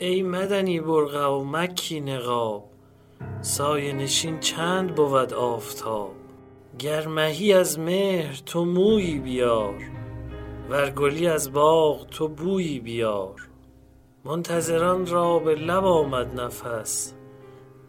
ای 0.00 0.22
مدنی 0.22 0.80
برغ 0.80 1.32
و 1.32 1.44
مکی 1.44 2.00
نقاب 2.00 2.64
سایه 3.40 3.92
نشین 3.92 4.40
چند 4.40 4.94
بود 4.94 5.34
آفتاب. 5.34 6.14
گر 6.78 7.06
مهی 7.06 7.52
از 7.52 7.78
مهر 7.78 8.42
تو 8.46 8.64
مویی 8.64 9.18
بیار 9.18 9.74
ور 10.70 10.90
گلی 10.90 11.26
از 11.26 11.52
باغ 11.52 12.06
تو 12.06 12.28
بویی 12.28 12.80
بیار. 12.80 13.48
منتظران 14.24 15.06
را 15.06 15.38
به 15.38 15.54
لب 15.54 15.84
آمد 15.84 16.40
نفس 16.40 17.14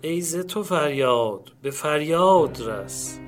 ای 0.01 0.21
ز 0.21 0.35
تو 0.35 0.63
فریاد 0.63 1.51
به 1.61 1.71
فریاد 1.71 2.61
رس. 2.61 3.19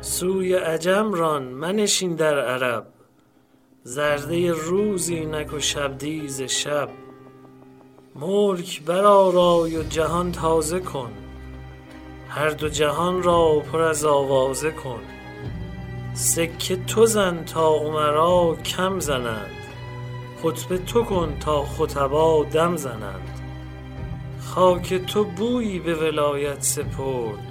سوی 0.00 0.54
عجم 0.54 1.12
ران 1.12 1.42
منشین 1.42 2.14
در 2.14 2.40
عرب 2.40 2.86
زرده 3.82 4.52
روز 4.52 5.08
اینک 5.08 5.52
و 5.52 5.58
شبدیز 5.58 6.42
شب. 6.42 7.01
ملک 8.14 8.82
برآرای 8.82 9.76
و 9.76 9.82
جهان 9.82 10.32
تازه 10.32 10.80
کن. 10.80 11.10
هر 12.28 12.50
دو 12.50 12.68
جهان 12.68 13.22
را 13.22 13.62
پر 13.72 13.80
از 13.80 14.04
آوازه 14.04 14.70
کن. 14.70 15.00
سکه 16.14 16.76
تو 16.76 17.06
زن 17.06 17.44
تا 17.44 17.68
امرا 17.68 18.56
کم 18.64 19.00
زنند. 19.00 19.56
خطبه 20.42 20.78
تو 20.78 21.02
کن 21.02 21.38
تا 21.40 21.64
خطبا 21.64 22.44
دم 22.44 22.76
زنند. 22.76 23.40
خاک 24.40 24.94
تو 24.94 25.24
بویی 25.24 25.78
به 25.78 25.94
ولایت 25.94 26.62
سپرد. 26.62 27.46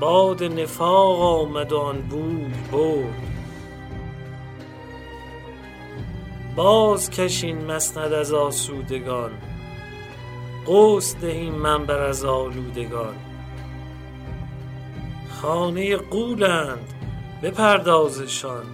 باد 0.00 0.42
نفاق 0.42 1.20
آمد 1.20 1.72
و 1.72 1.78
آن 1.78 2.00
بوی 2.00 2.52
برد. 2.72 3.30
باز 6.56 7.10
کشین 7.10 7.64
مسند 7.64 8.12
از 8.12 8.32
آسودگان. 8.32 9.30
غسل 10.66 11.18
دهیم 11.18 11.54
منبر 11.54 12.00
از 12.00 12.24
آلودگان. 12.24 13.14
خانه 15.30 15.96
غولند 15.96 16.94
بپردازشان 17.42 18.64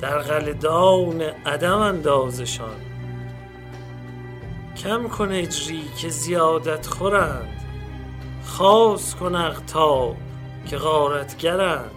در 0.00 0.18
قلدان 0.18 1.22
عدم 1.22 1.78
اندازشان. 1.78 2.80
کم 4.76 5.08
کن 5.08 5.32
اجری 5.32 5.82
که 5.98 6.08
زیادت 6.08 6.86
خورند 6.86 7.64
خاص 8.44 9.14
کن 9.14 9.34
اقطاب 9.34 10.16
که 10.66 10.76
غارتگرند. 10.76 11.90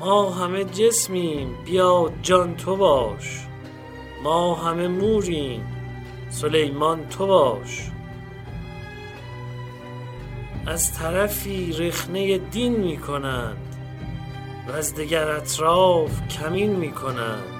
ما 0.00 0.30
همه 0.30 0.64
جسمیم 0.64 1.54
بیا 1.64 2.10
جان 2.22 2.56
تو 2.56 2.76
باش. 2.76 3.46
ما 4.22 4.54
همه 4.54 4.88
موریم 4.88 5.77
سلیمان 6.30 7.08
تو 7.08 7.26
باش. 7.26 7.90
از 10.66 10.92
طرفی 10.92 11.72
رخنه 11.72 12.38
دین 12.38 12.76
می 12.76 12.96
کنند 12.96 13.76
و 14.68 14.72
از 14.72 14.94
دگر 14.94 15.28
اطراف 15.28 16.28
کمین 16.28 16.76
می 16.76 16.92
کنند 16.92 17.57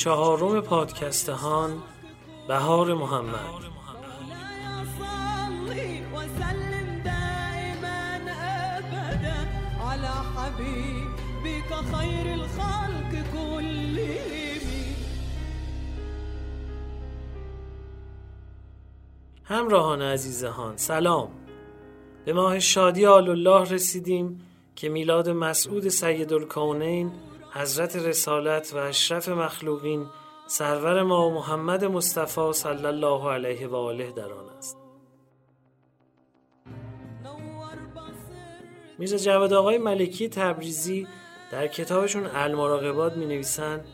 چهارم 0.00 0.60
پادکستهان 0.60 1.82
بهار 2.48 2.94
محمد. 2.94 3.70
خير 11.92 12.32
الخلق 12.32 13.12
كلهم 13.32 14.94
همراهان 19.44 20.02
عزیزهان 20.02 20.76
سلام. 20.76 21.28
به 22.24 22.32
ماه 22.32 22.58
شادی 22.58 23.06
آل 23.06 23.28
الله 23.28 23.70
رسیدیم 23.70 24.40
که 24.76 24.88
میلاد 24.88 25.28
مسعود 25.28 25.88
سید 25.88 26.32
الکونین 26.32 27.12
حضرت 27.52 27.96
رسالت 27.96 28.72
و 28.74 28.76
اشرف 28.76 29.28
مخلوقین 29.28 30.06
سرور 30.46 31.02
ما 31.02 31.30
محمد 31.30 31.84
مصطفی 31.84 32.52
صلی 32.52 32.86
الله 32.86 33.30
علیه 33.32 33.68
و 33.68 33.76
آله 33.76 34.12
در 34.12 34.32
آن 34.32 34.48
است. 34.58 34.76
میرزا 38.98 39.16
جواد 39.16 39.52
آقای 39.52 39.78
ملکی 39.78 40.28
تبریزی 40.28 41.06
در 41.52 41.66
کتابشون 41.66 42.26
المراقبات 42.26 43.16
می 43.16 43.26
نویسن 43.26 43.84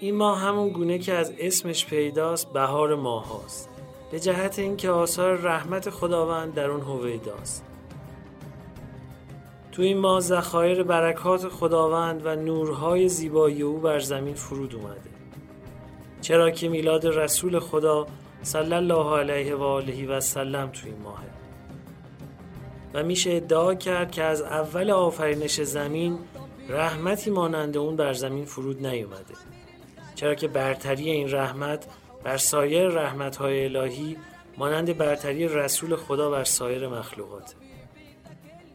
این 0.00 0.14
ماه 0.14 0.40
همون 0.40 0.68
گونه 0.68 0.98
که 0.98 1.12
از 1.12 1.32
اسمش 1.38 1.86
پیداست 1.86 2.52
بهار 2.52 2.94
ماه 2.94 3.28
هاست 3.28 3.68
به 4.10 4.20
جهت 4.20 4.58
اینکه 4.58 4.90
آثار 4.90 5.36
رحمت 5.36 5.90
خداوند 5.90 6.54
در 6.54 6.70
اون 6.70 6.80
هویداست. 6.80 7.71
تو 9.72 9.82
این 9.82 9.98
ماه 9.98 10.20
ذخایر 10.20 10.82
برکات 10.82 11.48
خداوند 11.48 12.26
و 12.26 12.36
نورهای 12.36 13.08
زیبایی 13.08 13.62
او 13.62 13.78
بر 13.78 13.98
زمین 13.98 14.34
فرود 14.34 14.74
اومده. 14.74 15.10
چرا 16.20 16.50
که 16.50 16.68
میلاد 16.68 17.06
رسول 17.06 17.58
خدا 17.58 18.06
صلی 18.42 18.74
الله 18.74 19.18
علیه 19.18 19.54
و 19.54 19.62
آله 19.62 20.06
و 20.06 20.20
سلم 20.20 20.70
تو 20.70 20.86
این 20.86 20.98
ماهه. 21.04 21.24
و 22.94 23.02
میشه 23.02 23.30
ادعا 23.30 23.74
کرد 23.74 24.10
که 24.10 24.22
از 24.22 24.42
اول 24.42 24.90
آفرینش 24.90 25.60
زمین 25.60 26.18
رحمتی 26.68 27.30
مانند 27.30 27.76
اون 27.76 27.96
بر 27.96 28.12
زمین 28.12 28.44
فرود 28.44 28.86
نیومده. 28.86 29.34
چرا 30.14 30.34
که 30.34 30.48
برتری 30.48 31.10
این 31.10 31.30
رحمت 31.30 31.86
بر 32.24 32.36
سایر 32.36 32.88
رحمتهای 32.88 33.64
الهی 33.64 34.16
مانند 34.58 34.96
برتری 34.96 35.48
رسول 35.48 35.96
خدا 35.96 36.30
بر 36.30 36.44
سایر 36.44 36.88
مخلوقاته. 36.88 37.54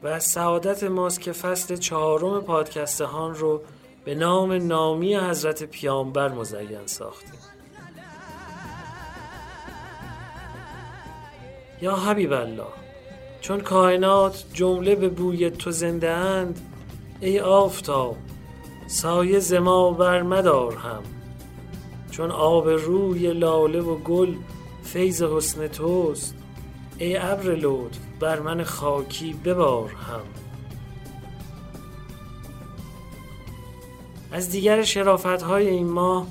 و 0.03 0.19
سعادت 0.19 0.83
ماست 0.83 1.21
که 1.21 1.31
فصل 1.31 1.75
چهارم 1.75 2.41
پادکستهان 2.41 3.35
رو 3.35 3.61
به 4.05 4.15
نام 4.15 4.53
نامی 4.53 5.15
حضرت 5.15 5.63
پیامبر 5.63 6.29
مزین 6.29 6.85
ساختیم 6.85 7.39
یا 11.81 11.95
حبیب 11.95 12.33
الله 12.33 12.63
چون 13.41 13.59
کائنات 13.59 14.45
جمله 14.53 14.95
به 14.95 15.09
بوی 15.09 15.49
تو 15.49 15.71
زنده 15.71 16.09
اند 16.09 16.59
ای 17.19 17.39
آفتاب 17.39 18.17
سایه 18.87 19.39
ز 19.39 19.53
ما 19.53 19.91
بر 19.91 20.21
مدار 20.21 20.75
هم. 20.75 21.03
چون 22.11 22.31
آب 22.31 22.69
روی 22.69 23.33
لاله 23.33 23.81
و 23.81 23.95
گل 23.95 24.35
فیض 24.83 25.23
حسن 25.23 25.67
توست 25.67 26.35
ای 26.97 27.17
ابر 27.17 27.43
لطف 27.43 28.06
بر 28.19 28.39
من 28.39 28.63
خاکی 28.63 29.33
ببار 29.33 29.89
هم. 29.89 30.21
از 34.31 34.49
دیگر 34.49 34.83
شرافت 34.83 35.41
های 35.41 35.67
این 35.67 35.87
ماه 35.87 36.27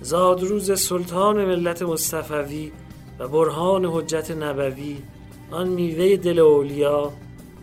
زادروز 0.00 0.80
سلطان 0.80 1.44
ملت 1.44 1.82
مصطفوی 1.82 2.72
و 3.18 3.28
برهان 3.28 3.84
حجت 3.84 4.30
نبوی 4.30 5.02
آن 5.50 5.68
میوه 5.68 6.16
دل 6.16 6.38
اولیا 6.38 7.12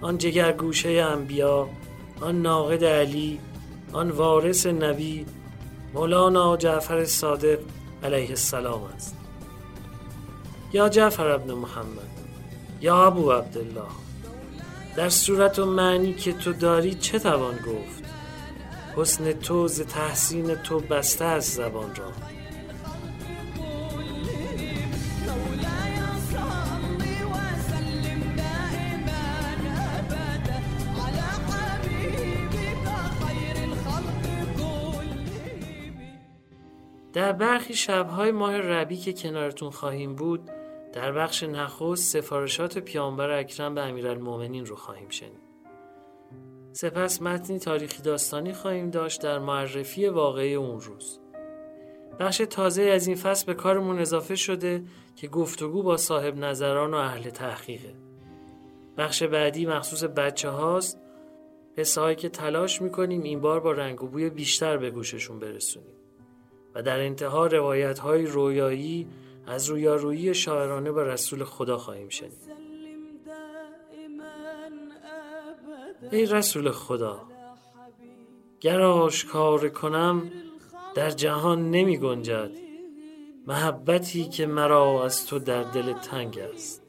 آن 0.02 0.18
جگرگوشه 0.18 0.90
انبیا 0.90 1.70
آن 2.22 2.42
ناقد 2.42 2.84
علی 2.84 3.40
آن 3.94 4.12
وارث 4.12 4.66
نبی 4.66 5.26
مولانا 5.94 6.58
جعفر 6.58 7.06
صادق 7.06 7.60
علیه 8.04 8.30
السلام 8.30 8.84
است. 8.84 9.16
یا 10.74 10.90
جعفر 10.90 11.28
ابن 11.28 11.54
محمد. 11.54 12.07
یا 12.82 13.06
ابو 13.06 13.32
عبدالله 13.32 14.08
در 14.96 15.10
صورت 15.10 15.60
و 15.60 15.66
معنی 15.66 16.14
که 16.14 16.34
تو 16.34 16.54
داری 16.54 16.94
چه 16.94 17.20
توان 17.20 17.56
گفت؟ 17.56 18.04
حسن 18.96 19.32
تو 19.32 19.68
ز 19.68 19.82
تحسین 19.82 20.56
تو 20.56 20.80
بسته 20.80 21.26
از 21.26 21.46
زبان 21.46 21.96
را. 21.96 22.12
در 37.14 37.32
برخی 37.32 37.74
شبهای 37.74 38.32
ماه 38.32 38.58
ربی 38.58 38.98
که 38.98 39.14
کنارتون 39.14 39.70
خواهیم 39.70 40.16
بود 40.16 40.50
در 40.94 41.12
بخش 41.12 41.44
نخست 41.44 42.04
سفارشات 42.04 42.78
پیامبر 42.78 43.30
اکرم 43.30 43.76
به 43.76 43.82
امیرالمؤمنین 43.82 44.66
رو 44.66 44.76
خواهیم 44.76 45.10
شنید. 45.10 45.48
سپس 46.72 47.22
متنی 47.22 47.60
تاریخی 47.60 48.02
داستانی 48.02 48.54
خواهیم 48.54 48.90
داشت 48.90 49.22
در 49.22 49.40
معرفی 49.40 50.08
واقعی 50.08 50.54
اون 50.54 50.82
روز. 50.82 51.20
بخش 52.20 52.42
تازه 52.50 52.82
از 52.82 53.08
این 53.08 53.16
فصل 53.16 53.46
به 53.46 53.54
کارمون 53.54 54.00
اضافه 54.00 54.36
شده 54.36 54.84
که 55.16 55.28
گفتگو 55.28 55.84
با 55.84 55.98
صاحب 55.98 56.38
نظران 56.38 56.94
و 56.94 56.98
اهل 56.98 57.30
تحقیقه. 57.30 57.94
بخش 58.98 59.24
بعدی 59.24 59.66
مخصوص 59.66 60.04
بچه 60.04 60.50
هاست. 60.50 61.00
هایی 61.98 62.16
که 62.16 62.30
تلاش 62.30 62.82
می‌کنیم 62.82 63.22
این 63.22 63.42
بار 63.42 63.60
با 63.60 63.72
رنگ 63.72 64.04
و 64.04 64.08
بوی 64.08 64.30
بیشتر 64.30 64.78
به 64.78 64.92
گوششون 64.92 65.40
برسونیم 65.40 65.96
و 66.76 66.82
در 66.82 67.00
انتها 67.00 67.48
روایت 67.48 68.00
های 68.00 68.26
رویایی 68.26 69.08
از 69.48 69.70
رویارویی 69.70 70.34
شاعرانه 70.34 70.92
با 70.92 71.04
رسول 71.04 71.44
خدا 71.44 71.78
خواهیم 71.78 72.10
شنید. 72.10 72.58
ای 76.12 76.26
رسول 76.26 76.72
خدا 76.72 77.22
گر 78.60 78.82
آشکار 78.82 79.70
کنم 79.70 80.32
در 80.96 81.10
جهان 81.10 81.72
نمی 81.72 81.98
گنجد. 81.98 82.52
محبتی 83.48 84.30
که 84.30 84.46
مرا 84.46 85.06
از 85.06 85.26
تو 85.26 85.40
در 85.40 85.64
دل 85.64 85.94
تنگ 85.94 86.40
است. 86.40 86.84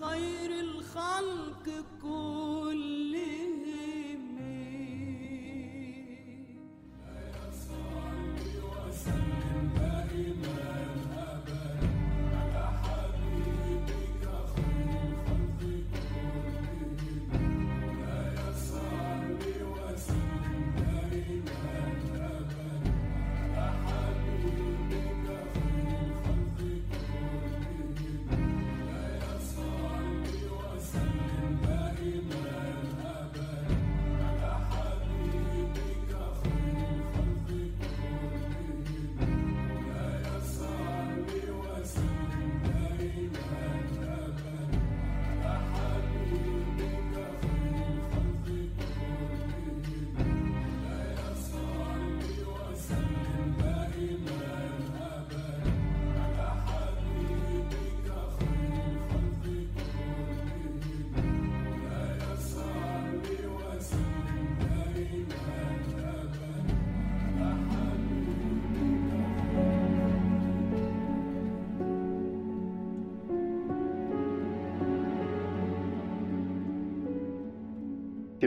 خير 0.00 0.52
الخلق 0.52 1.66
كلهم 2.02 3.45
که 9.06 9.45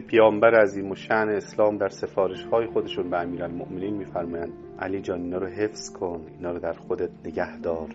پیامبر 0.09 0.61
عظیم 0.61 0.91
و 0.91 0.95
شأن 0.95 1.29
اسلام 1.29 1.77
در 1.77 1.89
سفارش 1.89 2.43
های 2.43 2.67
خودشون 2.67 3.09
به 3.09 3.17
امیرالمؤمنین 3.17 3.97
میفرمایند 3.97 4.53
علی 4.79 5.01
جان 5.01 5.21
اینا 5.21 5.37
رو 5.37 5.47
حفظ 5.47 5.89
کن 5.89 6.21
اینا 6.37 6.51
رو 6.51 6.59
در 6.59 6.73
خودت 6.73 7.09
نگه 7.25 7.59
دار. 7.59 7.89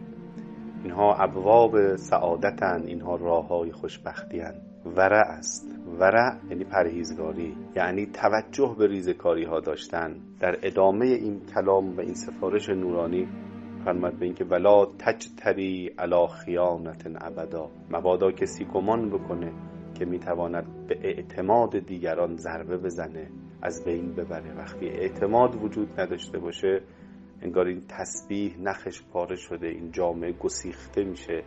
اینها 0.85 1.15
ابواب 1.15 1.97
سعادتن 1.97 2.83
اینها 2.87 3.17
راه 3.17 3.49
های 3.49 3.73
خوشبختی 3.73 4.43
ورع 4.97 5.23
است. 5.29 5.79
ورع 6.01 6.37
یعنی 6.51 6.65
پرهیزگاری 6.65 7.56
یعنی 7.77 8.06
توجه 8.06 8.77
به 8.79 8.87
ریزکاری 8.87 9.44
ها 9.44 9.61
داشتن. 9.61 10.17
در 10.41 10.59
ادامه 10.63 11.06
این 11.06 11.41
کلام 11.55 11.97
و 11.97 12.01
این 12.01 12.15
سفارش 12.15 12.69
نورانی 12.69 13.29
فرمد 13.85 14.19
به 14.19 14.25
اینکه 14.25 14.44
ولا 14.44 14.87
تجتری 14.99 15.91
علی 15.99 16.27
خیانت 16.44 17.06
ابدا. 17.21 17.71
مبادا 17.91 18.31
کسی 18.31 18.65
گمان 18.65 19.11
بکنه 19.11 19.53
که 19.94 20.05
می‌تواند 20.05 20.86
به 20.86 20.98
اعتماد 21.03 21.79
دیگران 21.79 22.36
ضربه 22.36 22.77
بزنه 22.79 23.31
از 23.63 23.84
بین 23.84 24.13
ببره. 24.15 24.55
وقتی 24.58 24.89
اعتماد 24.89 25.63
وجود 25.63 26.01
نداشته 26.01 26.39
باشه 26.39 26.81
انگار 27.43 27.67
این 27.67 27.82
تسبیح 27.89 28.56
نخش 28.60 29.03
پاره 29.13 29.36
شده 29.36 29.67
این 29.67 29.91
جامعه 29.91 30.32
گسیخته 30.32 31.05
میشه. 31.05 31.43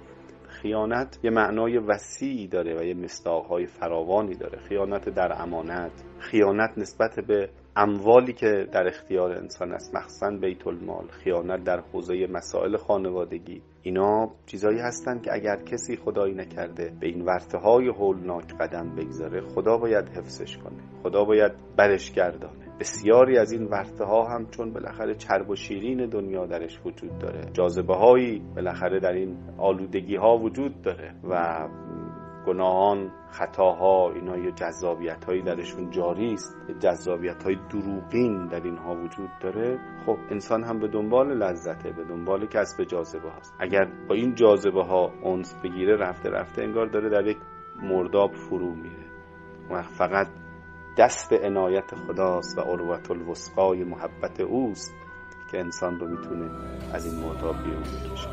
خیانت 0.48 1.20
یه 1.24 1.32
معنای 1.32 1.78
وسیعی 1.78 2.48
داره 2.48 2.80
و 2.80 2.84
یه 2.84 2.94
مستاقهای 2.94 3.66
فراوانی 3.66 4.36
داره. 4.36 4.60
خیانت 4.60 5.10
در 5.10 5.42
امانت 5.42 6.04
خیانت 6.20 6.78
نسبت 6.78 7.20
به 7.28 7.50
اموالی 7.80 8.34
که 8.34 8.68
در 8.72 8.88
اختیار 8.88 9.32
انسان 9.32 9.72
است 9.72 9.96
مخصوصا 9.96 10.30
بیت 10.42 10.68
المال 10.68 11.08
خیانت 11.08 11.64
در 11.64 11.80
حوزه 11.80 12.28
مسائل 12.28 12.78
خانوادگی 12.78 13.62
اینا 13.82 14.32
چیزایی 14.46 14.80
هستند 14.80 15.22
که 15.24 15.34
اگر 15.34 15.56
کسی 15.56 15.96
خدایی 15.96 16.34
نکرده 16.34 16.92
به 17.00 17.08
این 17.08 17.22
ورته 17.26 17.58
های 17.58 17.88
هولناک 17.88 18.54
قدم 18.60 18.96
بگذاره 18.96 19.42
خدا 19.42 19.78
باید 19.78 20.10
حفظش 20.10 20.58
کنه 20.58 20.78
خدا 21.04 21.24
باید 21.24 21.52
برش 21.76 22.12
گردانه. 22.12 22.68
بسیاری 22.80 23.38
از 23.38 23.52
این 23.52 23.64
ورته 23.64 24.04
ها 24.04 24.24
هم 24.24 24.48
چون 24.50 24.74
بالاخره 24.74 25.16
چرب 25.16 25.50
و 25.50 25.56
شیرین 25.56 26.10
دنیا 26.10 26.46
درش 26.46 26.80
وجود 26.86 27.20
داره 27.20 27.42
جاذبه 27.54 27.96
هایی 27.96 28.42
بالاخره 28.56 29.00
در 29.00 29.14
این 29.14 29.38
آلودگی 29.58 30.16
ها 30.16 30.38
وجود 30.38 30.82
داره 30.82 31.14
و 31.30 31.68
گناهان 32.48 33.12
خطاها 33.32 34.12
اینا 34.12 34.38
یه 34.38 34.52
جذابیت 34.52 35.26
هایی 35.26 35.42
درشون 35.42 35.90
جاری 35.90 36.34
است. 36.34 36.56
جذابیت 36.80 37.44
های 37.44 37.58
دروغین 37.70 38.48
در 38.48 38.62
اینها 38.64 38.96
وجود 38.96 39.30
داره. 39.42 39.80
خب 40.06 40.18
انسان 40.32 40.64
هم 40.64 40.80
به 40.80 40.88
دنبال 40.88 41.38
لذته 41.38 41.92
به 41.92 42.04
دنبال 42.04 42.46
کسب 42.46 42.84
جاذبه 42.84 43.30
هاست. 43.30 43.56
اگر 43.60 43.88
با 44.08 44.16
این 44.16 44.36
جاذبه 44.36 44.84
ها 44.84 45.12
اونس 45.22 45.56
بگیره 45.64 45.96
رفته 45.96 46.30
رفته 46.30 46.64
انگار 46.64 46.86
داره 46.86 47.10
در 47.10 47.28
یک 47.28 47.38
مرداب 47.82 48.34
فرو 48.34 48.76
میره. 48.76 49.08
و 49.70 49.82
فقط 49.82 50.28
دست 50.98 51.34
عنایت 51.34 51.96
خداست 51.96 52.58
و 52.58 52.62
عروت 52.62 53.12
الوسقای 53.12 53.84
محبت 53.84 54.40
اوست 54.40 54.94
که 55.52 55.60
انسان 55.60 56.00
رو 56.00 56.08
می‌تونه 56.08 56.52
از 56.94 57.06
این 57.06 57.24
مرداب 57.24 57.56
بیرون 57.64 57.82
بکشه. 57.82 58.30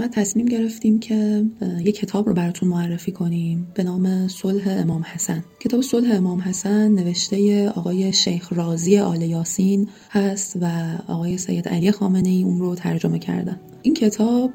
قسمت 0.00 0.14
تصمیم 0.14 0.46
گرفتیم 0.46 0.98
که 0.98 1.44
یک 1.84 1.96
کتاب 1.96 2.28
رو 2.28 2.34
براتون 2.34 2.68
معرفی 2.68 3.12
کنیم 3.12 3.68
به 3.74 3.82
نام 3.82 4.28
صلح 4.28 4.62
امام 4.66 5.04
حسن. 5.14 5.44
کتاب 5.60 5.80
صلح 5.80 6.16
امام 6.16 6.40
حسن 6.40 6.88
نوشته 6.88 7.68
آقای 7.68 8.12
شیخ 8.12 8.52
رازی 8.52 8.98
آل 8.98 9.22
یاسین 9.22 9.88
هست 10.10 10.56
و 10.60 10.66
آقای 11.08 11.38
سید 11.38 11.68
علی 11.68 11.92
خامنه 11.92 12.28
ای 12.28 12.42
اون 12.42 12.58
رو 12.58 12.74
ترجمه 12.74 13.18
کردن. 13.18 13.60
این 13.82 13.94
کتاب 13.94 14.50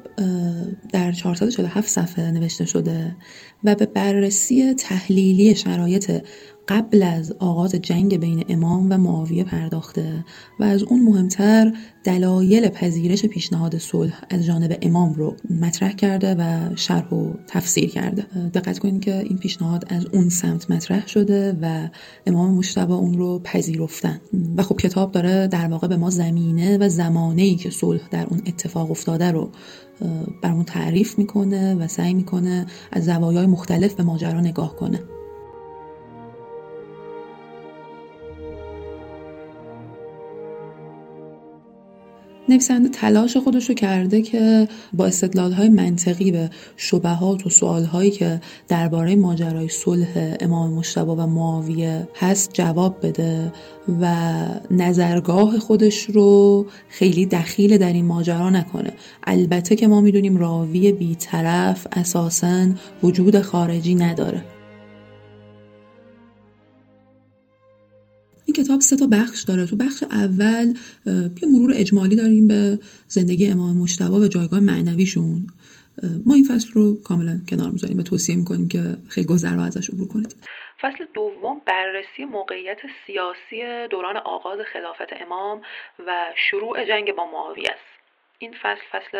در 0.92 1.12
447 1.12 1.88
صفحه 1.88 2.30
نوشته 2.30 2.64
شده 2.64 3.16
و 3.64 3.74
به 3.74 3.86
بررسی 3.86 4.74
تحلیلی 4.74 5.54
شرایط 5.54 6.22
قبل 6.68 7.02
از 7.02 7.32
آغاز 7.32 7.74
جنگ 7.74 8.16
بین 8.20 8.44
امام 8.48 8.86
و 8.90 8.96
معاویه 8.96 9.44
پرداخته 9.44 10.24
و 10.60 10.64
از 10.64 10.82
اون 10.82 11.02
مهمتر 11.02 11.72
دلایل 12.04 12.68
پذیرش 12.68 13.26
پیشنهاد 13.26 13.78
صلح 13.78 14.20
از 14.30 14.44
جانب 14.44 14.78
امام 14.82 15.14
رو 15.14 15.36
مطرح 15.60 15.92
کرده 15.92 16.34
و 16.34 16.76
شرح 16.76 17.14
و 17.14 17.32
تفسیر 17.48 17.90
کرده. 17.90 18.22
دقت 18.54 18.78
کنید 18.78 19.04
که 19.04 19.18
این 19.18 19.38
پیشنهاد 19.38 19.84
از 19.88 20.06
اون 20.06 20.28
سمت 20.28 20.70
مطرح 20.70 21.06
شده 21.06 21.58
و 21.62 21.88
امام 22.26 22.54
مشتبه 22.54 22.94
اون 22.94 23.18
رو 23.18 23.38
پذیرفتن. 23.38 24.20
و 24.56 24.62
خب 24.62 24.76
کتاب 24.76 25.12
داره 25.12 25.46
در 25.46 25.68
واقع 25.68 25.88
به 25.88 25.96
ما 25.96 26.10
زمینه 26.10 26.78
و 26.78 26.88
زمانه 26.88 27.42
ای 27.42 27.56
که 27.56 27.70
صلح 27.70 28.00
در 28.10 28.26
اون 28.26 28.42
اتفاق 28.46 28.90
افتاده 28.90 29.30
رو 29.30 29.50
برامون 30.42 30.64
تعریف 30.64 31.18
می‌کنه 31.18 31.74
و 31.74 31.88
سعی 31.88 32.14
می‌کنه 32.14 32.66
از 32.92 33.04
زوایای 33.04 33.46
مختلف 33.46 33.94
به 33.94 34.02
ماجرا 34.02 34.40
نگاه 34.40 34.76
کنه. 34.76 35.00
نویسنده 42.48 42.88
تلاش 42.88 43.36
خودش 43.36 43.68
رو 43.68 43.74
کرده 43.74 44.22
که 44.22 44.68
با 44.92 45.10
های 45.56 45.68
منطقی 45.68 46.30
به 46.30 46.50
شبهات 46.76 47.46
و 47.46 47.50
سوالهایی 47.50 48.10
که 48.10 48.40
درباره 48.68 49.16
ماجرای 49.16 49.68
صلح 49.68 50.36
امام 50.40 50.72
مشتبه 50.72 51.12
و 51.12 51.26
معاویه 51.26 52.08
هست 52.16 52.50
جواب 52.52 53.06
بده 53.06 53.52
و 54.00 54.14
نظرگاه 54.70 55.58
خودش 55.58 56.02
رو 56.02 56.66
خیلی 56.88 57.26
دخیل 57.26 57.78
در 57.78 57.92
این 57.92 58.04
ماجرا 58.04 58.50
نکنه. 58.50 58.92
البته 59.24 59.76
که 59.76 59.88
ما 59.88 60.00
می‌دونیم 60.00 60.36
راوی 60.36 60.92
بیطرف 60.92 61.86
اساسا 61.92 62.66
وجود 63.02 63.40
خارجی 63.40 63.94
نداره. 63.94 64.55
کتاب 68.58 68.80
سه 68.80 68.96
تا 68.96 69.06
بخش 69.12 69.42
داره. 69.48 69.66
تو 69.66 69.76
بخش 69.76 70.02
اول 70.02 70.66
یه 71.42 71.48
مرور 71.52 71.72
اجمالی 71.74 72.16
داریم 72.16 72.48
به 72.48 72.78
زندگی 73.06 73.50
امام 73.50 73.76
مشتبه 73.82 74.18
و 74.22 74.28
جایگاه 74.28 74.60
معنویشون. 74.60 75.46
ما 76.26 76.34
این 76.34 76.44
فصل 76.50 76.68
رو 76.76 77.02
کاملا 77.08 77.36
کنار 77.50 77.70
می‌ذاریم 77.70 77.98
و 77.98 78.02
توصیه 78.02 78.36
می‌کنیم 78.36 78.68
که 78.68 78.80
خیلی 79.12 79.26
گذر 79.26 79.54
رو 79.58 79.62
ازش 79.62 79.90
عبور 79.90 80.08
کنید. 80.08 80.36
فصل 80.80 81.04
دوم 81.14 81.56
بررسی 81.66 82.24
موقعیت 82.24 82.78
سیاسی 83.06 83.88
دوران 83.90 84.16
آغاز 84.16 84.58
خلافت 84.72 85.10
امام 85.22 85.62
و 86.06 86.10
شروع 86.50 86.84
جنگ 86.84 87.12
با 87.18 87.24
معاویه 87.32 87.70
است. 87.76 87.90
این 88.38 88.52
فصل 88.62 88.84
فصل 88.92 89.16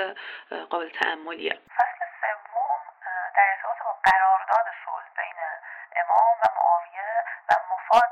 قابل 0.70 0.88
تعملیه 1.00 1.54
فصل 1.78 2.00
سوم 2.20 2.82
در 3.36 3.46
ارتباط 3.52 3.78
با 3.86 3.92
قرارداد 4.08 4.66
صلح 4.84 5.08
بین 5.18 5.38
امام 6.02 6.34
و 6.42 6.44
معاویه 6.56 7.08
و 7.48 7.50
مفاد 7.70 8.10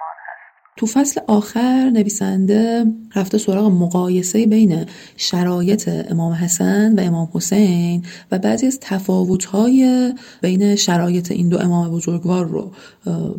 upon 0.00 0.16
us 0.32 0.59
تو 0.76 0.86
فصل 0.86 1.20
آخر 1.26 1.90
نویسنده 1.90 2.84
رفته 3.16 3.38
سراغ 3.38 3.70
مقایسه 3.70 4.46
بین 4.46 4.84
شرایط 5.16 5.88
امام 6.10 6.32
حسن 6.32 6.98
و 6.98 7.00
امام 7.00 7.28
حسین 7.32 8.04
و 8.32 8.38
بعضی 8.38 8.66
از 8.66 8.78
تفاوت‌های 8.80 10.12
بین 10.42 10.76
شرایط 10.76 11.30
این 11.30 11.48
دو 11.48 11.58
امام 11.58 11.90
بزرگوار 11.90 12.46
رو 12.46 12.72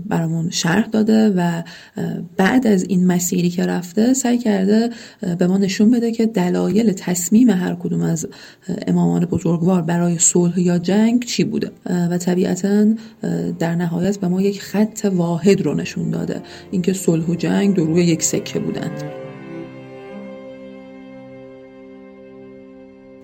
برامون 0.05 0.49
شرح 0.49 0.87
داده 0.87 1.29
و 1.29 1.63
بعد 2.37 2.67
از 2.67 2.83
این 2.83 3.07
مسیری 3.07 3.49
که 3.49 3.65
رفته 3.65 4.13
سعی 4.13 4.37
کرده 4.37 4.89
به 5.37 5.47
ما 5.47 5.57
نشون 5.57 5.91
بده 5.91 6.11
که 6.11 6.25
دلایل 6.25 6.93
تصمیم 6.93 7.49
هر 7.49 7.75
کدوم 7.75 8.01
از 8.01 8.27
امامان 8.87 9.25
بزرگوار 9.25 9.81
برای 9.81 10.19
صلح 10.19 10.59
یا 10.59 10.77
جنگ 10.77 11.25
چی 11.25 11.43
بوده. 11.43 11.71
و 11.85 12.17
طبیعتا 12.17 12.85
در 13.59 13.75
نهایت 13.75 14.19
به 14.19 14.27
ما 14.27 14.41
یک 14.41 14.61
خط 14.61 15.11
واحد 15.13 15.61
رو 15.61 15.73
نشون 15.73 16.09
داده. 16.09 16.41
اینکه 16.71 16.93
صلح 16.93 17.20
جنگ 17.21 17.75
دو 17.75 17.85
روی 17.85 18.03
یک 18.03 18.23
سکه 18.23 18.59
بودند. 18.59 19.03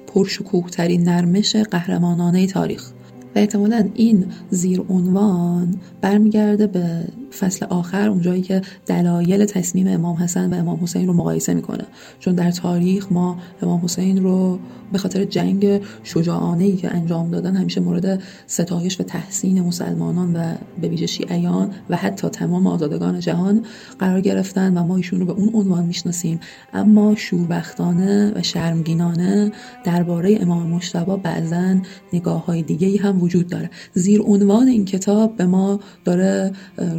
پرشکوه 0.08 0.70
ترین 0.70 1.04
نرمش 1.04 1.56
قهرمانانه 1.56 2.48
تاریخ. 2.48 2.92
احتمالا 3.40 3.90
این 3.94 4.26
زیر 4.50 4.82
عنوان 4.90 5.76
برمیگرده 6.02 6.68
به 6.68 7.04
فصل 7.40 7.66
آخر 7.66 8.10
اونجایی 8.10 8.42
که 8.42 8.62
دلایل 8.86 9.46
تصمیم 9.46 9.88
امام 9.88 10.16
حسن 10.16 10.54
و 10.54 10.58
امام 10.58 10.80
حسین 10.84 11.08
رو 11.08 11.14
مقایسه 11.14 11.54
می‌کنه. 11.54 11.84
چون 12.20 12.36
در 12.36 12.52
تاریخ 12.52 13.12
ما 13.12 13.38
امام 13.62 13.82
حسین 13.84 14.24
رو 14.24 14.60
به 14.92 14.98
خاطر 14.98 15.26
جنگ 15.26 15.82
شجاعانه 16.04 16.64
ای 16.64 16.76
که 16.76 16.96
انجام 16.96 17.32
دادن 17.32 17.56
همیشه 17.56 17.82
مورد 17.82 18.24
ستایش 18.48 19.00
و 19.00 19.04
تحسین 19.04 19.62
مسلمانان 19.62 20.36
و 20.36 20.56
به 20.82 20.88
ویژه 20.88 21.06
شیعیان 21.06 21.72
و 21.90 21.96
حتی 21.96 22.30
تمام 22.30 22.68
آزادگان 22.68 23.20
جهان 23.20 23.66
قرار 24.00 24.22
گرفتن 24.22 24.78
و 24.78 24.84
ما 24.84 24.96
ایشون 24.96 25.20
رو 25.20 25.26
به 25.26 25.34
اون 25.34 25.50
عنوان 25.54 25.86
می‌شناسیم. 25.86 26.40
اما 26.74 27.16
شوربختانه 27.16 28.32
و 28.36 28.42
شرمگینانه 28.42 29.52
درباره 29.84 30.38
امام 30.42 30.68
مشتبه 30.68 31.18
بعضا 31.18 31.76
نگاه 32.14 32.46
های 32.46 32.62
دیگه 32.62 33.02
هم 33.02 33.16
وجود 33.28 33.48
داره. 33.48 33.70
زیر 33.94 34.22
عنوان 34.22 34.68
این 34.68 34.86
کتاب 34.86 35.36
به 35.36 35.46
ما 35.46 35.80
داره 36.06 36.52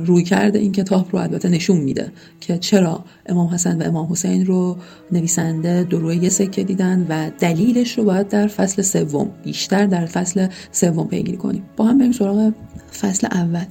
روی 0.06 0.22
کرده 0.22 0.58
این 0.58 0.72
کتاب 0.72 1.08
رو 1.12 1.18
البته 1.18 1.48
نشون 1.48 1.76
میده 1.76 2.12
که 2.40 2.58
چرا 2.58 3.04
امام 3.26 3.48
حسن 3.48 3.82
و 3.82 3.84
امام 3.86 4.12
حسین 4.12 4.46
رو 4.46 4.76
نویسنده 5.12 5.84
دو 5.84 5.98
روی 5.98 6.16
یه 6.16 6.28
سکه 6.28 6.64
دیدن 6.64 7.06
و 7.08 7.30
دلیلش 7.38 7.98
رو 7.98 8.04
باید 8.04 8.28
در 8.28 8.46
فصل 8.46 8.82
سوم 8.82 9.30
بیشتر 9.44 9.86
در 9.86 10.06
فصل 10.06 10.46
سوم 10.72 11.08
پیگیری 11.08 11.36
کنیم. 11.36 11.62
با 11.76 11.84
هم 11.84 11.98
بریم 11.98 12.12
سراغ 12.12 12.52
فصل 13.00 13.26
اول. 13.30 13.64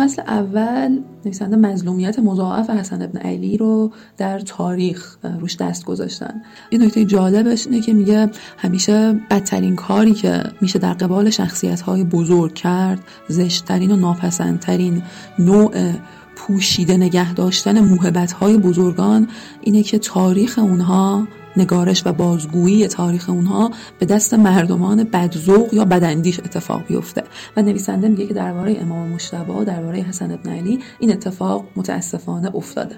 فصل 0.00 0.22
اول 0.22 0.98
نویسنده 1.24 1.56
مظلومیت 1.56 2.18
مضاعف 2.18 2.70
حسن 2.70 3.02
ابن 3.02 3.18
علی 3.18 3.56
رو 3.56 3.92
در 4.16 4.38
تاریخ 4.38 5.16
روش 5.40 5.56
دست 5.56 5.84
گذاشتن. 5.84 6.42
یه 6.70 6.78
نکته 6.78 7.04
جالبش 7.04 7.66
اینه 7.66 7.80
که 7.80 7.92
میگه 7.92 8.30
همیشه 8.58 9.20
بدترین 9.30 9.76
کاری 9.76 10.12
که 10.12 10.42
میشه 10.60 10.78
در 10.78 10.92
قبال 10.92 11.30
شخصیت 11.30 11.80
های 11.80 12.04
بزرگ 12.04 12.54
کرد 12.54 13.00
زشتترین 13.28 13.90
و 13.90 13.96
ناپسندترین 13.96 15.02
نوع 15.38 15.92
پوشیده 16.36 16.96
نگه 16.96 17.34
داشتن 17.34 17.80
موهبت 17.80 18.32
های 18.32 18.58
بزرگان 18.58 19.28
اینه 19.60 19.82
که 19.82 19.98
تاریخ 19.98 20.58
اونها 20.58 21.26
نگارش 21.60 22.02
و 22.06 22.12
بازگویی 22.12 22.88
تاریخ 22.88 23.30
اونها 23.30 23.70
به 23.98 24.06
دست 24.06 24.34
مردمان 24.34 25.04
بدذوق 25.04 25.74
یا 25.74 25.84
بداندیش 25.84 26.40
اتفاق 26.40 26.86
بیفته. 26.86 27.22
و 27.56 27.62
نویسنده 27.62 28.08
میگه 28.08 28.26
که 28.26 28.34
درباره 28.34 28.76
امام 28.80 29.08
مشتبه 29.08 29.64
درباره 29.64 29.98
حسن 29.98 30.32
ابن 30.32 30.50
علی 30.50 30.78
این 31.00 31.12
اتفاق 31.12 31.64
متاسفانه 31.76 32.56
افتاده. 32.56 32.96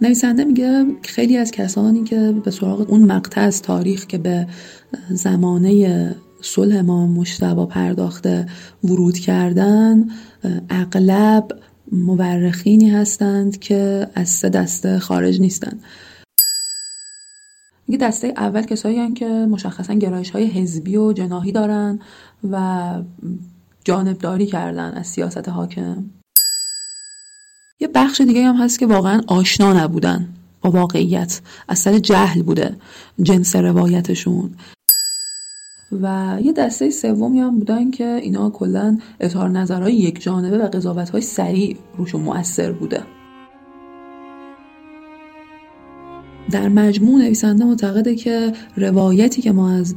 نویسنده 0.00 0.44
میگه 0.44 0.84
خیلی 1.02 1.36
از 1.36 1.50
کسانی 1.50 2.04
که 2.04 2.34
به 2.44 2.50
سراغ 2.50 2.90
اون 2.90 3.02
مقطع 3.02 3.40
از 3.40 3.62
تاریخ 3.62 4.06
که 4.06 4.18
به 4.18 4.46
زمانه 5.10 6.14
صلح 6.40 6.78
امام 6.78 7.10
مشتبا 7.10 7.66
پرداخته 7.66 8.46
ورود 8.84 9.18
کردن 9.18 10.08
اغلب 10.70 11.48
مورخینی 11.92 12.90
هستند 12.90 13.58
که 13.58 14.08
از 14.14 14.28
سه 14.28 14.48
دسته 14.48 14.98
خارج 14.98 15.40
نیستند 15.40 15.82
میگه 17.88 18.06
دسته 18.06 18.34
اول 18.36 18.62
کسایی 18.62 18.98
هستند 18.98 19.16
که 19.16 19.26
مشخصا 19.26 19.94
گرایش 19.94 20.30
های 20.30 20.46
حزبی 20.46 20.96
و 20.96 21.12
جناهی 21.12 21.52
دارن 21.52 21.98
و 22.50 22.94
جانبداری 23.84 24.46
کردن 24.46 24.90
از 24.90 25.06
سیاست 25.06 25.48
حاکم. 25.48 26.04
یه 27.80 27.88
بخش 27.88 28.20
دیگه 28.20 28.44
هم 28.44 28.56
هست 28.56 28.78
که 28.78 28.86
واقعا 28.86 29.20
آشنا 29.26 29.72
نبودن. 29.72 30.28
با 30.60 30.70
واقعیت 30.70 31.40
از 31.68 31.78
سر 31.78 31.98
جهل 31.98 32.42
بوده 32.42 32.76
جنس 33.22 33.56
روایتشون. 33.56 34.54
و 35.92 36.38
یه 36.42 36.52
دسته 36.52 36.90
سومی 36.90 37.40
هم 37.40 37.58
بودن 37.58 37.90
که 37.90 38.04
اینا 38.22 38.50
کلا 38.50 38.98
اظهار 39.20 39.48
نظرهای 39.48 39.94
یک 39.94 40.22
جانبه 40.22 40.58
و 40.58 40.68
قضاوت 40.68 41.10
های 41.10 41.20
سریع 41.20 41.76
روشون 41.96 42.20
مؤثر 42.20 42.72
بوده. 42.72 43.02
در 46.50 46.68
مجموع 46.68 47.18
نویسنده 47.18 47.64
معتقده 47.64 48.14
که 48.14 48.52
روایتی 48.76 49.42
که 49.42 49.52
ما 49.52 49.70
از 49.70 49.94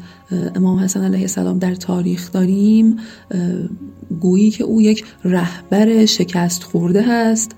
امام 0.56 0.80
حسن 0.80 1.04
علیه 1.04 1.22
السلام 1.22 1.60
در 1.60 1.76
تاریخ 1.76 2.32
داریم 2.32 2.98
گویی 4.20 4.52
که 4.52 4.64
او 4.64 4.82
یک 4.82 5.06
رهبر 5.24 6.06
شکست 6.06 6.64
خورده 6.64 7.02
هست. 7.02 7.52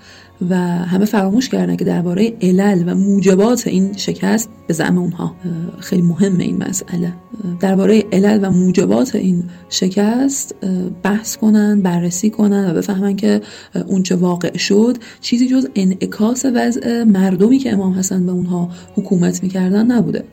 و 0.49 0.55
همه 0.57 1.05
فراموش 1.05 1.49
کردن 1.49 1.75
که 1.75 1.85
درباره 1.85 2.33
علل 2.41 2.83
و 2.85 2.95
موجبات 2.95 3.67
این 3.67 3.93
شکست 3.97 4.49
به 4.67 4.73
زعم 4.73 4.97
اونها. 4.97 5.35
خیلی 5.79 6.01
مهمه 6.01 6.43
این 6.43 6.63
مسئله. 6.69 7.13
درباره 7.59 8.03
علل 8.11 8.39
و 8.41 8.51
موجبات 8.51 9.15
این 9.15 9.43
شکست 9.69 10.55
بحث 11.03 11.37
کنن 11.37 11.81
بررسی 11.81 12.29
کنن 12.29 12.71
و 12.71 12.73
بفهمن 12.73 13.15
که 13.15 13.41
اون 13.87 14.03
چه 14.03 14.15
واقع 14.15 14.57
شد. 14.57 14.97
چیزی 15.21 15.47
جز 15.47 15.67
انعکاس 15.75 16.45
وضع 16.55 17.03
مردمی 17.03 17.57
که 17.57 17.73
امام 17.73 17.93
حسن 17.93 18.25
به 18.25 18.31
اونها 18.31 18.69
حکومت 18.95 19.43
می‌کردن 19.43 19.91
نبوده. 19.91 20.23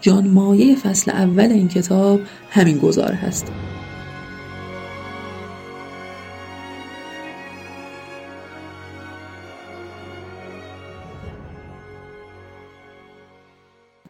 جان 0.00 0.28
مایه 0.28 0.76
فصل 0.76 1.10
اول 1.10 1.52
این 1.52 1.68
کتاب 1.68 2.20
همین 2.50 2.78
گزاره 2.78 3.14
هست. 3.14 3.46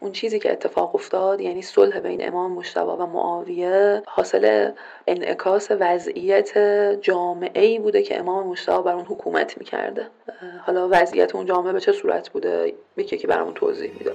اون 0.01 0.13
چیزی 0.13 0.39
که 0.39 0.53
اتفاق 0.53 0.95
افتاد 0.95 1.41
یعنی 1.41 1.63
صلح 1.63 2.01
بین 2.01 2.29
امام 2.29 2.53
مشتبه 2.53 2.93
و 2.93 3.07
معاویه 3.07 4.03
حاصل 4.07 4.71
انعکاس 5.07 5.69
وضعیت 5.71 6.59
جامعه 7.01 7.65
ای 7.65 7.79
بوده 7.79 8.03
که 8.03 8.19
امام 8.19 8.47
مشتبه 8.47 8.83
بر 8.83 8.95
اون 8.95 9.05
حکومت 9.05 9.59
می‌کرده. 9.59 10.07
حالا 10.61 10.89
وضعیت 10.91 11.35
اون 11.35 11.47
جامعه 11.47 11.73
به 11.73 11.81
چه 11.81 11.93
صورت 11.93 12.29
بوده؟ 12.31 12.75
یکی 12.97 13.19
که 13.19 13.27
برامون 13.27 13.55
توضیح 13.55 13.91
میده. 13.99 14.13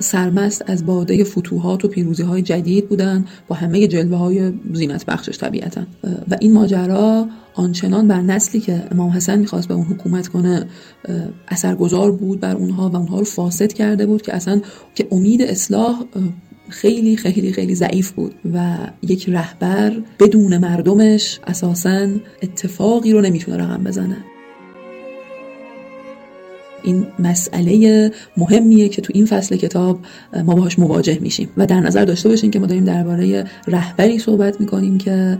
سرمست 0.00 0.62
از 0.66 0.86
باده 0.86 1.24
فتوحات 1.24 1.84
و 1.84 1.88
پیروزی 1.88 2.22
های 2.22 2.42
جدید 2.42 2.88
بودن 2.88 3.24
با 3.48 3.56
همه 3.56 3.86
جلوه 3.86 4.16
های 4.16 4.52
زینت 4.72 5.06
بخشش 5.06 5.38
طبیعتا. 5.38 5.82
و 6.30 6.36
این 6.40 6.52
ماجرا 6.52 7.26
آنچنان 7.54 8.08
بر 8.08 8.20
نسلی 8.20 8.60
که 8.60 8.82
امام 8.90 9.10
حسن 9.10 9.38
می‌خواست 9.38 9.68
به 9.68 9.74
اون 9.74 9.84
حکومت 9.84 10.28
کنه 10.28 10.66
اثرگذار 11.48 12.12
بود 12.12 12.40
بر 12.40 12.56
اونها 12.56 12.88
و 12.88 12.96
اونها 12.96 13.18
رو 13.18 13.24
فاسد 13.24 13.72
کرده 13.72 14.06
بود 14.06 14.22
که 14.22 14.34
اصلا 14.34 14.60
که 14.94 15.06
امید 15.10 15.42
اصلاح 15.42 16.04
خیلی 16.68 17.16
خیلی 17.16 17.52
خیلی 17.52 17.74
ضعیف 17.74 18.10
بود 18.10 18.34
و 18.54 18.76
یک 19.02 19.28
رهبر 19.28 20.02
بدون 20.20 20.58
مردمش 20.58 21.40
اساسا 21.46 22.08
اتفاقی 22.42 23.12
رو 23.12 23.20
نمی‌تونه 23.20 23.56
رقم 23.56 23.84
بزنه. 23.84 24.16
این 26.82 27.06
مسئله 27.18 28.10
مهمیه 28.36 28.88
که 28.88 29.02
تو 29.02 29.12
این 29.16 29.26
فصل 29.26 29.56
کتاب 29.56 29.98
ما 30.44 30.54
باهاش 30.54 30.78
مواجه 30.78 31.18
میشیم. 31.20 31.48
و 31.56 31.66
در 31.66 31.80
نظر 31.80 32.04
داشته 32.04 32.28
باشین 32.28 32.50
که 32.50 32.58
ما 32.58 32.66
داریم 32.66 32.84
درباره 32.84 33.44
رهبری 33.66 34.18
صحبت 34.18 34.60
می‌کنیم 34.60 34.98
که 34.98 35.38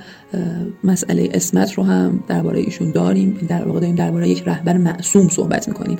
مسئله 0.85 1.29
اسمت 1.35 1.73
رو 1.73 1.83
هم 1.83 2.25
درباره 2.29 2.61
ایشون 2.61 2.91
داریم. 2.91 3.47
در 3.49 3.65
واقع 3.65 3.81
داریم 3.81 3.95
درباره 3.95 4.29
یک 4.29 4.43
رهبر 4.47 4.77
معصوم 4.77 5.29
صحبت 5.29 5.69
می‌کنیم. 5.69 5.99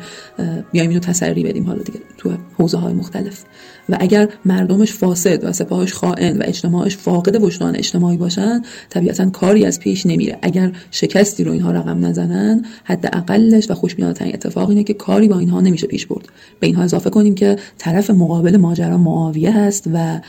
بیایم 0.73 0.91
اینو 0.91 1.01
تسری 1.01 1.43
بدیم 1.43 1.67
حالا 1.67 1.83
دیگه 1.83 1.99
تو 2.19 2.31
حوزه 2.59 2.79
های 2.79 2.95
مختلف. 2.95 3.45
و 3.89 3.97
اگر 4.01 4.29
مردمش 4.45 4.93
فاسد 4.93 5.45
و 5.45 5.53
سپاهش 5.53 5.93
خائن 5.93 6.39
و 6.39 6.43
اجتماعش 6.45 6.97
فاقد 6.97 7.43
وجدان 7.43 7.77
اجتماعی 7.77 8.17
باشن 8.17 8.63
طبیعتا 8.91 9.31
کاری 9.31 9.65
از 9.65 9.81
پیش 9.81 10.07
نمیره. 10.07 10.39
اگر 10.43 10.73
شکستی 10.91 11.45
رو 11.45 11.53
اینها 11.53 11.71
رقم 11.71 12.07
نزنن 12.07 12.65
حداقلش 12.85 13.71
و 13.71 13.75
خوشبینانه‌ترین 13.75 14.35
اتفاق 14.35 14.69
اینه 14.69 14.85
که 14.85 14.95
کاری 14.95 15.29
با 15.29 15.39
اینها 15.39 15.61
نمیشه 15.61 15.87
پیش 15.87 16.07
برد. 16.07 16.29
به 16.61 16.67
اینها 16.67 16.83
اضافه 16.83 17.11
کنیم 17.11 17.35
که 17.35 17.57
طرف 17.79 18.11
مقابل 18.11 18.57
ماجرا 18.57 18.99
معاویه 18.99 19.59
هست 19.59 19.85
و 19.95 20.21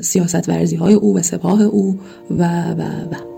سیاست 0.00 0.48
ورزی 0.48 0.76
های 0.76 0.94
او 0.94 1.16
و 1.16 1.22
سپاه 1.22 1.62
او 1.62 1.98
و 2.30 2.44
و 2.70 2.82
و. 2.82 3.33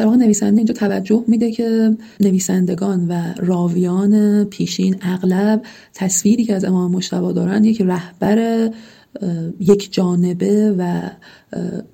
در 0.00 0.06
واقع 0.06 0.16
نویسنده 0.16 0.56
اینجا 0.56 0.74
توجه 0.74 1.24
میده 1.26 1.52
که 1.52 1.96
نویسندگان 2.20 3.08
و 3.08 3.34
راویان 3.36 4.44
پیشین 4.44 4.96
اغلب 5.02 5.62
تصویری 5.94 6.44
که 6.44 6.54
از 6.54 6.64
امام 6.64 6.90
مشتبا 6.90 7.32
دارن 7.32 7.64
یک 7.64 7.80
رهبر 7.80 8.70
یک 9.60 9.92
جانبه 9.92 10.74
و 10.78 11.10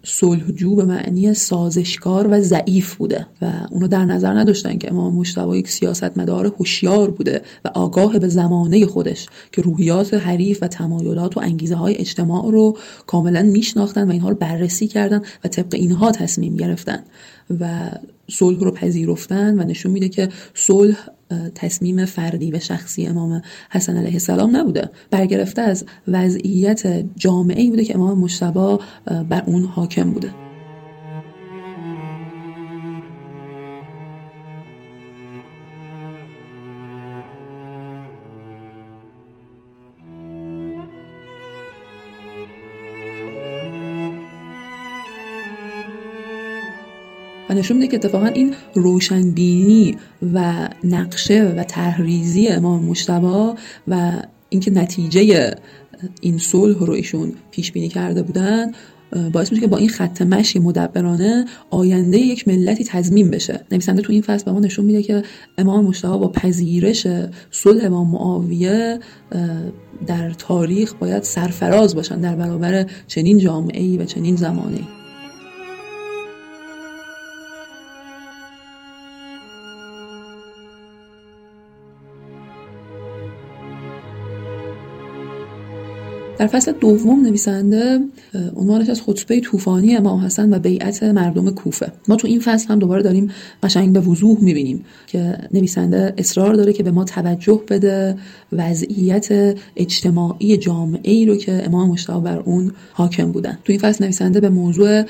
صلحجو 0.02 0.76
به 0.76 0.84
معنی 0.84 1.34
سازشکار 1.34 2.26
و 2.30 2.40
ضعیف 2.40 2.94
بوده 2.94 3.26
و 3.42 3.52
اونو 3.70 3.88
در 3.88 4.04
نظر 4.04 4.32
نداشتن 4.32 4.78
که 4.78 4.90
امام 4.90 5.14
مشتبه 5.14 5.58
یک 5.58 5.68
سیاستمدار 5.68 6.46
هوشیار 6.46 7.10
بوده 7.10 7.42
و 7.64 7.68
آگاه 7.68 8.18
به 8.18 8.28
زمانه 8.28 8.86
خودش 8.86 9.26
که 9.52 9.62
روحیات 9.62 10.14
حریف 10.14 10.58
و 10.62 10.68
تمایلات 10.68 11.36
و 11.36 11.40
انگیزه 11.40 11.74
های 11.74 11.94
اجتماع 11.94 12.50
رو 12.50 12.78
کاملا 13.06 13.42
میشناختن 13.42 14.08
و 14.08 14.10
اینها 14.12 14.28
رو 14.28 14.34
بررسی 14.34 14.86
کردن 14.86 15.22
و 15.44 15.48
طبق 15.48 15.74
اینها 15.74 16.12
تصمیم 16.12 16.56
گرفتن. 16.56 17.02
و 17.60 17.90
صلح 18.30 18.60
رو 18.60 18.70
پذیرفتن 18.70 19.60
و 19.60 19.64
نشون 19.64 19.92
میده 19.92 20.08
که 20.08 20.28
صلح 20.54 20.96
تصمیم 21.54 22.04
فردی 22.04 22.50
و 22.50 22.58
شخصی 22.58 23.06
امام 23.06 23.42
حسن 23.70 23.96
علیه 23.96 24.12
السلام 24.12 24.56
نبوده. 24.56 24.90
برگرفته 25.10 25.62
از 25.62 25.84
وضعیت 26.08 27.04
جامعه 27.16 27.70
بوده 27.70 27.84
که 27.84 27.94
امام 27.94 28.18
مشتبا 28.18 28.80
بر 29.28 29.42
اون 29.46 29.64
حاکم 29.64 30.10
بوده. 30.10 30.45
نشون 47.56 47.76
میده 47.76 47.88
که 47.88 47.96
اتفاقا 47.96 48.26
این 48.26 48.54
روشنبینی 48.74 49.96
و 50.34 50.68
نقشه 50.84 51.54
و 51.56 51.64
تحریزی 51.64 52.48
امام 52.48 52.84
مشتبا 52.84 53.54
و 53.88 54.12
اینکه 54.48 54.70
نتیجه 54.70 55.54
این 56.20 56.38
صلح 56.38 56.78
رو 56.78 56.92
ایشون 56.92 57.32
پیش 57.50 57.72
بینی 57.72 57.88
کرده 57.88 58.22
بودن 58.22 58.72
باعث 59.32 59.52
میشه 59.52 59.60
که 59.60 59.66
با 59.66 59.76
این 59.76 59.88
خط 59.88 60.22
مشی 60.22 60.58
مدبرانه 60.58 61.44
آینده 61.70 62.18
یک 62.18 62.48
ملتی 62.48 62.84
تضمین 62.84 63.30
بشه. 63.30 63.60
نویسنده 63.72 64.02
تو 64.02 64.12
این 64.12 64.22
فصل 64.22 64.44
به 64.44 64.52
ما 64.52 64.60
نشون 64.60 64.84
میده 64.84 65.02
که 65.02 65.22
امام 65.58 65.84
مشتبا 65.84 66.18
با 66.18 66.28
پذیرش 66.28 67.06
صلح 67.50 67.84
امام 67.84 68.10
معاویه 68.10 68.98
در 70.06 70.30
تاریخ 70.30 70.94
باید 70.94 71.22
سرفراز 71.22 71.94
باشن 71.94 72.20
در 72.20 72.36
برابر 72.36 72.86
چنین 73.06 73.38
جامعه 73.38 73.82
ای 73.82 73.98
و 73.98 74.04
چنین 74.04 74.36
زمانه 74.36 74.78
در 86.38 86.46
فصل 86.46 86.72
دوم 86.72 87.20
نویسنده 87.20 88.00
عنوانش 88.56 88.88
از 88.88 89.02
خطبه 89.02 89.40
طوفانی 89.40 89.96
امام 89.96 90.20
حسن 90.20 90.54
و 90.54 90.58
بیعت 90.58 91.02
مردم 91.02 91.50
کوفه. 91.50 91.92
ما 92.08 92.16
تو 92.16 92.28
این 92.28 92.40
فصل 92.40 92.68
هم 92.68 92.78
دوباره 92.78 93.02
داریم 93.02 93.30
قشنگ 93.62 93.92
به 93.92 94.00
وضوح 94.00 94.38
می‌بینیم 94.40 94.84
که 95.06 95.38
نویسنده 95.54 96.14
اصرار 96.18 96.54
داره 96.54 96.72
که 96.72 96.82
به 96.82 96.90
ما 96.90 97.04
توجه 97.04 97.60
بده 97.68 98.16
وضعیت 98.52 99.56
اجتماعی 99.76 100.56
جامعه 100.56 101.12
ای 101.12 101.26
رو 101.26 101.36
که 101.36 101.62
امام 101.66 101.90
مشتاق 101.90 102.22
بر 102.22 102.38
اون 102.38 102.72
حاکم 102.92 103.32
بودن. 103.32 103.58
تو 103.64 103.72
این 103.72 103.80
فصل 103.80 104.04
نویسنده 104.04 104.40
به 104.40 104.48
موضوع 104.48 105.02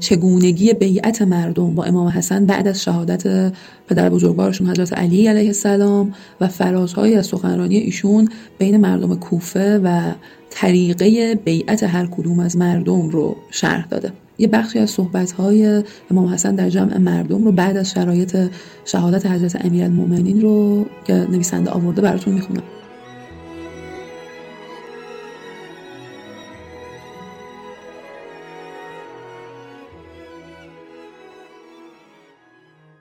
چگونگی 0.00 0.72
بیعت 0.72 1.22
مردم 1.22 1.74
با 1.74 1.84
امام 1.84 2.08
حسن 2.08 2.46
بعد 2.46 2.68
از 2.68 2.82
شهادت 2.82 3.52
پدر 3.88 4.08
بزرگوارشون 4.08 4.70
حضرت 4.70 4.92
علی 4.92 5.26
علیه 5.26 5.46
السلام 5.46 6.14
و 6.40 6.48
فرازهایی 6.48 7.14
از 7.14 7.26
سخنرانی 7.26 7.76
ایشون 7.76 8.28
بین 8.58 8.76
مردم 8.76 9.14
کوفه 9.14 9.80
و 9.84 10.12
طریقه 10.50 11.34
بیعت 11.34 11.82
هر 11.82 12.06
کدوم 12.06 12.38
از 12.38 12.56
مردم 12.56 13.08
رو 13.08 13.36
شرح 13.50 13.86
داده. 13.86 14.12
یه 14.38 14.48
بخشی 14.48 14.78
از 14.78 14.90
صحبت‌های 14.90 15.82
امام 16.10 16.26
حسن 16.26 16.54
در 16.54 16.70
جمع 16.70 16.98
مردم 16.98 17.44
رو 17.44 17.52
بعد 17.52 17.76
از 17.76 17.90
شرایط 17.90 18.36
شهادت 18.84 19.26
حضرت 19.26 19.64
امیرالمومنین 19.64 20.42
رو 20.42 20.86
که 21.04 21.14
نویسنده 21.14 21.70
آورده 21.70 22.02
براتون 22.02 22.34
می‌خونم. 22.34 22.62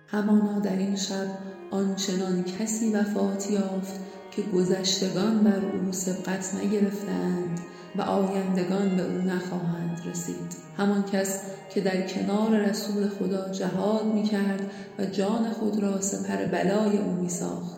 همانا 0.08 0.60
در 0.60 0.78
این 0.78 0.96
شب 0.96 1.28
آنچنان 1.72 2.44
کسی 2.60 2.94
وفات 2.94 3.52
یافت 3.52 4.00
که 4.38 4.44
گذشتگان 4.44 5.44
بر 5.44 5.60
او 5.66 5.92
سبقت 5.92 6.56
نگرفتند 6.56 7.60
و 7.96 8.02
آیندگان 8.02 8.96
به 8.96 9.04
او 9.04 9.18
نخواهند 9.18 10.02
رسید. 10.06 10.56
همان 10.78 11.04
کس 11.04 11.42
که 11.74 11.82
در 11.82 12.08
کنار 12.08 12.58
رسول 12.58 13.08
خدا 13.08 13.50
جهاد 13.50 14.06
می 14.06 14.24
کرد 14.24 14.72
و 15.00 15.06
جان 15.06 15.52
خود 15.52 15.80
را 15.80 16.02
سپر 16.02 16.46
بلای 16.46 16.98
او 16.98 17.12
می 17.12 17.30
ساخت 17.30 17.78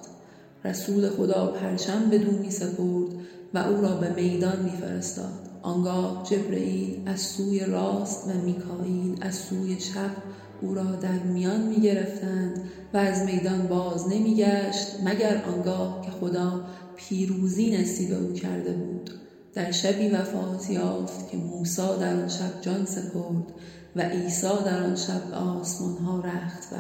رسول 0.66 1.10
خدا 1.10 1.48
پرچم 1.48 2.10
بدو 2.12 2.32
می 2.32 2.52
سپرد 2.52 3.14
و 3.54 3.58
او 3.58 3.82
را 3.82 3.96
به 3.96 4.14
میدان 4.16 4.60
می 4.64 4.72
فرستاد 4.82 5.50
آنگاه 5.62 6.24
جبرئیل 6.30 7.02
از 7.06 7.20
سوی 7.20 7.60
راست 7.60 8.28
و 8.28 8.46
میکائیل 8.46 9.18
از 9.22 9.36
سوی 9.36 9.76
چپ 9.76 10.12
او 10.62 10.74
را 10.74 10.96
در 10.96 11.20
میان 11.20 11.62
می 11.62 11.82
گرفتند 11.82 12.62
و 12.94 12.98
از 12.98 13.26
میدان 13.26 13.68
باز 13.68 14.08
نمی 14.08 14.36
گشت 14.36 14.88
مگر 15.04 15.44
آنگاه 15.56 16.02
که 16.06 16.12
خدا 16.12 16.66
پیروزی 16.96 17.78
نصیب 17.78 18.14
او 18.14 18.34
کرده 18.34 18.72
بود. 18.72 19.10
در 19.54 19.72
شبی 19.72 20.10
وفات 20.10 20.70
یافت 20.70 21.32
که 21.32 21.38
موسی 21.38 21.82
در 22.00 22.14
آن 22.14 22.30
شب 22.30 22.62
جان 22.62 22.86
سپرد 22.86 23.54
و 23.96 24.02
عیسی 24.02 24.64
در 24.66 24.84
آن 24.84 24.96
شب 24.96 25.34
آسمان 25.34 25.98
ها 25.98 26.20
رخت 26.20 26.64
و 26.74 26.76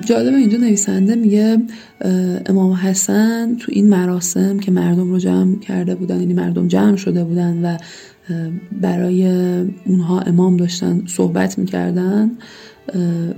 بس 0.00 0.06
جالب 0.06 0.34
اینجا 0.34 0.58
نویسنده 0.58 1.14
میگه 1.14 1.58
امام 2.46 2.72
حسن 2.72 3.56
تو 3.56 3.72
این 3.74 3.88
مراسم 3.88 4.58
که 4.58 4.70
مردم 4.70 5.10
رو 5.10 5.18
جمع 5.18 5.58
کرده 5.58 5.94
بودن 5.94 6.20
یعنی 6.20 6.34
مردم 6.34 6.68
جمع 6.68 6.96
شده 6.96 7.24
بودن 7.24 7.62
و 7.62 7.78
برای 8.80 9.26
اونها 9.86 10.20
امام 10.20 10.56
داشتن 10.56 11.02
صحبت 11.06 11.58
می‌کردن 11.58 12.30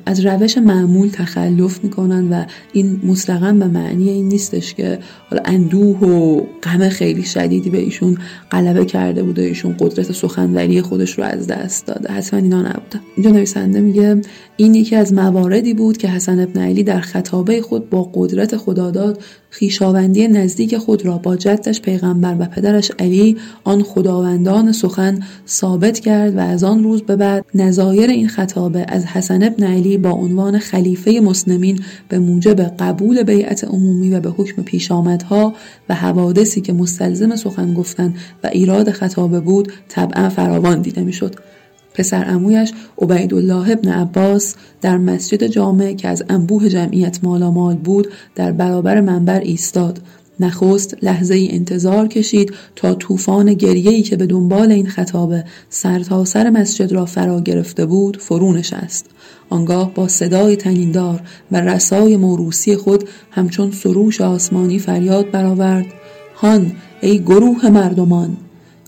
از 0.07 0.27
روش 0.27 0.59
معمول 0.59 1.09
تخلف 1.09 1.85
می‌کنن 1.85 2.33
و 2.33 2.45
این 2.73 3.01
مطلقا 3.05 3.53
به 3.53 3.67
معنی 3.67 4.11
این 4.11 4.29
نیستش 4.29 4.75
که 4.75 4.99
حالا 5.31 5.43
اندوه 5.45 5.99
و 5.99 6.41
غم 6.63 6.89
خیلی 6.89 7.23
شدیدی 7.23 7.71
به 7.71 7.79
ایشون 7.79 8.19
غلبه 8.51 8.85
کرده 8.85 9.23
بوده 9.23 9.43
ایشون 9.43 9.77
قدرت 9.81 10.13
سخنوری 10.13 10.83
خودش 10.83 11.19
رو 11.19 11.25
از 11.25 11.47
دست 11.47 11.87
داده. 11.87 12.13
حتما 12.13 12.41
اینا 12.41 12.63
نبوده. 12.63 13.01
اینجا 13.17 13.31
نویسنده 13.31 13.81
میگه 13.81 14.21
این 14.57 14.75
یکی 14.75 14.97
از 14.97 15.13
مواردی 15.13 15.75
بود 15.75 15.97
که 15.97 16.09
حسن 16.09 16.41
ابن 16.41 16.61
علی 16.61 16.83
در 16.83 17.01
خطابه 17.01 17.63
خود 17.63 17.91
با 17.91 18.11
قدرت 18.15 18.57
خداداد 18.57 19.23
خیشاوندی 19.53 20.29
نزدیک 20.29 20.77
خود 20.79 21.07
را 21.07 21.19
با 21.19 21.37
جدش 21.37 21.81
پیغمبر 21.81 22.37
و 22.39 22.45
پدرش 22.45 22.91
علی 22.99 23.37
آن 23.65 23.83
خداوندان 23.83 24.73
سخن 24.73 25.21
ثابت 25.49 26.01
کرد 26.01 26.37
و 26.37 26.41
از 26.41 26.65
آن 26.65 26.83
روز 26.83 27.03
به 27.03 27.17
بعد 27.17 27.45
نظایر 27.55 28.11
این 28.11 28.29
خطابه 28.29 28.85
از 28.89 29.05
حسن 29.05 29.43
ابن 29.43 29.65
علی 29.65 29.97
با 29.97 30.11
عنوان 30.11 30.59
خلیفه 30.59 31.21
مسلمین 31.25 31.81
به 32.09 32.19
موجب 32.19 32.61
قبول 32.61 33.23
بیعت 33.23 33.65
عمومی 33.65 34.11
و 34.11 34.21
به 34.21 34.31
حکم 34.31 34.63
پیشامدها 34.63 35.55
و 35.89 35.95
حوادثی 35.95 36.61
که 36.61 36.73
مستلزم 36.73 37.37
سخن 37.37 37.75
گفتن 37.75 38.15
و 38.45 38.47
ایراد 38.47 38.91
خطابه 38.91 39.41
بود 39.41 39.73
طبعا 39.89 40.29
فراوان 40.29 40.83
دیده 40.83 41.01
می‌شد. 41.01 41.35
پسر 41.95 42.25
امویش 42.29 42.73
عبیدالله 42.99 43.71
ابن 43.71 43.89
عباس 43.89 44.55
در 44.81 44.99
مسجد 44.99 45.47
جامع 45.47 45.93
که 45.93 46.09
از 46.09 46.23
انبوه 46.29 46.69
جمعیت 46.69 47.19
مالامال 47.23 47.77
بود 47.77 48.09
در 48.35 48.53
برابر 48.53 49.01
منبر 49.01 49.41
ایستاد. 49.41 50.01
نخست 50.41 50.97
لحظه 51.03 51.35
ای 51.35 51.51
انتظار 51.51 52.09
کشید 52.09 52.53
تا 52.77 52.95
طوفان 52.95 53.55
گریه‌ای 53.55 54.03
که 54.03 54.17
به 54.17 54.27
دنبال 54.27 54.73
این 54.73 54.87
خطابه 54.87 55.45
سرتاسر 55.71 56.45
سر 56.45 56.51
مسجد 56.51 56.93
را 56.93 57.07
فرا 57.07 57.41
گرفته 57.41 57.87
بود 57.87 58.17
فرو 58.17 58.53
نشست. 58.53 59.07
آنگاه 59.51 59.95
با 59.95 60.09
صدای 60.09 60.57
تنیندار 60.57 61.21
و 61.53 61.61
رسای 61.61 62.17
موروسی 62.17 62.77
خود 62.77 63.09
همچون 63.31 63.71
سروش 63.71 64.21
آسمانی 64.21 64.79
فریاد 64.79 65.31
برآورد. 65.31 65.87
هان 66.35 66.73
ای 67.01 67.19
گروه 67.19 67.71
مردمان! 67.71 68.37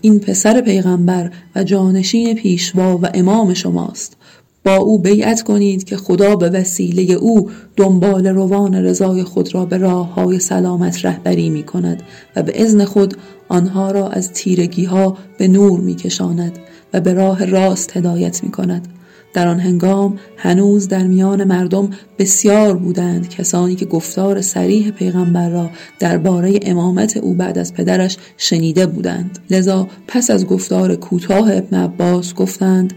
این 0.05 0.19
پسر 0.19 0.61
پیغمبر 0.61 1.31
و 1.55 1.63
جانشین 1.63 2.35
پیشوا 2.35 2.97
و 2.97 3.09
امام 3.13 3.53
شماست. 3.53 4.17
با 4.63 4.75
او 4.75 4.99
بیعت 4.99 5.41
کنید 5.41 5.83
که 5.83 5.97
خدا 5.97 6.35
به 6.35 6.49
وسیله 6.49 7.13
او 7.13 7.49
دنبال 7.75 8.27
روان 8.27 8.75
رضای 8.75 9.23
خود 9.23 9.55
را 9.55 9.65
به 9.65 9.77
راه 9.77 10.13
های 10.13 10.39
سلامت 10.39 11.05
رهبری 11.05 11.49
می 11.49 11.63
کند 11.63 12.03
و 12.35 12.43
به 12.43 12.61
ازن 12.61 12.85
خود 12.85 13.17
آنها 13.49 13.91
را 13.91 14.09
از 14.09 14.33
تیرگی 14.33 14.85
ها 14.85 15.17
به 15.37 15.47
نور 15.47 15.79
می 15.79 15.95
کشاند 15.95 16.59
و 16.93 17.01
به 17.01 17.13
راه 17.13 17.45
راست 17.45 17.97
هدایت 17.97 18.43
می 18.43 18.51
کند 18.51 18.87
در 19.35 19.47
آن 19.47 19.59
هنگام 19.59 20.19
هنوز 20.37 20.87
در 20.87 21.03
میان 21.03 21.43
مردم 21.43 21.89
بسیار 22.19 22.75
بودند 22.77 23.29
کسانی 23.29 23.75
که 23.75 23.85
گفتار 23.85 24.41
سریح 24.41 24.91
پیغمبر 24.91 25.49
را 25.49 25.69
درباره 25.99 26.59
امامت 26.61 27.17
او 27.17 27.33
بعد 27.33 27.57
از 27.57 27.73
پدرش 27.73 28.17
شنیده 28.37 28.85
بودند. 28.85 29.39
لذا 29.49 29.87
پس 30.07 30.31
از 30.31 30.47
گفتار 30.47 30.95
کوتاه 30.95 31.57
ابن 31.57 31.77
عباس 31.77 32.33
گفتند 32.33 32.93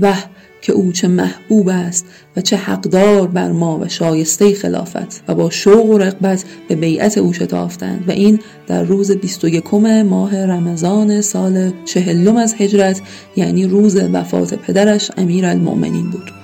وح 0.00 0.24
که 0.62 0.72
او 0.72 0.92
چه 0.92 1.08
محبوب 1.08 1.68
است 1.68 2.06
و 2.36 2.40
چه 2.40 2.56
حقدار 2.56 3.26
بر 3.26 3.52
ما 3.52 3.78
و 3.78 3.88
شایسته 3.88 4.54
خلافت 4.54 5.22
و 5.28 5.34
با 5.34 5.50
شوق 5.50 5.86
و 5.86 5.98
رغبت 5.98 6.44
به 6.68 6.74
بیعت 6.76 7.18
او 7.18 7.32
شتافتند. 7.32 8.04
و 8.08 8.10
این 8.10 8.40
در 8.66 8.82
روز 8.82 9.10
21 9.10 9.74
ماه 9.74 10.46
رمضان 10.46 11.20
سال 11.20 11.72
چهلم 11.84 12.36
از 12.36 12.54
هجرت 12.58 13.00
یعنی 13.36 13.66
روز 13.66 13.96
وفات 13.96 14.54
پدرش 14.54 15.10
امیر 15.16 15.46
المؤمنین 15.46 16.10
بود. 16.10 16.41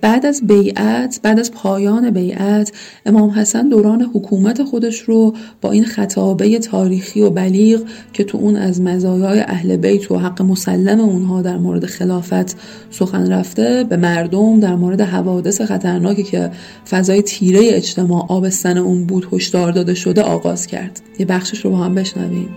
بعد 0.00 0.26
از 0.26 0.46
بیعت 0.46 1.20
بعد 1.22 1.40
از 1.40 1.52
پایان 1.52 2.10
بیعت 2.10 2.72
امام 3.06 3.30
حسن 3.30 3.68
دوران 3.68 4.02
حکومت 4.02 4.62
خودش 4.62 5.00
رو 5.00 5.34
با 5.60 5.70
این 5.70 5.84
خطابه 5.84 6.58
تاریخی 6.58 7.20
و 7.20 7.30
بلیغ 7.30 7.82
که 8.12 8.24
تو 8.24 8.38
اون 8.38 8.56
از 8.56 8.80
مزایای 8.80 9.40
اهل 9.40 9.76
بیت 9.76 10.10
و 10.10 10.18
حق 10.18 10.42
مسلم 10.42 11.00
اونها 11.00 11.42
در 11.42 11.58
مورد 11.58 11.86
خلافت 11.86 12.56
سخن 12.90 13.32
رفته 13.32 13.84
به 13.84 13.96
مردم 13.96 14.60
در 14.60 14.74
مورد 14.74 15.00
حوادث 15.00 15.60
خطرناکی 15.60 16.22
که 16.22 16.50
فضای 16.90 17.22
تیره 17.22 17.60
اجتماع 17.62 18.26
آبستن 18.28 18.78
اون 18.78 19.04
بود 19.04 19.28
هشدار 19.32 19.72
داده 19.72 19.94
شده 19.94 20.22
آغاز 20.22 20.66
کرد. 20.66 21.00
یه 21.18 21.26
بخشش 21.26 21.64
رو 21.64 21.70
با 21.70 21.76
هم 21.76 21.94
بشنویم. 21.94 22.48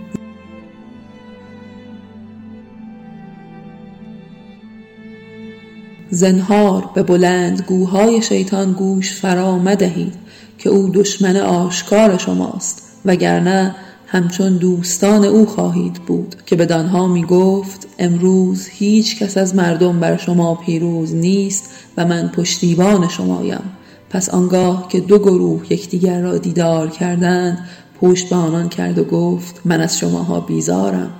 زنهار 6.14 6.90
به 6.94 7.02
بلند 7.02 7.60
گوهای 7.66 8.22
شیطان 8.22 8.72
گوش 8.72 9.12
فرا 9.12 9.58
مدهید 9.58 10.14
که 10.58 10.70
او 10.70 10.90
دشمن 10.94 11.36
آشکار 11.36 12.18
شماست 12.18 12.82
وگرنه 13.04 13.74
همچون 14.06 14.56
دوستان 14.56 15.24
او 15.24 15.46
خواهید 15.46 15.94
بود 15.94 16.36
که 16.46 16.56
بدانها 16.56 17.06
می 17.06 17.24
گفت 17.24 17.86
امروز 17.98 18.68
هیچ 18.68 19.18
کس 19.18 19.36
از 19.36 19.54
مردم 19.54 20.00
بر 20.00 20.16
شما 20.16 20.54
پیروز 20.54 21.14
نیست 21.14 21.70
و 21.96 22.04
من 22.04 22.28
پشتیبان 22.28 23.08
شمایم 23.08 23.62
پس 24.10 24.28
آنگاه 24.28 24.88
که 24.88 25.00
دو 25.00 25.18
گروه 25.18 25.72
یکدیگر 25.72 26.20
را 26.20 26.38
دیدار 26.38 26.90
کردند 26.90 27.58
پشت 28.00 28.28
به 28.28 28.36
آنان 28.36 28.68
کرد 28.68 28.98
و 28.98 29.04
گفت 29.04 29.60
من 29.64 29.80
از 29.80 29.98
شماها 29.98 30.40
بیزارم. 30.40 31.10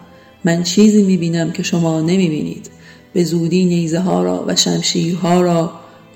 من 0.44 0.62
چیزی 0.62 1.02
می 1.02 1.16
بینم 1.16 1.50
که 1.50 1.62
شما 1.62 2.00
نمی 2.00 2.28
بینید 2.28 2.70
به 3.14 3.24
زودی 3.24 3.64
نیزه 3.64 3.98
ها 3.98 4.22
را 4.22 4.44
و 4.46 4.56
شمشیرها 4.56 5.40
را 5.40 5.72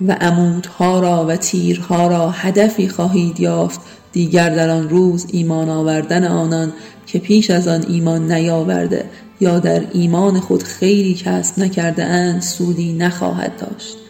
و 0.06 0.12
عمودها 0.12 1.00
را 1.00 1.26
و 1.26 1.36
تیرها 1.36 2.06
را 2.06 2.30
هدفی 2.30 2.88
خواهید 2.88 3.40
یافت 3.40 3.80
دیگر 4.12 4.50
در 4.50 4.70
آن 4.70 4.88
روز 4.88 5.26
ایمان 5.32 5.68
آوردن 5.68 6.24
آنان 6.24 6.72
که 7.06 7.18
پیش 7.18 7.50
از 7.50 7.68
آن 7.68 7.84
ایمان 7.88 8.32
نیاورده 8.32 9.04
یا 9.40 9.58
در 9.58 9.82
ایمان 9.92 10.40
خود 10.40 10.62
خیری 10.62 11.14
کسب 11.14 11.58
نکرده 11.58 12.04
اند 12.04 12.42
سودی 12.42 12.92
نخواهد 12.92 13.52
داشت. 13.56 14.07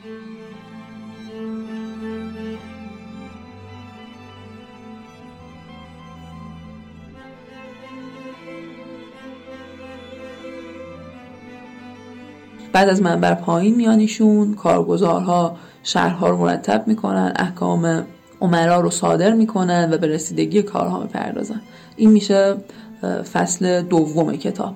بعد 12.72 12.88
از 12.88 13.02
منبر 13.02 13.35
پایین 13.35 13.74
میانیشون 13.74 14.54
کارگزارها 14.54 15.57
شهرها 15.83 16.28
رو 16.28 16.37
مرتب 16.37 16.85
می‌کنن 16.87 17.33
احکام 17.37 18.07
عمرا 18.40 18.81
رو 18.81 18.90
صادر 18.90 19.33
می‌کنن 19.33 19.88
و 19.92 19.98
به 19.98 20.07
رسیدگی 20.07 20.62
کارها 20.62 21.02
می‌پردازن. 21.02 21.61
این 21.96 22.11
میشه 22.11 22.54
فصل 23.33 23.83
دوم 23.83 24.37
کتاب. 24.37 24.74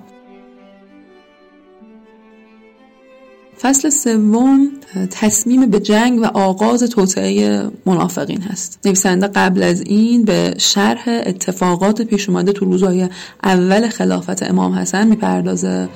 فصل 3.61 3.89
سوم 3.89 4.71
تصمیم 5.11 5.69
به 5.69 5.79
جنگ 5.79 6.21
و 6.21 6.25
آغاز 6.25 6.83
توطعه 6.83 7.63
منافقین 7.85 8.41
هست. 8.41 8.79
نویسنده 8.85 9.27
قبل 9.27 9.63
از 9.63 9.81
این 9.81 10.25
به 10.25 10.53
شرح 10.57 11.03
اتفاقات 11.07 12.01
پیش 12.01 12.29
اومده 12.29 12.51
تو 12.51 12.65
روزهای 12.65 13.09
اول 13.43 13.89
خلافت 13.89 14.43
امام 14.43 14.73
حسن 14.73 15.07
می‌پردازه. 15.07 15.89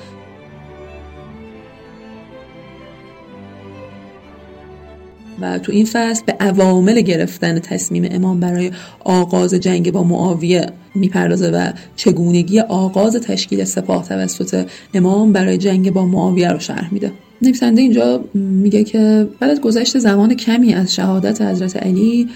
و 5.40 5.58
تو 5.58 5.72
این 5.72 5.84
فصل 5.84 6.22
به 6.26 6.32
عوامل 6.40 7.00
گرفتن 7.00 7.58
تصمیم 7.58 8.08
امام 8.10 8.40
برای 8.40 8.70
آغاز 9.04 9.54
جنگ 9.54 9.92
با 9.92 10.04
معاویه 10.04 10.66
می‌پردازه 10.94 11.50
و 11.50 11.72
چگونگی 11.96 12.60
آغاز 12.60 13.16
تشکیل 13.16 13.64
سپاه 13.64 14.08
توسط 14.08 14.66
امام 14.94 15.32
برای 15.32 15.58
جنگ 15.58 15.92
با 15.92 16.06
معاویه 16.06 16.48
رو 16.48 16.58
شرح 16.58 16.94
میده. 16.94 17.12
نویسنده 17.42 17.80
اینجا 17.82 18.24
میگه 18.34 18.84
که 18.84 19.28
بعد 19.40 19.50
از 19.50 19.60
گذشت 19.60 19.98
زمان 19.98 20.34
کمی 20.34 20.74
از 20.74 20.94
شهادت 20.94 21.42
حضرت 21.42 21.76
علی 21.76 22.28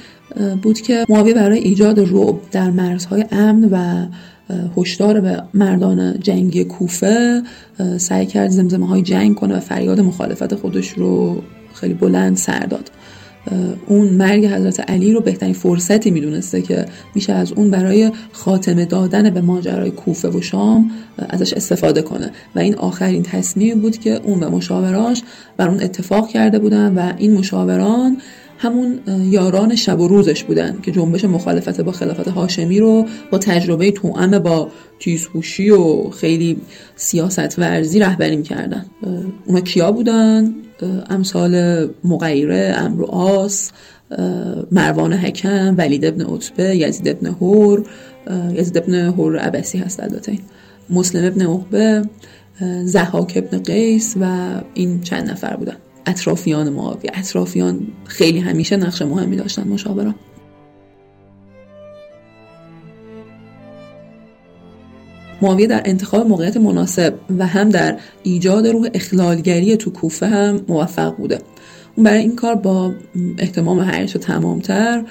بود 0.62 0.81
که 0.81 1.05
معاویه 1.09 1.35
برای 1.35 1.59
ایجاد 1.59 2.01
رعب 2.01 2.37
در 2.53 2.71
مرزهای 2.71 3.25
امن 3.33 3.69
و 3.73 4.07
هشدار 4.77 5.21
به 5.21 5.43
مردان 5.55 6.21
جنگی 6.21 6.65
کوفه 6.65 7.43
سعی 7.97 8.27
کرد 8.27 8.51
زمزمه 8.51 8.87
های 8.87 9.03
جنگ 9.03 9.35
کنه 9.35 9.57
و 9.57 9.61
فریاد 9.61 10.01
مخالفت 10.01 10.55
خودش 10.55 10.88
رو 10.88 11.43
خیلی 11.75 11.95
بلند 11.95 12.37
سر 12.37 12.61
داد. 12.61 12.91
اون 13.87 14.09
مرگ 14.09 14.47
حضرت 14.47 14.91
علی 14.91 15.13
رو 15.13 15.21
بهترین 15.21 15.53
فرصتی 15.53 16.11
می‌دونسته 16.11 16.63
که 16.63 16.87
میشه 17.15 17.33
از 17.33 17.53
اون 17.53 17.71
برای 17.71 18.11
خاتمه 18.33 18.85
دادن 18.85 19.31
به 19.31 19.41
ماجرای 19.41 19.91
کوفه 19.91 20.29
و 20.29 20.41
شام 20.41 20.91
ازش 21.29 21.53
استفاده 21.53 22.03
کنه. 22.03 22.31
و 22.55 22.59
این 22.59 22.75
آخرین 22.75 23.23
تصمیم 23.23 23.81
بود 23.81 23.99
که 23.99 24.21
اون 24.25 24.43
و 24.43 24.51
مشاوراش 24.51 25.23
بر 25.57 25.69
اون 25.69 25.83
اتفاق 25.83 26.29
کرده 26.29 26.59
بودن 26.59 26.95
و 26.95 27.13
این 27.19 27.35
مشاوران 27.35 28.17
همون 28.59 28.99
یاران 29.31 29.75
شب 29.75 30.01
و 30.01 30.09
روزش 30.09 30.45
بودن 30.45 30.79
که 30.83 30.93
جنبش 30.93 31.25
مخالفت 31.25 31.81
با 31.81 31.93
خلافت 31.93 32.29
هاشمی 32.29 32.81
رو 32.81 33.07
با 33.31 33.39
تجربه 33.39 33.91
توأم 33.91 34.39
با 34.39 34.69
تیزهوشی 34.99 35.71
و 35.71 36.11
خیلی 36.11 36.57
سیاست 36.97 37.59
ورزی 37.59 37.99
رهبری 37.99 38.37
می‌کردن. 38.37 38.87
اونا 39.47 39.61
کیا 39.61 39.93
بودن؟ 39.93 40.55
امثال 41.11 41.87
مغیره 42.05 42.75
امرو 42.79 43.07
آس 43.07 43.71
مروان 44.73 45.12
حکم 45.12 45.75
ولید 45.79 46.05
ابن 46.05 46.23
عتبه 46.23 46.77
یزید 46.77 47.09
ابن 47.09 47.27
هور 47.27 47.85
یزید 48.55 48.79
ابن 48.79 48.95
هور 48.95 49.38
عبسی 49.38 49.79
هست 49.79 50.03
البته 50.03 50.38
مسلم 50.90 51.27
ابن 51.27 51.42
عقبه 51.42 52.03
زحاک 52.85 53.33
ابن 53.37 53.59
قیس 53.59 54.14
و 54.21 54.51
این 54.75 55.01
چند 55.01 55.31
نفر 55.31 55.57
بودن. 55.57 55.77
اطرافیان 56.07 56.68
معاویه. 56.68 57.11
اطرافیان 57.14 57.87
خیلی 58.05 58.38
همیشه 58.38 58.77
نقش 58.77 59.03
مهمی 59.03 59.37
داشتن 59.37 59.68
مشاوران 59.68 60.14
معاویه 65.42 65.66
در 65.66 65.83
انتخاب 65.85 66.26
موقعیت 66.26 66.57
مناسب 66.57 67.14
و 67.38 67.46
هم 67.46 67.68
در 67.68 67.96
ایجاد 68.22 68.66
روح 68.66 68.88
اخلالگری 68.94 69.76
تو 69.76 69.90
کوفه 69.90 70.26
هم 70.26 70.61
موفق 70.68 71.16
بوده. 71.16 71.38
اون 71.96 72.05
برای 72.05 72.20
این 72.20 72.37
کار 72.37 72.55
با 72.55 72.92
احتمام 73.38 73.78
هرچه 73.78 74.18
تمامتر 74.18 75.05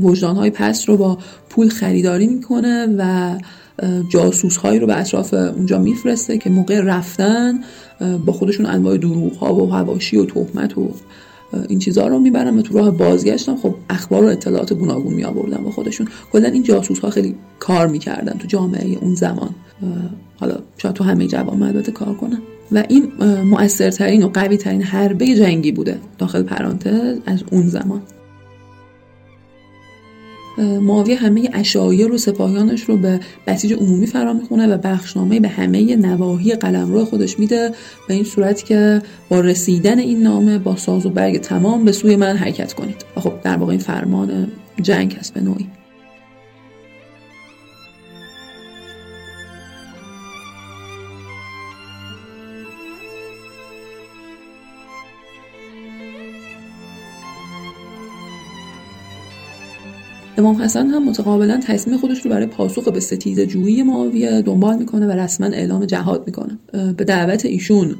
وجدانهای 0.00 0.50
پس 0.50 0.88
رو 0.88 0.96
با 0.96 1.18
پول 1.50 1.68
خریداری 1.68 2.26
می‌کنه 2.26 2.88
و 2.98 3.34
جاسوس 4.12 4.56
هایی 4.56 4.78
رو 4.78 4.86
به 4.86 4.98
اطراف 4.98 5.34
اونجا 5.34 5.78
میفرسته 5.78 6.38
که 6.38 6.50
موقع 6.50 6.80
رفتن 6.80 7.60
با 8.26 8.32
خودشون 8.32 8.66
انواع 8.66 8.96
دروغ 8.96 9.36
ها 9.36 9.54
و 9.54 9.72
هواشی 9.72 10.16
و 10.16 10.24
تهمت 10.24 10.78
و 10.78 10.90
این 11.68 11.78
چیزها 11.78 12.08
رو 12.08 12.18
می‌برن 12.18 12.58
و 12.58 12.62
تو 12.62 12.78
راه 12.78 12.90
بازگشتم. 12.90 13.56
خب 13.56 13.74
اخبار 13.90 14.24
و 14.24 14.26
اطلاعات 14.26 14.72
گوناگون 14.72 15.14
می 15.14 15.24
آوردن 15.24 15.64
با 15.64 15.70
خودشون. 15.70 16.08
کلا 16.32 16.48
این 16.48 16.62
جاسوس 16.62 16.98
ها 16.98 17.10
خیلی 17.10 17.34
کار 17.58 17.86
می‌کردن 17.86 18.32
تو 18.38 18.46
جامعه 18.46 18.98
اون 19.00 19.14
زمان. 19.14 19.50
حالا 20.36 20.56
شاید 20.78 20.94
تو 20.94 21.04
همه 21.04 21.26
جوامع 21.26 21.66
البته 21.66 21.92
کار 21.92 22.14
کنن. 22.14 22.38
و 22.72 22.84
این 22.88 23.12
مؤثرترین 23.44 24.22
و 24.22 24.28
قوی 24.28 24.56
ترین 24.56 24.82
حربه 24.82 25.26
جنگی 25.26 25.72
بوده 25.72 25.98
داخل 26.18 26.42
پرانتز 26.42 27.18
از 27.26 27.42
اون 27.52 27.68
زمان. 27.68 28.02
معاویه 30.58 31.16
همه 31.16 31.50
اشایر 31.52 32.12
و 32.12 32.18
سپاهیانش 32.18 32.82
رو 32.82 32.96
به 32.96 33.20
بسیج 33.46 33.72
عمومی 33.72 34.06
فرا 34.06 34.32
می‌خونه 34.32 34.66
و 34.66 34.78
بخشنامه 34.78 35.40
به 35.40 35.48
همه 35.48 35.96
نواحی 35.96 36.54
قلمرو 36.54 37.04
خودش 37.04 37.38
میده 37.38 37.70
به 38.08 38.14
این 38.14 38.24
صورت 38.24 38.64
که 38.64 39.02
با 39.28 39.40
رسیدن 39.40 39.98
این 39.98 40.22
نامه 40.22 40.58
با 40.58 40.76
ساز 40.76 41.06
و 41.06 41.10
برگ 41.10 41.40
تمام 41.40 41.84
به 41.84 41.92
سوی 41.92 42.16
من 42.16 42.36
حرکت 42.36 42.72
کنید. 42.72 43.04
و 43.16 43.20
خب 43.20 43.32
در 43.42 43.56
واقع 43.56 43.70
این 43.70 43.80
فرمان 43.80 44.48
جنگ 44.82 45.12
هست 45.12 45.34
به 45.34 45.40
نوعی. 45.40 45.83
امام 60.38 60.62
حسن 60.62 60.86
هم 60.86 61.08
متقابلا 61.08 61.60
تصمیم 61.66 61.98
خودش 61.98 62.20
رو 62.24 62.30
برای 62.30 62.46
پاسخ 62.46 62.88
به 62.88 63.00
ستیز 63.00 63.40
جویی 63.40 63.82
معاویه 63.82 64.42
دنبال 64.42 64.78
می‌کنه 64.78 65.06
و 65.06 65.10
رسما 65.10 65.46
اعلام 65.46 65.84
جهاد 65.84 66.22
می‌کنه. 66.26 66.58
به 66.96 67.04
دعوت 67.04 67.44
ایشون 67.44 67.94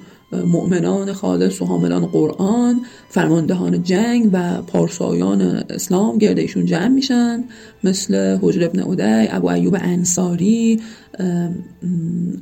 مؤمنان 0.47 1.13
خالص 1.13 1.63
و 1.63 1.65
حاملان 1.65 2.07
قرآن 2.07 2.81
فرماندهان 3.09 3.83
جنگ 3.83 4.31
و 4.33 4.63
پارسایان 4.63 5.41
اسلام 5.71 6.19
گرد 6.19 6.39
ایشون 6.39 6.65
جمع 6.67 6.89
میشن. 6.89 7.45
مثل 7.85 8.39
حجر 8.43 8.65
ابن 8.65 8.81
عدی 8.81 9.29
ابو 9.31 9.49
ایوب 9.49 9.77
انصاری 9.81 10.81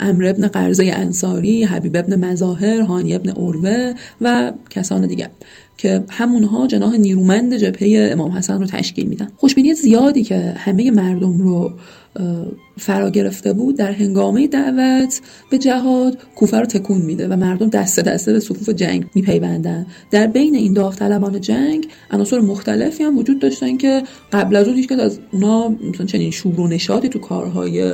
امر 0.00 0.24
ابن 0.26 0.46
قرزه 0.46 0.84
انصاری 0.84 1.64
حبیب 1.64 1.96
ابن 1.96 2.24
مظاهر 2.24 2.80
هانی 2.80 3.14
ابن 3.14 3.30
اروه 3.30 3.94
و 4.20 4.52
کسان 4.70 5.06
دیگر. 5.06 5.30
که 5.76 6.04
همونها 6.10 6.66
جناح 6.66 6.96
نیرومند 6.96 7.56
جبهه 7.56 8.08
امام 8.12 8.30
حسن 8.30 8.58
رو 8.60 8.66
تشکیل 8.66 9.06
میدن. 9.06 9.28
خوشبینی 9.36 9.74
زیادی 9.74 10.22
که 10.22 10.54
همه 10.56 10.90
مردم 10.90 11.38
رو 11.38 11.72
فرا 12.78 13.10
گرفته 13.10 13.52
بود 13.52 13.76
در 13.76 13.92
هنگامه 13.92 14.46
دعوت 14.46 15.20
به 15.50 15.58
جهاد 15.58 16.18
کوفه 16.36 16.56
رو 16.56 16.66
تکون 16.66 17.00
میده 17.00 17.28
و 17.28 17.36
مردم 17.36 17.68
دسته 17.68 18.02
دسته 18.02 18.32
به 18.32 18.40
صفوف 18.40 18.68
جنگ 18.68 19.04
میپیوندن. 19.14 19.86
در 20.10 20.26
بین 20.26 20.54
این 20.54 20.72
داوطلبان 20.72 21.40
جنگ 21.40 21.88
عناصر 22.10 22.40
مختلفی 22.40 23.04
هم 23.04 23.18
وجود 23.18 23.38
داشتن 23.38 23.76
که 23.76 24.02
قبل 24.32 24.56
از 24.56 24.68
اون 24.68 24.76
هیچ 24.76 24.92
از 24.92 25.18
اونا 25.32 25.68
مثلا 25.68 26.06
چنین 26.06 26.30
شور 26.30 26.60
و 26.60 26.68
نشاطی 26.68 27.08
تو 27.08 27.18
کارهای 27.18 27.92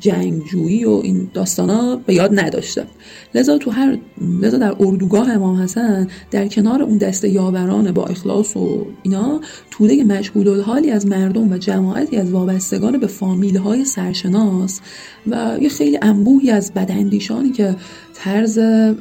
جنگجویی 0.00 0.84
و 0.84 0.90
این 0.90 1.30
داستانا 1.34 1.96
به 1.96 2.14
یاد 2.14 2.40
نداشته 2.40 2.86
لذا 3.34 3.58
تو 3.58 3.70
هر 3.70 3.98
لذا 4.42 4.58
در 4.58 4.76
اردوگاه 4.80 5.30
امام 5.30 5.62
حسن 5.62 6.08
در 6.30 6.48
کنار 6.48 6.82
اون 6.82 6.98
دسته 6.98 7.28
یاوران 7.28 7.92
با 7.92 8.04
اخلاص 8.04 8.56
و 8.56 8.86
اینا 9.02 9.40
توده 9.70 10.04
مشهود 10.04 10.48
الحالی 10.48 10.90
از 10.90 11.06
مردم 11.06 11.52
و 11.52 11.58
جماعتی 11.58 12.16
از 12.16 12.30
وابستگان 12.30 12.98
به 12.98 13.06
فامیل 13.06 13.56
های 13.56 13.84
سرشناس 13.84 14.80
و 15.26 15.56
یه 15.60 15.68
خیلی 15.68 15.98
انبوهی 16.02 16.50
از 16.50 16.74
بداندیشانی 16.74 17.50
که 17.50 17.76
طرز 18.14 18.58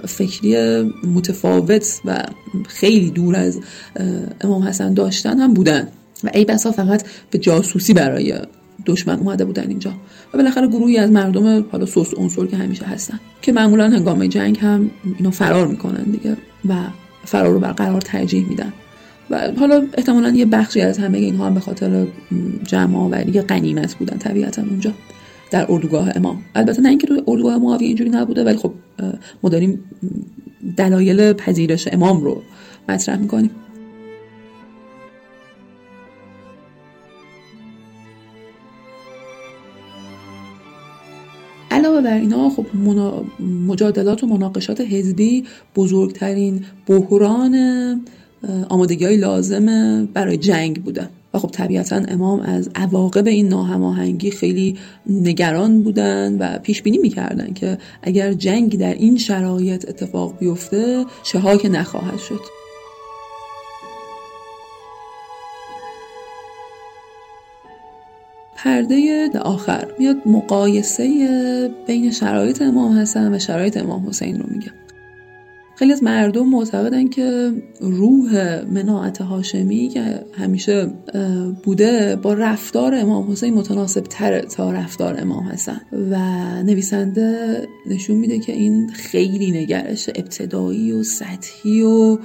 فکری 0.07 0.81
متفاوت 1.15 1.99
و 2.05 2.23
خیلی 2.67 3.11
دور 3.11 3.35
از 3.35 3.59
امام 4.41 4.63
حسن 4.63 4.93
داشتن 4.93 5.39
هم 5.39 5.53
بودن. 5.53 5.87
و 6.23 6.29
ای 6.33 6.45
بسا 6.45 6.71
فقط 6.71 7.03
به 7.31 7.37
جاسوسی 7.37 7.93
برای 7.93 8.33
دشمن 8.85 9.19
اومده 9.19 9.45
بودن 9.45 9.65
اینجا. 9.67 9.91
و 10.33 10.37
بالاخره 10.37 10.67
گروهی 10.67 10.97
از 10.97 11.11
مردم 11.11 11.65
حالا 11.71 11.85
سوس 11.85 12.11
عنصر 12.17 12.45
که 12.45 12.57
همیشه 12.57 12.85
هستن 12.85 13.19
که 13.41 13.51
معمولا 13.51 13.89
هنگام 13.89 14.27
جنگ 14.27 14.59
هم 14.59 14.91
اینا 15.17 15.31
فرار 15.31 15.67
می‌کنن 15.67 16.03
دیگه 16.03 16.37
و 16.69 16.73
فرار 17.25 17.53
رو 17.53 17.59
برقرار 17.59 18.01
ترجیح 18.01 18.49
میدن. 18.49 18.73
و 19.29 19.51
حالا 19.59 19.87
احتمالا 19.97 20.29
یه 20.29 20.45
بخشی 20.45 20.81
از 20.81 20.97
همه 20.97 21.17
اینها 21.17 21.45
هم 21.47 21.53
به 21.53 21.59
خاطر 21.59 22.07
جمع 22.63 22.97
آوری 22.97 23.41
غنیمت 23.41 23.95
بودن 23.95 24.17
طبیعتا 24.17 24.61
اونجا 24.61 24.93
در 25.51 25.65
اردوگاه 25.69 26.09
امام. 26.15 26.41
البته 26.55 26.81
نه 26.81 26.89
اینکه 26.89 27.07
تو 27.07 27.23
اردوگاه 27.27 27.57
معاویه 27.57 27.87
اینجوری 27.87 28.09
نبوده 28.09 28.43
ولی 28.43 28.57
خب 28.57 28.73
ما 29.43 29.49
داریم 29.49 29.83
دلایل 30.77 31.33
پذیرش 31.33 31.87
امام 31.91 32.21
رو 32.21 32.41
مطرح 32.89 33.17
می‌کنیم. 33.17 33.51
علاوه 41.81 42.01
بر 42.01 42.17
اینا 42.17 42.49
خب 42.49 42.65
مجادلات 43.67 44.23
و 44.23 44.27
مناقشات 44.27 44.81
حزبی 44.81 45.43
بزرگترین 45.75 46.65
بحران 46.87 47.55
آمادگی 48.69 49.05
های 49.05 49.17
لازم 49.17 49.65
برای 50.05 50.37
جنگ 50.37 50.83
بوده. 50.83 51.09
و 51.33 51.39
خب 51.39 51.49
طبیعتا 51.49 51.95
امام 51.95 52.39
از 52.39 52.69
عواقب 52.75 53.27
این 53.27 53.47
ناهماهنگی 53.47 54.31
خیلی 54.31 54.77
نگران 55.09 55.83
بودن 55.83 56.37
و 56.39 56.59
پیش 56.59 56.81
بینی 56.81 56.97
می‌کردن 56.97 57.53
که 57.53 57.77
اگر 58.01 58.33
جنگ 58.33 58.77
در 58.77 58.93
این 58.93 59.17
شرایط 59.17 59.89
اتفاق 59.89 60.37
بیفته 60.39 61.05
چه 61.23 61.39
ها 61.39 61.57
که 61.57 61.69
نخواهد 61.69 62.19
شد. 62.19 62.60
پرده 68.63 69.29
آخر. 69.39 69.87
میاد 69.99 70.17
مقایسه 70.25 71.05
بین 71.87 72.11
شرایط 72.11 72.61
امام 72.61 72.99
حسن 72.99 73.33
و 73.33 73.39
شرایط 73.39 73.77
امام 73.77 74.07
حسین 74.07 74.39
رو 74.39 74.45
میگه 74.49 74.71
خیلی 75.75 75.93
از 75.93 76.03
مردم 76.03 76.49
معتقدن 76.49 77.07
که 77.07 77.53
روح 77.79 78.61
مناعت 78.65 79.21
هاشمی 79.21 79.87
که 79.87 80.25
همیشه 80.33 80.93
بوده 81.63 82.15
با 82.15 82.33
رفتار 82.33 82.95
امام 82.95 83.31
حسین 83.31 83.53
متناسب 83.53 84.01
تره 84.01 84.41
تا 84.41 84.71
رفتار 84.71 85.21
امام 85.21 85.47
حسن. 85.47 85.81
و 86.11 86.17
نویسنده 86.63 87.67
نشون 87.85 88.17
میده 88.17 88.39
که 88.39 88.51
این 88.51 88.89
خیلی 88.89 89.51
نگرش 89.51 90.09
ابتدایی 90.09 90.91
و 90.91 91.03
سطحی 91.03 91.81
و 91.81 92.17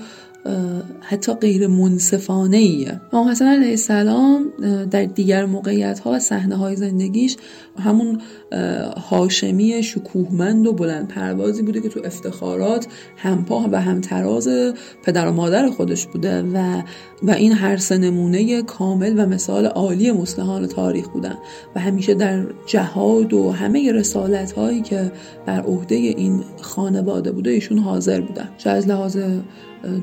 حتی 1.01 1.33
غیر 1.33 1.67
منصفانه 1.67 2.57
ایه 2.57 3.01
امام 3.13 3.29
حسن 3.29 3.47
علیه 3.47 3.71
السلام 3.71 4.45
در 4.91 5.05
دیگر 5.05 5.47
موقعیت 5.47 5.99
ها 5.99 6.11
و 6.11 6.19
صحنه 6.19 6.57
های 6.57 6.77
زندگیش 6.77 7.37
همون 7.79 8.21
هاشمی 9.11 9.83
شکوهمند 9.83 10.67
و 10.67 10.73
بلند 10.73 11.09
پروازی 11.09 11.63
بوده 11.63 11.81
که 11.81 11.89
تو 11.89 12.01
افتخارات 12.05 12.87
همپاه 13.17 13.69
و 13.73 13.81
همتراز 13.81 14.49
پدر 15.03 15.29
و 15.29 15.33
مادر 15.33 15.71
خودش 15.71 16.07
بوده 16.07 16.43
و 16.43 16.83
و 17.23 17.31
این 17.31 17.53
هر 17.53 17.77
سه 17.77 17.99
نمونه 17.99 18.63
کامل 18.63 19.15
و 19.19 19.27
مثال 19.27 19.67
عالی 19.67 20.13
مسلحان 20.13 20.67
تاریخ 20.67 21.09
بودن. 21.09 21.39
و 21.75 21.81
همیشه 21.81 22.15
در 22.15 22.45
جهاد 22.67 23.33
و 23.33 23.51
همه 23.51 23.93
رسالت 23.93 24.53
هایی 24.53 24.83
که 24.83 25.13
بر 25.47 25.61
عهده 25.61 25.95
این 25.95 26.45
خانواده 26.61 27.33
بوده 27.33 27.51
ایشون 27.51 27.79
حاضر 27.79 28.21
بودن. 28.21 28.49
چه 28.59 28.71
از 28.71 28.89
لحاظ 28.89 29.19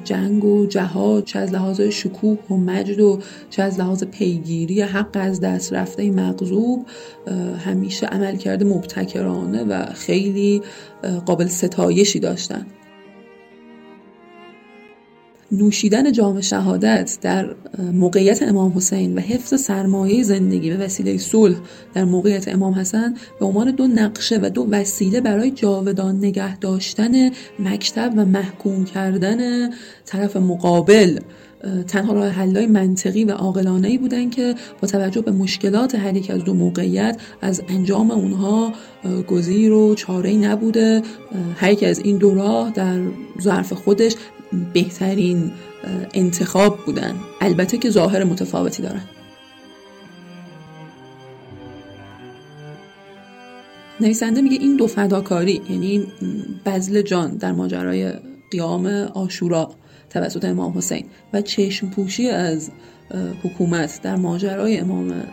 جنگ 0.04 0.46
و 0.46 0.66
جهاد 0.66 1.24
چه 1.24 1.40
از 1.40 1.54
لحاظ 1.54 1.82
شکوه 1.82 2.38
و 2.50 2.54
مجد 2.58 3.00
و 3.00 3.20
چه 3.50 3.64
از 3.64 3.80
لحاظ 3.80 4.04
پیگیری 4.04 4.82
حق 4.82 5.10
از 5.14 5.40
دست 5.40 5.74
رفته 5.74 6.12
مغزوب 6.12 6.86
همیشه 7.64 8.06
عمل 8.06 8.38
کرده 8.38 8.66
مبتکرانه 8.66 9.64
و 9.64 9.86
خیلی 9.94 10.62
قابل 11.26 11.48
ستایشی 11.48 12.20
داشتن. 12.20 12.66
نوشیدن 15.54 16.12
جام 16.12 16.42
شهادت 16.42 17.18
در 17.22 17.56
موقعیت 17.94 18.44
امام 18.44 18.74
حسین 18.76 19.16
و 19.16 19.20
حفظ 19.20 19.62
سرمایه 19.62 20.24
زندگی 20.24 20.70
به 20.70 20.78
وسیله 20.78 21.18
صلح 21.18 21.58
در 21.94 22.04
موقعیت 22.04 22.48
امام 22.48 22.74
حسن 22.74 23.14
به 23.40 23.46
عنوان 23.46 23.72
دو 23.72 23.88
نقشه 23.88 24.40
و 24.42 24.50
دو 24.50 24.68
وسیله 24.72 25.22
برای 25.22 25.52
جاودان 25.52 26.18
نگه 26.18 26.58
داشتن 26.58 27.30
مکتب 27.60 28.14
و 28.18 28.26
محکوم 28.26 28.86
کردن 28.86 29.70
طرف 30.06 30.38
مقابل 30.38 31.20
تنها 31.88 32.14
راه 32.14 32.28
حلای 32.28 32.66
منطقی 32.68 33.24
و 33.24 33.32
عاقلانه 33.32 33.88
ای 33.88 33.98
بودن 33.98 34.30
که 34.30 34.56
با 34.82 34.88
توجه 34.88 35.22
به 35.22 35.32
مشکلات 35.32 35.96
هر 35.96 36.16
یک 36.16 36.32
از 36.32 36.44
دو 36.44 36.54
موقعیت 36.54 37.18
از 37.42 37.62
انجام 37.70 38.12
اونها 38.12 38.74
گزیر 39.28 39.72
و 39.72 39.96
چاره 39.96 40.34
نبوده. 40.34 41.02
هر 41.56 41.72
یک 41.72 41.84
از 41.84 42.00
این 42.00 42.18
دو 42.18 42.34
راه 42.34 42.72
در 42.72 43.00
ظرف 43.42 43.74
خودش 43.74 44.16
بهترین 44.74 45.52
انتخاب 46.14 46.78
بودن. 46.86 47.16
البته 47.42 47.78
که 47.78 47.90
ظاهر 47.90 48.24
متفاوتی 48.24 48.84
دارن. 48.84 49.02
نویسنده 54.02 54.42
میگه 54.42 54.58
این 54.58 54.78
دو 54.78 54.88
فداکاری 54.88 55.62
یعنی 55.70 56.08
بذل 56.66 57.02
جان 57.02 57.36
در 57.36 57.52
ماجرای 57.52 58.12
قیام 58.52 58.88
آشورا 59.14 59.72
توسط 60.14 60.46
امام 60.46 60.78
حسین 60.78 61.06
و 61.34 61.42
چشم 61.42 61.90
پوشی 61.90 62.30
از 62.30 62.72
حکومت 63.44 64.00
در 64.04 64.16
ماجرای 64.16 64.78
امام 64.78 65.24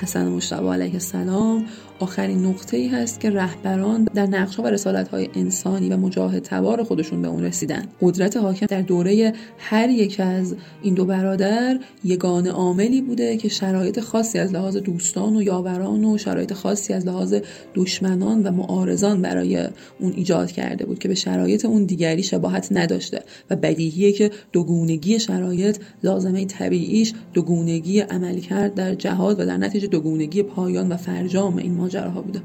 حسن 0.00 0.28
مشتبه 0.28 0.70
علیه 0.70 0.92
السلام 0.92 1.66
آخرین 2.00 2.44
نقطه 2.44 2.76
ای 2.76 2.88
هست 2.88 3.20
که 3.20 3.30
رهبران 3.30 4.04
در 4.04 4.26
نقش 4.26 4.58
و 4.58 4.62
رسالت 4.62 5.08
انسانی 5.34 5.88
و 5.88 5.96
مجاهد 5.96 6.42
تبار 6.42 6.82
خودشون 6.82 7.22
به 7.22 7.28
اون 7.28 7.44
رسیدن. 7.44 7.82
قدرت 8.00 8.36
حاکم 8.36 8.66
در 8.66 8.82
دوره 8.82 9.32
هر 9.58 9.90
یک 9.90 10.20
از 10.20 10.56
این 10.82 10.94
دو 10.94 11.04
برادر 11.04 11.78
یگان 12.04 12.46
عاملی 12.46 13.02
بوده 13.02 13.36
که 13.36 13.48
شرایط 13.48 14.00
خاصی 14.00 14.38
از 14.38 14.52
لحاظ 14.52 14.76
دوستان 14.76 15.36
و 15.36 15.42
یاوران 15.42 16.04
و 16.04 16.18
شرایط 16.18 16.52
خاصی 16.52 16.92
از 16.92 17.06
لحاظ 17.06 17.34
دشمنان 17.74 18.42
و 18.42 18.50
معارضان 18.50 19.22
برای 19.22 19.68
اون 20.00 20.12
ایجاد 20.16 20.52
کرده 20.52 20.86
بود 20.86 20.98
که 20.98 21.08
به 21.08 21.14
شرایط 21.14 21.64
اون 21.64 21.84
دیگری 21.84 22.22
شباهت 22.22 22.68
نداشته 22.70 23.22
و 23.50 23.56
بدیهیه 23.56 24.12
که 24.12 24.30
دوگونگی 24.52 25.18
شرایط 25.18 25.78
لازمه 26.02 26.44
طبیعیش 26.44 27.12
دوگونگی 27.34 28.00
عملکرد 28.00 28.74
در 28.74 28.94
جهاد 28.94 29.40
و 29.40 29.44
در 29.44 29.56
نتیجه 29.56 29.86
دوگونگی 29.86 30.42
پایان 30.42 30.88
و 30.88 30.96
فرجام 30.96 31.56
این 31.56 31.74
ماجراها 31.88 32.22
بوده. 32.22 32.42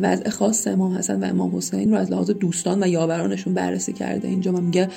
وضع 0.00 0.30
خاص 0.30 0.66
امام 0.66 0.98
حسن 0.98 1.24
و 1.24 1.26
امام 1.26 1.56
حسین 1.56 1.90
رو 1.90 1.96
از 1.98 2.10
لحاظ 2.10 2.30
دوستان 2.30 2.82
و 2.82 2.86
یاورانشون 2.86 3.54
بررسی 3.54 3.92
کرده. 3.92 4.28
اینجا 4.28 4.52
من 4.52 4.62
میگه 4.62 4.88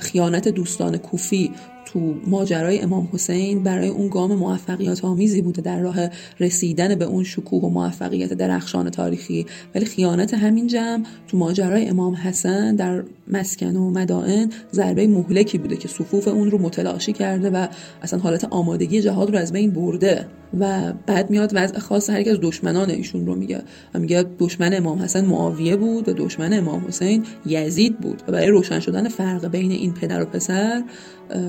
خیانت 0.00 0.48
دوستان 0.48 0.96
کوفی 0.96 1.50
تو 1.86 2.14
ماجرای 2.26 2.78
امام 2.78 3.08
حسین 3.12 3.62
برای 3.62 3.88
اون 3.88 4.08
گام 4.08 4.34
موفقیت 4.34 5.04
آمیزی 5.04 5.42
بوده 5.42 5.62
در 5.62 5.80
راه 5.80 5.96
رسیدن 6.40 6.94
به 6.94 7.04
اون 7.04 7.24
شکوه 7.24 7.62
و 7.62 7.68
موفقیت 7.68 8.32
درخشان 8.32 8.90
تاریخی. 8.90 9.46
ولی 9.74 9.84
خیانت 9.84 10.34
همین 10.34 10.66
جمع 10.66 11.04
تو 11.28 11.36
ماجرای 11.38 11.88
امام 11.88 12.14
حسن 12.14 12.76
در 12.76 13.04
مسکن 13.28 13.76
و 13.76 13.90
مدائن 13.90 14.50
ضربه 14.72 15.06
مهلکی 15.06 15.58
بوده 15.58 15.76
که 15.76 15.88
صفوف 15.88 16.28
اون 16.28 16.50
رو 16.50 16.58
متلاشی 16.58 17.12
کرده 17.12 17.50
و 17.50 17.66
اصلا 18.02 18.20
حالت 18.20 18.44
آمادگی 18.44 19.02
جهاد 19.02 19.30
رو 19.30 19.38
از 19.38 19.52
بین 19.52 19.70
برده 19.70 20.26
و 20.60 20.92
بعد 21.06 21.30
میاد 21.30 21.50
وضع 21.54 21.78
خاص 21.78 22.10
هر 22.10 22.30
از 22.30 22.38
دشمنان 22.42 22.90
ایشون 22.90 23.26
رو 23.26 23.34
میگه. 23.34 23.62
و 23.94 23.98
میگه 23.98 24.24
دشمن 24.38 24.74
امام 24.74 24.98
حسن 24.98 25.24
معاویه 25.24 25.76
بود 25.76 26.08
و 26.08 26.12
دشمن 26.12 26.52
امام 26.52 26.84
حسین 26.88 27.24
یزید 27.46 27.98
بود 27.98 28.22
و 28.28 28.32
برای 28.32 28.48
روشن 28.48 28.80
شدن 28.80 29.08
فرق 29.08 29.46
بین 29.48 29.70
این 29.70 29.94
پدر 29.94 30.22
و 30.22 30.24
پسر 30.24 30.82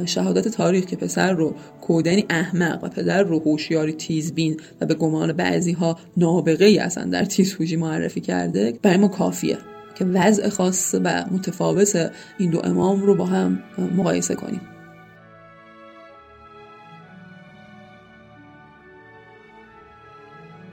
شهادت 0.05 0.47
تاریخ 0.47 0.85
که 0.85 0.95
پسر 0.95 1.33
رو 1.33 1.55
کودنی 1.81 2.25
احمق 2.29 2.83
و 2.83 2.89
پدر 2.89 3.23
رو 3.23 3.39
هوشیاری 3.39 3.93
تیزبین 3.93 4.59
و 4.81 4.85
به 4.85 4.93
گمان 4.93 5.33
بعضی 5.33 5.71
ها 5.71 5.97
نابغه 6.17 6.65
ای 6.65 6.79
اصلا 6.79 7.03
در 7.03 7.25
تیزهوشی 7.25 7.75
معرفی 7.75 8.21
کرده 8.21 8.79
برای 8.81 8.97
ما 8.97 9.07
کافیه 9.07 9.57
که 9.95 10.05
وضع 10.05 10.49
خاص 10.49 10.95
و 11.03 11.25
متفاوت 11.31 12.11
این 12.37 12.49
دو 12.49 12.61
امام 12.63 13.01
رو 13.01 13.15
با 13.15 13.25
هم 13.25 13.59
مقایسه 13.97 14.35
کنیم. 14.35 14.61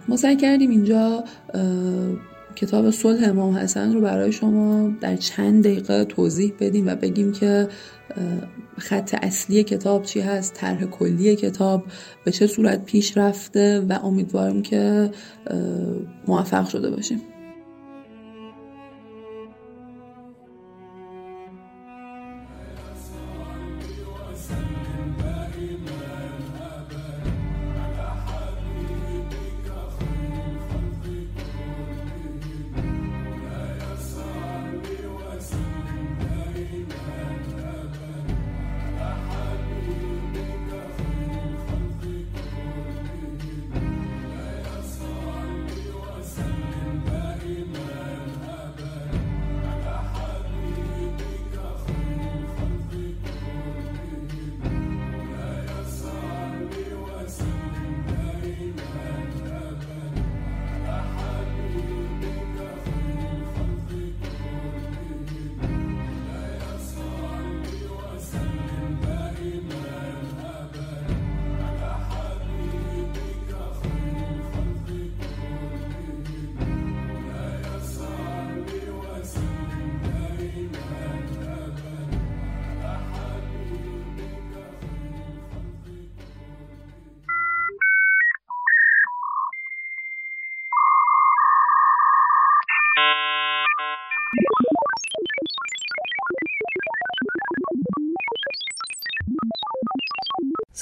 ما 0.09 0.16
سعی 0.16 0.36
کردیم 0.36 0.70
اینجا 0.70 1.24
کتاب 2.57 2.90
صلح 2.90 3.28
امام 3.28 3.57
حسن 3.57 3.92
رو 3.92 4.00
برای 4.00 4.32
شما 4.32 4.90
در 5.00 5.16
چند 5.16 5.64
دقیقه 5.64 6.05
توضیح 6.05 6.52
بدیم 6.61 6.86
و 6.86 6.94
بگیم 6.94 7.32
که 7.32 7.68
خط 8.78 9.14
اصلی 9.22 9.64
کتاب 9.64 10.02
چی 10.02 10.20
هست 10.20 10.55
طرح 10.55 10.84
کلی 10.84 11.36
کتاب 11.36 11.84
به 12.24 12.30
چه 12.30 12.46
صورت 12.46 12.84
پیش 12.84 13.16
رفته 13.16 13.80
و 13.80 13.98
امیدوارم 14.02 14.62
که 14.62 15.11
موفق 16.26 16.68
شده 16.68 16.90
باشیم. 16.90 17.22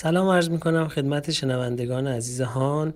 سلام 0.03 0.29
عرض 0.29 0.51
می 0.51 0.59
کنم 0.59 0.89
خدمت 0.89 1.31
شنوندگان 1.31 2.07
عزیز 2.07 2.41
هان 2.41 2.95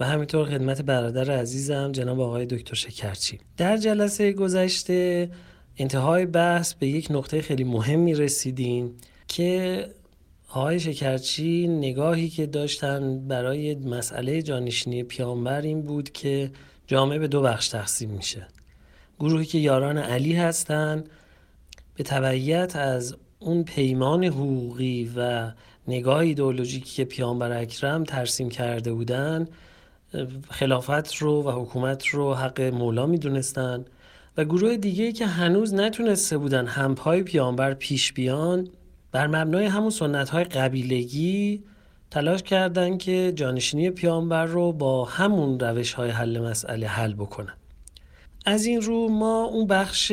و 0.00 0.04
همینطور 0.04 0.46
خدمت 0.46 0.82
برادر 0.82 1.30
عزیزم 1.30 1.92
جناب 1.92 2.20
آقای 2.20 2.46
دکتر 2.46 2.74
شکرچی. 2.74 3.38
در 3.56 3.76
جلسه 3.76 4.32
گذشته 4.32 5.30
انتهای 5.76 6.26
بحث 6.26 6.74
به 6.74 6.86
یک 6.86 7.10
نقطه 7.10 7.42
خیلی 7.42 7.64
مهمی 7.64 8.14
رسیدیم 8.14 8.96
که 9.28 9.86
آقای 10.48 10.80
شکرچی 10.80 11.68
نگاهی 11.68 12.28
که 12.28 12.46
داشتن 12.46 13.28
برای 13.28 13.74
مسئله 13.74 14.42
جانشینی 14.42 15.02
پیامبر 15.02 15.60
این 15.60 15.82
بود 15.82 16.10
که 16.10 16.50
جامعه 16.86 17.18
به 17.18 17.28
دو 17.28 17.42
بخش 17.42 17.68
تقسیم 17.68 18.10
میشه. 18.10 18.48
گروهی 19.20 19.46
که 19.46 19.58
یاران 19.58 19.98
علی 19.98 20.36
هستند 20.36 21.08
به 21.94 22.04
تبعیت 22.04 22.76
از 22.76 23.16
اون 23.38 23.64
پیمان 23.64 24.24
حقوقی 24.24 25.12
و 25.16 25.52
نگاه 25.88 26.18
ایدئولوژیکی 26.18 26.94
که 26.96 27.04
پیامبر 27.04 27.52
اکرم 27.52 28.04
ترسیم 28.04 28.48
کرده 28.48 28.92
بودن 28.92 29.48
خلافت 30.50 31.14
رو 31.14 31.42
و 31.42 31.62
حکومت 31.62 32.06
رو 32.06 32.34
حق 32.34 32.60
مولا 32.60 33.06
می‌دونستن 33.06 33.84
و 34.36 34.44
گروه 34.44 34.76
دیگه 34.76 35.12
که 35.12 35.26
هنوز 35.26 35.74
نتونسته 35.74 36.38
بودن 36.38 36.66
همپای 36.66 37.22
پیامبر 37.22 37.74
پیش 37.74 38.12
بیان 38.12 38.68
بر 39.12 39.26
مبنای 39.26 39.66
همون 39.66 39.90
سنت 39.90 40.28
های 40.28 40.44
قبیلگی 40.44 41.62
تلاش 42.10 42.42
کردند 42.42 42.98
که 42.98 43.32
جانشینی 43.36 43.90
پیامبر 43.90 44.44
رو 44.44 44.72
با 44.72 45.04
همون 45.04 45.60
روش 45.60 45.92
های 45.92 46.10
حل 46.10 46.38
مسئله 46.38 46.86
حل 46.86 47.12
بکنن. 47.12 47.54
از 48.46 48.66
این 48.66 48.80
رو 48.80 49.08
ما 49.08 49.44
اون 49.44 49.66
بخش 49.66 50.12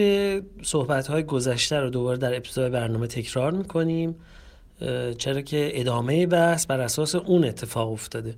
صحبت 0.63 1.07
های 1.07 1.23
گذشته 1.23 1.79
رو 1.79 1.89
دوباره 1.89 2.17
در 2.17 2.37
اپیزود 2.37 2.71
برنامه 2.71 3.07
تکرار 3.07 3.51
می‌کنیم. 3.51 4.15
چرا 5.17 5.41
که 5.41 5.71
ادامه 5.73 6.27
بحث 6.27 6.65
بر 6.65 6.79
اساس 6.79 7.15
اون 7.15 7.45
اتفاق 7.45 7.91
افتاده 7.91 8.35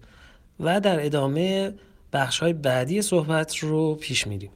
و 0.59 0.79
در 0.79 1.05
ادامه 1.05 1.73
بخش 2.13 2.39
های 2.39 2.53
بعدی 2.53 3.01
صحبت 3.01 3.57
رو 3.57 3.95
پیش 3.95 4.27
میریم. 4.27 4.51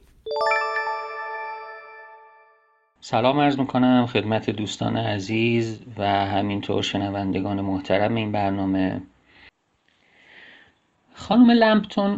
سلام 3.00 3.40
عرض 3.40 3.58
می‌کنم 3.58 4.06
خدمت 4.06 4.50
دوستان 4.50 4.96
عزیز 4.96 5.80
و 5.98 6.04
همینطور 6.26 6.82
شنوندگان 6.82 7.60
محترم 7.60 8.14
این 8.14 8.32
برنامه. 8.32 9.02
خانم 11.22 11.50
لمپتون 11.50 12.16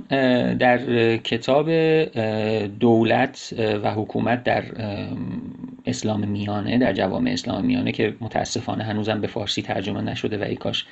در 0.55 1.17
کتاب 1.17 1.71
دولت 2.67 3.55
و 3.83 3.91
حکومت 3.95 4.45
در 4.45 4.65
اسلام 5.87 6.29
میانه 6.29 6.79
در 6.79 6.93
جوامع 6.93 7.31
اسلام 7.31 7.65
میانه 7.65 7.93
که 7.93 8.15
متاسفانه 8.21 8.85
هنوزم 8.85 9.21
به 9.21 9.27
فارسی 9.27 9.63
ترجمه 9.63 10.01
نشده 10.01 10.39
و 10.39 10.43
ای 10.43 10.57
کاش 10.57 10.85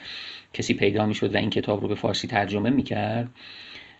کسی 0.52 0.74
پیدا 0.74 1.06
می‌شد 1.06 1.34
و 1.34 1.38
این 1.38 1.50
کتاب 1.50 1.82
رو 1.82 1.88
به 1.88 1.94
فارسی 1.94 2.28
ترجمه 2.28 2.70
می‌کرد 2.70 3.28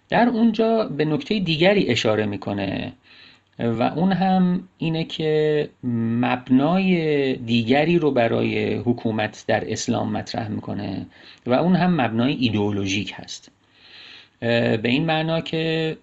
در 0.08 0.28
اونجا 0.28 0.84
به 0.84 1.04
نکته 1.04 1.38
دیگری 1.38 1.88
اشاره 1.88 2.26
می‌کنه 2.26 2.92
و 3.58 3.82
اون 3.82 4.12
هم 4.12 4.68
اینه 4.78 5.04
که 5.04 5.68
مبنای 6.24 7.34
دیگری 7.36 7.98
رو 7.98 8.10
برای 8.10 8.74
حکومت 8.74 9.44
در 9.46 9.72
اسلام 9.72 10.12
مطرح 10.12 10.48
می‌کنه 10.48 11.06
و 11.46 11.52
اون 11.52 11.76
هم 11.76 12.00
مبنای 12.00 12.32
ایدئولوژیک 12.32 13.14
هست. 13.16 13.50
به 14.42 14.80
این 14.84 15.04
معنا 15.04 15.40
که 15.40 15.96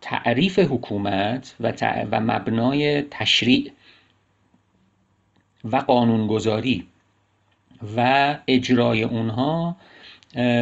تعریف 0.00 0.58
حکومت 0.58 1.54
و, 1.60 1.72
و 2.10 2.20
مبنای 2.20 3.02
تشریع 3.02 3.72
و 5.64 5.76
قانونگذاری 5.76 6.86
و 7.96 8.38
اجرای 8.46 9.02
اونها 9.02 9.76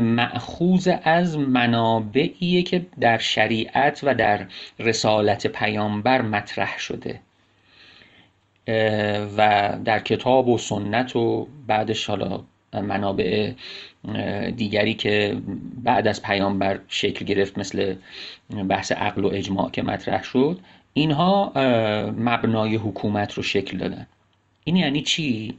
معخوز 0.03 0.89
از 1.03 1.39
منابعیه 1.39 2.63
که 2.63 2.87
در 3.01 3.19
شریعت 3.19 4.01
و 4.03 4.15
در 4.15 4.47
رسالت 4.79 5.47
پیامبر 5.47 6.23
مطرح 6.23 6.79
شده. 6.79 7.21
و 9.37 9.73
در 9.85 9.99
کتاب 9.99 10.49
و 10.49 10.59
سنت 10.59 11.17
و 11.17 11.49
بعدش 11.67 12.07
حالا 12.07 12.41
منابع 12.73 13.53
دیگری 14.57 14.95
که 14.95 15.37
بعد 15.85 16.09
از 16.09 16.23
پیامبر 16.23 16.81
شکل 16.89 17.25
گرفت 17.25 17.59
مثل 17.59 17.95
بحث 18.69 18.93
عقل 18.93 19.25
و 19.25 19.29
اجماع 19.33 19.71
که 19.71 19.83
مطرح 19.83 20.23
شد 20.23 20.61
اینها 20.93 21.53
مبنای 22.17 22.77
حکومت 22.77 23.35
رو 23.35 23.43
شکل 23.43 23.79
دادن. 23.79 24.07
این 24.65 24.77
یعنی 24.77 25.03
چی؟ 25.03 25.59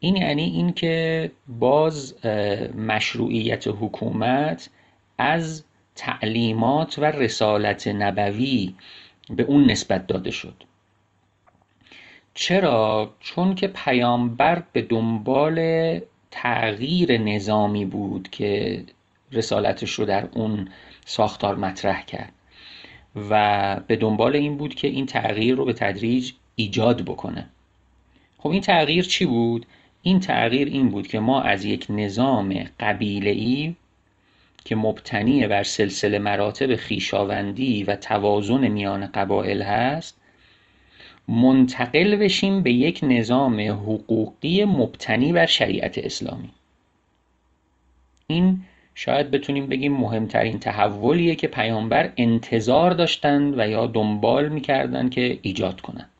این 0.00 0.16
یعنی 0.16 0.42
اینکه 0.42 1.30
باز 1.48 2.26
مشروعیت 2.76 3.68
حکومت 3.68 4.70
از 5.18 5.64
تعلیمات 5.94 6.98
و 6.98 7.04
رسالت 7.04 7.88
نبوی 7.88 8.74
به 9.30 9.42
اون 9.42 9.70
نسبت 9.70 10.06
داده 10.06 10.30
شد. 10.30 10.54
چرا؟ 12.34 13.14
چون 13.20 13.54
که 13.54 13.68
پیامبر 13.68 14.62
به 14.72 14.82
دنبال 14.82 15.58
تغییر 16.30 17.18
نظامی 17.18 17.84
بود 17.84 18.28
که 18.30 18.84
رسالتش 19.32 19.92
رو 19.92 20.04
در 20.04 20.28
اون 20.32 20.68
ساختار 21.04 21.56
مطرح 21.56 22.04
کرد 22.04 22.32
و 23.30 23.76
به 23.86 23.96
دنبال 23.96 24.36
این 24.36 24.56
بود 24.56 24.74
که 24.74 24.88
این 24.88 25.06
تغییر 25.06 25.54
رو 25.54 25.64
به 25.64 25.72
تدریج 25.72 26.32
ایجاد 26.56 27.02
بکنه 27.02 27.46
خب 28.38 28.48
این 28.48 28.60
تغییر 28.60 29.04
چی 29.04 29.26
بود؟ 29.26 29.66
این 30.02 30.20
تغییر 30.20 30.68
این 30.68 30.88
بود 30.88 31.06
که 31.06 31.20
ما 31.20 31.42
از 31.42 31.64
یک 31.64 31.86
نظام 31.88 32.64
قبیله 32.80 33.30
ای 33.30 33.74
که 34.64 34.76
مبتنی 34.76 35.46
بر 35.46 35.62
سلسله 35.62 36.18
مراتب 36.18 36.76
خیشاوندی 36.76 37.84
و 37.84 37.96
توازن 37.96 38.68
میان 38.68 39.06
قبایل 39.06 39.62
هست 39.62 40.17
منتقل 41.28 42.16
بشیم 42.16 42.62
به 42.62 42.72
یک 42.72 43.00
نظام 43.02 43.60
حقوقی 43.60 44.64
مبتنی 44.64 45.32
بر 45.32 45.46
شریعت 45.46 45.98
اسلامی. 45.98 46.50
این 48.26 48.60
شاید 48.94 49.30
بتونیم 49.30 49.66
بگیم 49.66 49.92
مهمترین 49.92 50.58
تحولیه 50.58 51.34
که 51.34 51.46
پیامبر 51.46 52.12
انتظار 52.16 52.90
داشتند 52.90 53.58
و 53.58 53.68
یا 53.68 53.86
دنبال 53.86 54.48
می‌کردن 54.48 55.08
که 55.08 55.38
ایجاد 55.42 55.80
کنند. 55.80 56.10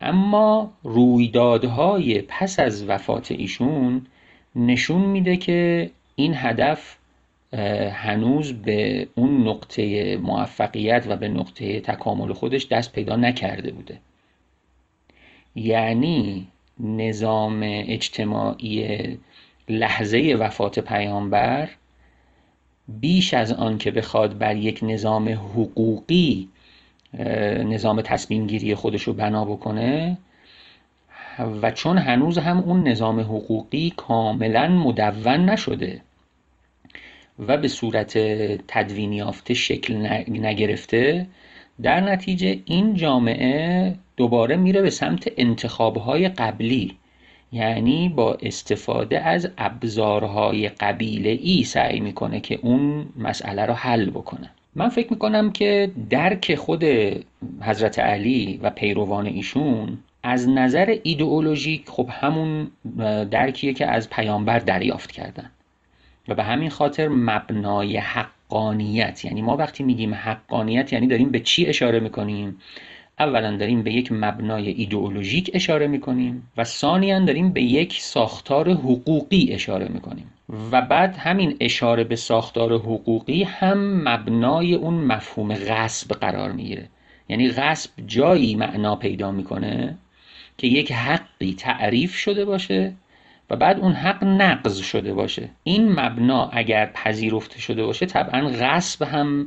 اما 0.00 0.72
رویدادهای 0.82 2.22
پس 2.28 2.60
از 2.60 2.88
وفات 2.88 3.32
ایشون 3.32 4.06
نشون 4.56 5.00
میده 5.00 5.36
که 5.36 5.90
این 6.16 6.34
هدف 6.36 6.97
هنوز 7.92 8.52
به 8.52 9.08
اون 9.14 9.48
نقطه 9.48 10.16
موفقیت 10.16 11.04
و 11.08 11.16
به 11.16 11.28
نقطه 11.28 11.80
تکامل 11.80 12.32
خودش 12.32 12.68
دست 12.68 12.92
پیدا 12.92 13.16
نکرده 13.16 13.72
بوده. 13.72 13.98
یعنی 15.54 16.48
نظام 16.80 17.60
اجتماعی 17.62 18.98
لحظه 19.68 20.36
وفات 20.40 20.78
پیامبر 20.78 21.68
بیش 22.88 23.34
از 23.34 23.52
آن 23.52 23.78
که 23.78 23.90
بخواد 23.90 24.38
بر 24.38 24.56
یک 24.56 24.80
نظام 24.82 25.28
حقوقی 25.28 26.48
نظام 27.64 28.02
تصمیم 28.02 28.46
گیری 28.46 28.74
خودش 28.74 29.02
رو 29.02 29.12
بنا 29.12 29.44
بکنه 29.44 30.18
و 31.62 31.70
چون 31.70 31.98
هنوز 31.98 32.38
هم 32.38 32.58
اون 32.58 32.88
نظام 32.88 33.20
حقوقی 33.20 33.92
کاملا 33.96 34.68
مدون 34.68 35.50
نشده 35.50 36.00
و 37.38 37.56
به 37.56 37.68
صورت 37.68 38.18
تدوین 38.68 39.12
یافته 39.12 39.54
شکل 39.54 39.94
نگرفته 40.28 41.26
در 41.82 42.00
نتیجه 42.00 42.58
این 42.64 42.94
جامعه 42.94 43.94
دوباره 44.16 44.56
میره 44.56 44.82
به 44.82 44.90
سمت 44.90 45.32
انتخابهای 45.36 46.28
قبلی. 46.28 46.96
یعنی 47.52 48.08
با 48.08 48.38
استفاده 48.42 49.20
از 49.20 49.48
ابزارهای 49.58 50.68
قبیله 50.68 51.30
ای 51.30 51.64
سعی 51.64 52.00
می‌کنه 52.00 52.40
که 52.40 52.58
اون 52.62 53.06
مسئله 53.16 53.66
رو 53.66 53.74
حل 53.74 54.10
بکنه. 54.10 54.50
من 54.74 54.88
فکر 54.88 55.06
می‌کنم 55.10 55.52
که 55.52 55.90
درک 56.10 56.54
خود 56.54 56.84
حضرت 57.60 57.98
علی 57.98 58.60
و 58.62 58.70
پیروان 58.70 59.26
ایشون 59.26 59.98
از 60.22 60.48
نظر 60.48 60.98
ایدئولوژیک 61.02 61.88
خب 61.88 62.08
همون 62.12 62.70
درکیه 63.30 63.74
که 63.74 63.86
از 63.86 64.10
پیامبر 64.10 64.58
دریافت 64.58 65.12
کردن. 65.12 65.50
و 66.28 66.34
به 66.34 66.44
همین 66.44 66.70
خاطر 66.70 67.08
مبنای 67.08 67.96
حقانیت. 67.96 69.24
یعنی 69.24 69.42
ما 69.42 69.56
وقتی 69.56 69.82
میگیم 69.82 70.14
حقانیت 70.14 70.92
یعنی 70.92 71.06
داریم 71.06 71.30
به 71.30 71.40
چی 71.40 71.66
اشاره 71.66 72.00
می‌کنیم؟ 72.00 72.56
اولا 73.18 73.56
داریم 73.56 73.82
به 73.82 73.92
یک 73.92 74.12
مبنای 74.12 74.68
ایدئولوژیک 74.68 75.50
اشاره 75.54 75.86
می‌کنیم 75.86 76.50
و 76.56 76.64
ثانیا 76.64 77.20
داریم 77.20 77.52
به 77.52 77.62
یک 77.62 78.00
ساختار 78.00 78.70
حقوقی 78.70 79.48
اشاره 79.52 79.88
می‌کنیم. 79.88 80.30
و 80.72 80.82
بعد 80.82 81.16
همین 81.16 81.56
اشاره 81.60 82.04
به 82.04 82.16
ساختار 82.16 82.72
حقوقی 82.72 83.42
هم 83.42 84.08
مبنای 84.08 84.74
اون 84.74 84.94
مفهوم 84.94 85.54
غصب 85.54 86.12
قرار 86.12 86.52
می‌گیره. 86.52 86.88
یعنی 87.28 87.50
غصب 87.50 87.90
جایی 88.06 88.54
معنا 88.54 88.96
پیدا 88.96 89.30
می‌کنه 89.32 89.98
که 90.58 90.66
یک 90.66 90.92
حقی 90.92 91.54
تعریف 91.54 92.14
شده 92.14 92.44
باشه 92.44 92.92
و 93.50 93.56
بعد 93.56 93.80
اون 93.80 93.92
حق 93.92 94.24
نقض 94.24 94.78
شده 94.78 95.14
باشه. 95.14 95.48
این 95.62 95.92
مبنا 96.00 96.48
اگر 96.52 96.86
پذیرفته 96.86 97.60
شده 97.60 97.86
باشه 97.86 98.06
طبعا 98.06 98.48
غصب 98.48 99.02
هم 99.02 99.46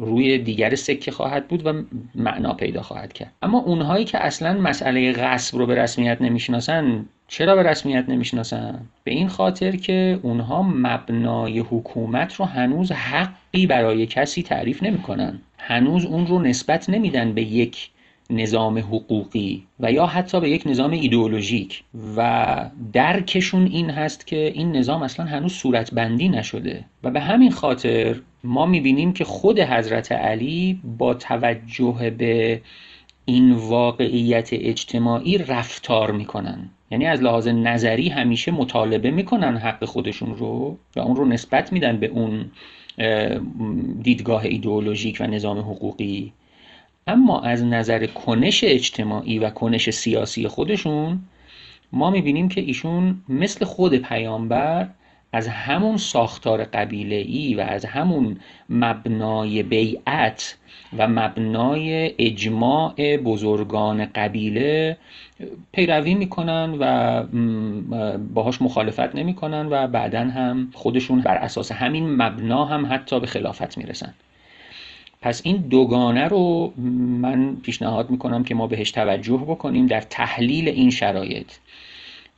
روی 0.00 0.38
دیگر 0.38 0.74
سکه 0.74 1.10
خواهد 1.10 1.48
بود 1.48 1.66
و 1.66 1.82
معنا 2.14 2.54
پیدا 2.54 2.82
خواهد 2.82 3.12
کرد. 3.12 3.32
اما 3.42 3.58
اونهایی 3.58 4.04
که 4.04 4.18
اصلا 4.18 4.60
مسئله 4.60 5.12
غصب 5.12 5.58
رو 5.58 5.66
به 5.66 5.74
رسمیت 5.74 6.22
نمی‌شناسن 6.22 7.06
چرا 7.28 7.56
به 7.56 7.62
رسمیت 7.62 8.08
نمی‌شناسن؟ 8.08 8.80
به 9.04 9.10
این 9.10 9.28
خاطر 9.28 9.76
که 9.76 10.20
اونها 10.22 10.62
مبنای 10.62 11.58
حکومت 11.58 12.34
رو 12.34 12.44
هنوز 12.44 12.92
حقی 12.92 13.66
برای 13.66 14.06
کسی 14.06 14.42
تعریف 14.42 14.82
نمی‌کنن. 14.82 15.40
هنوز 15.58 16.04
اون 16.04 16.26
رو 16.26 16.38
نسبت 16.38 16.90
نمیدن 16.90 17.32
به 17.32 17.42
یک 17.42 17.90
نظام 18.30 18.78
حقوقی 18.78 19.62
و 19.80 19.92
یا 19.92 20.06
حتی 20.06 20.40
به 20.40 20.50
یک 20.50 20.62
نظام 20.66 20.90
ایدئولوژیک. 20.90 21.82
و 22.16 22.70
درکشون 22.92 23.66
این 23.66 23.90
هست 23.90 24.26
که 24.26 24.52
این 24.54 24.76
نظام 24.76 25.02
اصلا 25.02 25.26
هنوز 25.26 25.52
صورتبندی 25.52 26.28
نشده. 26.28 26.84
و 27.02 27.10
به 27.10 27.20
همین 27.20 27.50
خاطر 27.50 28.20
ما 28.44 28.66
می‌بینیم 28.66 29.12
که 29.12 29.24
خود 29.24 29.60
حضرت 29.60 30.12
علی 30.12 30.80
با 30.98 31.14
توجه 31.14 32.10
به 32.18 32.60
این 33.24 33.52
واقعیت 33.52 34.48
اجتماعی 34.52 35.38
رفتار 35.38 36.10
می‌کنن. 36.10 36.70
یعنی 36.90 37.06
از 37.06 37.22
لحاظ 37.22 37.48
نظری 37.48 38.08
همیشه 38.08 38.52
مطالبه 38.52 39.10
می‌کنن 39.10 39.56
حق 39.56 39.84
خودشون 39.84 40.36
رو 40.36 40.78
و 40.96 41.00
اون 41.00 41.16
رو 41.16 41.24
نسبت 41.24 41.72
میدن 41.72 41.96
به 41.96 42.06
اون 42.06 42.50
دیدگاه 44.02 44.44
ایدئولوژیک 44.44 45.16
و 45.20 45.26
نظام 45.26 45.58
حقوقی. 45.58 46.32
اما 47.06 47.40
از 47.40 47.64
نظر 47.64 48.06
کنش 48.06 48.64
اجتماعی 48.64 49.38
و 49.38 49.50
کنش 49.50 49.90
سیاسی 49.90 50.48
خودشون 50.48 51.20
ما 51.92 52.10
می‌بینیم 52.10 52.48
که 52.48 52.60
ایشون 52.60 53.20
مثل 53.28 53.64
خود 53.64 53.94
پیامبر 53.94 54.88
از 55.32 55.48
همون 55.48 55.96
ساختار 55.96 56.64
قبیله 56.64 57.16
ای 57.16 57.54
و 57.54 57.60
از 57.60 57.84
همون 57.84 58.36
مبنای 58.68 59.62
بیعت 59.62 60.56
و 60.98 61.08
مبنای 61.08 62.14
اجماع 62.18 63.16
بزرگان 63.16 64.04
قبیله 64.04 64.96
پیروی 65.72 66.14
می‌کنن 66.14 66.76
و 66.80 67.22
باهاش 68.34 68.62
مخالفت 68.62 69.14
نمی‌کنن 69.14 69.66
و 69.70 69.86
بعدا 69.86 70.20
هم 70.20 70.70
خودشون 70.74 71.20
بر 71.20 71.34
اساس 71.34 71.72
همین 71.72 72.16
مبنا 72.16 72.64
هم 72.64 72.86
حتی 72.90 73.20
به 73.20 73.26
خلافت 73.26 73.78
می‌رسن. 73.78 74.14
پس 75.22 75.40
این 75.44 75.56
دوگانه 75.56 76.28
رو 76.28 76.72
من 77.20 77.56
پیشنهاد 77.56 78.10
می‌کنم 78.10 78.44
که 78.44 78.54
ما 78.54 78.66
بهش 78.66 78.90
توجه 78.90 79.36
بکنیم 79.36 79.86
در 79.86 80.00
تحلیل 80.00 80.68
این 80.68 80.90
شرایط. 80.90 81.52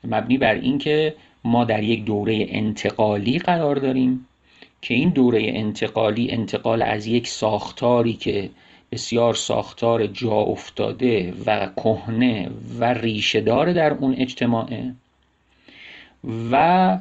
مبنی 0.03 0.37
بر 0.37 0.55
اینکه 0.55 1.15
ما 1.43 1.63
در 1.65 1.83
یک 1.83 2.05
دوره 2.05 2.45
انتقالی 2.49 3.39
قرار 3.39 3.75
داریم 3.75 4.27
که 4.81 4.93
این 4.93 5.09
دوره 5.09 5.41
انتقالی 5.45 6.31
انتقال 6.31 6.81
از 6.81 7.07
یک 7.07 7.27
ساختاری 7.27 8.13
که 8.13 8.49
بسیار 8.91 9.33
ساختار 9.33 10.07
جا 10.07 10.35
افتاده 10.35 11.33
و 11.45 11.69
کهنه 11.75 12.49
و 12.79 12.93
ریشه 12.93 13.41
داره 13.41 13.73
در 13.73 13.93
اون 13.93 14.15
اجتماعه 14.17 14.93
و 16.51 16.97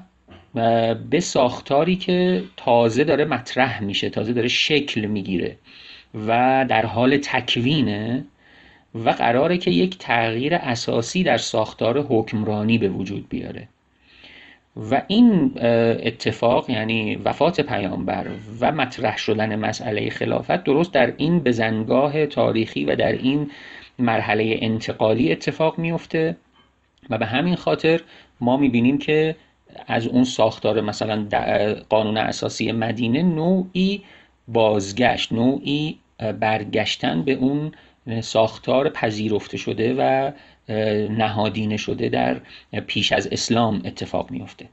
به 1.10 1.20
ساختاری 1.20 1.96
که 1.96 2.44
تازه 2.56 3.04
داره 3.04 3.24
مطرح 3.24 3.82
میشه 3.82 4.10
تازه 4.10 4.32
داره 4.32 4.48
شکل 4.48 5.00
می‌گیره. 5.00 5.56
و 6.14 6.66
در 6.68 6.86
حال 6.86 7.16
تکوینه 7.16 8.24
و 8.94 9.10
قراره 9.10 9.58
که 9.58 9.70
یک 9.70 9.98
تغییر 9.98 10.54
اساسی 10.54 11.22
در 11.22 11.36
ساختار 11.36 11.98
حکمرانی 11.98 12.78
به 12.78 12.88
وجود 12.88 13.28
بیاره. 13.28 13.68
و 14.90 15.02
این 15.06 15.52
اتفاق 16.02 16.70
یعنی 16.70 17.16
وفات 17.16 17.60
پیامبر 17.60 18.26
و 18.60 18.72
مطرح 18.72 19.16
شدن 19.16 19.56
مسئله 19.56 20.10
خلافت 20.10 20.64
درست 20.64 20.92
در 20.92 21.12
این 21.16 21.40
بزنگاه 21.40 22.26
تاریخی 22.26 22.84
و 22.84 22.96
در 22.96 23.12
این 23.12 23.50
مرحله 23.98 24.58
انتقالی 24.60 25.32
اتفاق 25.32 25.78
میفته 25.78 26.36
و 27.10 27.18
به 27.18 27.26
همین 27.26 27.56
خاطر 27.56 28.00
ما 28.40 28.56
می‌بینیم 28.56 28.98
که 28.98 29.36
از 29.86 30.06
اون 30.06 30.24
ساختار 30.24 30.80
مثلا 30.80 31.26
قانون 31.88 32.16
اساسی 32.16 32.72
مدینه 32.72 33.22
نوعی 33.22 34.02
بازگشت 34.48 35.32
نوعی 35.32 35.98
برگشتن 36.18 37.22
به 37.22 37.32
اون 37.32 37.72
ساختار 38.20 38.88
پذیرفته 38.88 39.56
شده 39.56 39.94
و 39.98 40.32
نهادینه 41.08 41.76
شده 41.76 42.08
در 42.08 42.40
پیش 42.80 43.12
از 43.12 43.28
اسلام 43.32 43.82
اتفاق 43.84 44.30
میفته 44.30 44.68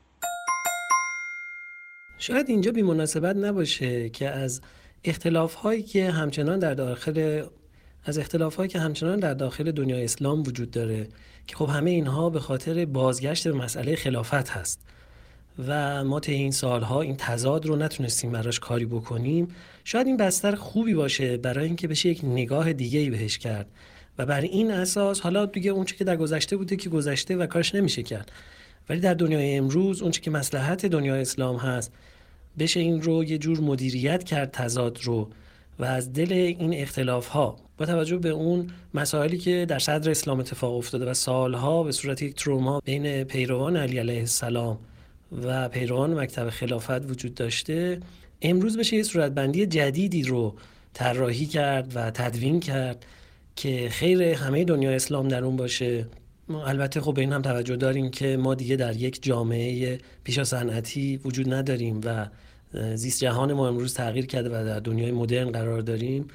شاید 2.17 2.49
اینجا 2.49 2.71
بی 2.71 2.81
مناسبت 2.81 3.35
نباشه 3.35 4.09
که 4.09 4.29
از 4.29 4.61
اختلاف 5.03 5.53
هایی 5.53 5.83
که 5.83 6.11
همچنان 6.11 6.59
در 6.59 6.73
داخل 6.73 7.43
از 8.05 8.17
اختلاف 8.17 8.55
هایی 8.55 8.69
که 8.69 8.79
همچنان 8.79 9.19
در 9.19 9.33
داخل 9.33 9.71
دنیا 9.71 9.97
اسلام 9.97 10.39
وجود 10.39 10.71
داره 10.71 11.07
که 11.47 11.55
خب 11.55 11.69
همه 11.69 11.89
اینها 11.89 12.29
به 12.29 12.39
خاطر 12.39 12.85
بازگشت 12.85 13.47
به 13.47 13.53
مسئله 13.53 13.95
خلافت 13.95 14.49
هست. 14.49 14.79
و 15.67 16.03
ما 16.03 16.19
طی 16.19 16.33
این 16.33 16.51
سالها 16.51 17.01
این 17.01 17.15
تضاد 17.17 17.65
رو 17.65 17.75
نتونستیم 17.75 18.31
براش 18.31 18.59
کاری 18.59 18.85
بکنیم. 18.85 19.47
شاید 19.89 20.07
این 20.07 20.17
بستر 20.17 20.55
خوبی 20.55 20.93
باشه 20.93 21.37
برای 21.37 21.65
اینکه 21.65 21.87
بشه 21.87 22.09
یک 22.09 22.21
نگاه 22.23 22.73
دیگه 22.73 22.99
ای 22.99 23.09
بهش 23.09 23.37
کرد. 23.37 23.67
و 24.17 24.25
بر 24.25 24.41
این 24.41 24.71
اساس 24.71 25.19
حالا 25.19 25.45
دیگه 25.45 25.71
اونچه 25.71 25.95
که 25.95 26.03
در 26.03 26.15
گذشته 26.15 26.57
بوده 26.57 26.75
که 26.75 26.89
گذشته 26.89 27.35
و 27.35 27.45
کارش 27.45 27.75
نمیشه 27.75 28.03
کرد. 28.03 28.31
ولی 28.89 28.99
در 28.99 29.13
دنیای 29.13 29.55
امروز 29.55 30.01
اونچه 30.01 30.21
که 30.21 30.31
مسلحت 30.31 30.85
دنیای 30.85 31.21
اسلام 31.21 31.55
هست 31.55 31.91
بشه 32.59 32.79
این 32.79 33.01
رو 33.01 33.23
یه 33.23 33.37
جور 33.37 33.59
مدیریت 33.59 34.23
کرد 34.23 34.51
تضاد 34.51 34.99
رو. 35.03 35.29
و 35.79 35.85
از 35.85 36.13
دل 36.13 36.33
این 36.33 36.73
اختلاف 36.73 37.27
ها 37.27 37.55
با 37.77 37.85
توجه 37.85 38.17
به 38.17 38.29
اون 38.29 38.67
مسائلی 38.93 39.37
که 39.37 39.65
در 39.69 39.79
صدر 39.79 40.11
اسلام 40.11 40.39
اتفاق 40.39 40.77
افتاده 40.77 41.05
و 41.05 41.13
سالها 41.13 41.83
به 41.83 41.91
صورت 41.91 42.21
یک 42.21 42.35
تروما 42.35 42.79
بین 42.85 43.23
پیروان 43.23 43.77
علی 43.77 43.97
علیه 43.97 44.19
السلام 44.19 44.79
و 45.45 45.69
پیروان 45.69 46.13
مکتب 46.13 46.49
خلافت 46.49 47.11
وجود 47.11 47.33
داشته 47.33 47.99
امروز 48.41 48.77
بشه 48.77 48.95
یه 48.95 49.03
صورتبندی 49.03 49.65
جدیدی 49.65 50.23
رو 50.23 50.55
طراحی 50.93 51.45
کرد 51.45 51.91
و 51.95 52.11
تدوین 52.11 52.59
کرد 52.59 53.05
که 53.55 53.89
خیر 53.91 54.21
همه 54.23 54.63
دنیا 54.63 54.91
اسلام 54.91 55.27
در 55.27 55.43
اون 55.43 55.55
باشه. 55.55 56.05
البته 56.49 57.01
خب 57.01 57.13
به 57.13 57.21
این 57.21 57.33
هم 57.33 57.41
توجه 57.41 57.75
داریم 57.75 58.11
که 58.11 58.37
ما 58.37 58.55
دیگه 58.55 58.75
در 58.75 58.95
یک 58.95 59.23
جامعه 59.23 59.99
پیشا 60.23 60.43
صنعتی 60.43 61.17
وجود 61.25 61.53
نداریم 61.53 62.01
و 62.03 62.27
زیست 62.95 63.19
جهان 63.19 63.53
ما 63.53 63.67
امروز 63.67 63.93
تغییر 63.93 64.25
کرده 64.25 64.49
و 64.49 64.65
در 64.65 64.79
دنیای 64.79 65.11
مدرن 65.11 65.51
قرار 65.51 65.81
داریم. 65.81 66.27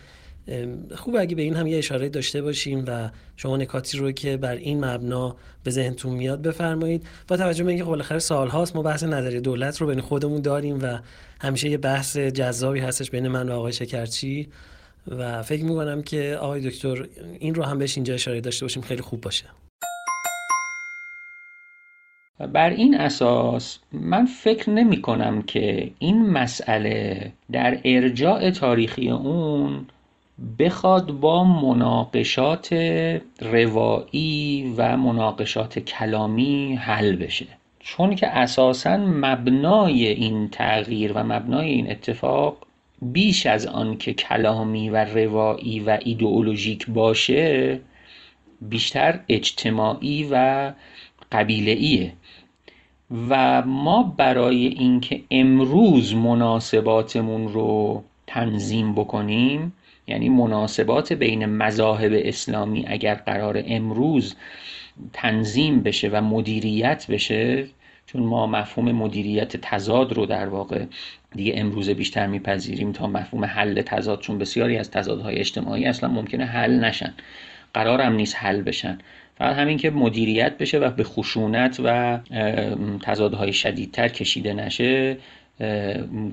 خوب 0.96 1.16
اگه 1.16 1.36
به 1.36 1.42
این 1.42 1.56
هم 1.56 1.66
یه 1.66 1.78
اشاره 1.78 2.08
داشته 2.08 2.42
باشیم 2.42 2.84
و 2.86 3.10
شما 3.36 3.56
نکاتی 3.56 3.98
رو 3.98 4.12
که 4.12 4.36
بر 4.36 4.54
این 4.54 4.84
مبنا 4.84 5.36
به 5.64 5.70
ذهنتون 5.70 6.12
میاد 6.12 6.42
بفرمایید. 6.42 7.06
با 7.28 7.36
توجه 7.36 7.64
به 7.64 7.70
اینکه 7.70 7.84
بالاخره 7.84 8.18
سالهاست 8.18 8.76
ما 8.76 8.82
بحث 8.82 9.04
نظری 9.04 9.40
دولت 9.40 9.80
رو 9.80 9.86
بین 9.86 10.00
خودمون 10.00 10.42
داریم 10.42 10.78
و 10.82 10.98
همیشه 11.40 11.70
یه 11.70 11.78
بحث 11.78 12.16
جذابی 12.16 12.80
هستش 12.80 13.10
بین 13.10 13.28
من 13.28 13.48
و 13.48 13.52
آقای 13.52 13.72
شکرچی 13.72 14.48
و 15.08 15.42
فکر 15.42 15.64
می‌کنم 15.64 16.02
که 16.02 16.38
آقای 16.40 16.70
دکتر 16.70 17.06
این 17.38 17.54
رو 17.54 17.62
هم 17.62 17.78
بهش 17.78 17.96
اینجا 17.96 18.14
اشاره 18.14 18.40
داشته 18.40 18.64
باشیم 18.64 18.82
خیلی 18.82 19.02
خوب 19.02 19.20
باشه. 19.20 19.44
بر 22.52 22.70
این 22.70 23.00
اساس 23.00 23.78
من 23.92 24.26
فکر 24.26 24.70
نمی 24.70 25.02
کنم 25.02 25.42
که 25.42 25.90
این 25.98 26.30
مسئله 26.30 27.32
در 27.52 27.80
ارجاع 27.84 28.50
تاریخی 28.50 29.10
اون 29.10 29.86
بخواد 30.58 31.12
با 31.12 31.44
مناقشات 31.44 32.74
روایی 33.40 34.74
و 34.76 34.96
مناقشات 34.96 35.78
کلامی 35.78 36.74
حل 36.74 37.16
بشه. 37.16 37.46
چون 37.80 38.14
که 38.14 38.26
اساسا 38.26 38.96
مبنای 38.96 40.06
این 40.06 40.48
تغییر 40.48 41.12
و 41.12 41.24
مبنای 41.24 41.70
این 41.70 41.90
اتفاق 41.90 42.56
بیش 43.02 43.46
از 43.46 43.66
آن 43.66 43.96
که 43.96 44.12
کلامی 44.12 44.90
و 44.90 45.04
روایی 45.04 45.80
و 45.80 45.98
ایدئولوژیک 46.04 46.86
باشه 46.90 47.80
بیشتر 48.60 49.20
اجتماعی 49.28 50.28
و 50.30 50.72
قبیله 51.32 51.70
ایه 51.70 52.12
و 53.28 53.62
ما 53.62 54.14
برای 54.16 54.66
اینکه 54.66 55.20
امروز 55.30 56.14
مناسباتمون 56.14 57.48
رو 57.48 58.02
تنظیم 58.26 58.94
بکنیم 58.94 59.72
یعنی 60.06 60.28
مناسبات 60.28 61.12
بین 61.12 61.46
مذاهب 61.46 62.12
اسلامی 62.14 62.84
اگر 62.88 63.14
قرار 63.14 63.62
امروز 63.66 64.34
تنظیم 65.12 65.82
بشه 65.82 66.08
و 66.08 66.20
مدیریت 66.20 67.06
بشه 67.08 67.66
چون 68.06 68.22
ما 68.22 68.46
مفهوم 68.46 68.92
مدیریت 68.92 69.56
تضاد 69.56 70.12
رو 70.12 70.26
در 70.26 70.48
واقع 70.48 70.84
دیگه 71.34 71.52
امروز 71.56 71.90
بیشتر 71.90 72.26
میپذیریم 72.26 72.92
تا 72.92 73.06
مفهوم 73.06 73.44
حل 73.44 73.82
تضاد 73.82 74.20
چون 74.20 74.38
بسیاری 74.38 74.76
از 74.76 74.90
تضادهای 74.90 75.36
اجتماعی 75.36 75.84
اصلا 75.86 76.10
ممکنه 76.10 76.44
حل 76.44 76.84
نشن. 76.84 77.14
قرارم 77.74 78.12
نیست 78.12 78.36
حل 78.36 78.62
بشن. 78.62 78.98
فقط 79.38 79.56
همین 79.56 79.78
که 79.78 79.90
مدیریت 79.90 80.58
بشه 80.58 80.78
و 80.78 80.90
به 80.90 81.04
خشونت 81.04 81.80
و 81.84 82.18
تضادهای 83.02 83.52
شدیدتر 83.52 84.08
کشیده 84.08 84.52
نشه 84.52 85.16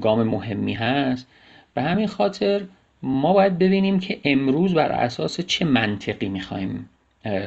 گام 0.02 0.24
مهمی 0.24 0.74
هست. 0.74 1.28
به 1.74 1.82
همین 1.82 2.08
خاطر 2.08 2.62
ما 3.04 3.34
باید 3.34 3.58
ببینیم 3.58 4.00
که 4.00 4.20
امروز 4.24 4.74
بر 4.74 4.92
اساس 4.92 5.42
چه 5.42 5.66
منطقی 5.66 6.30
می‌خوایم 6.30 6.90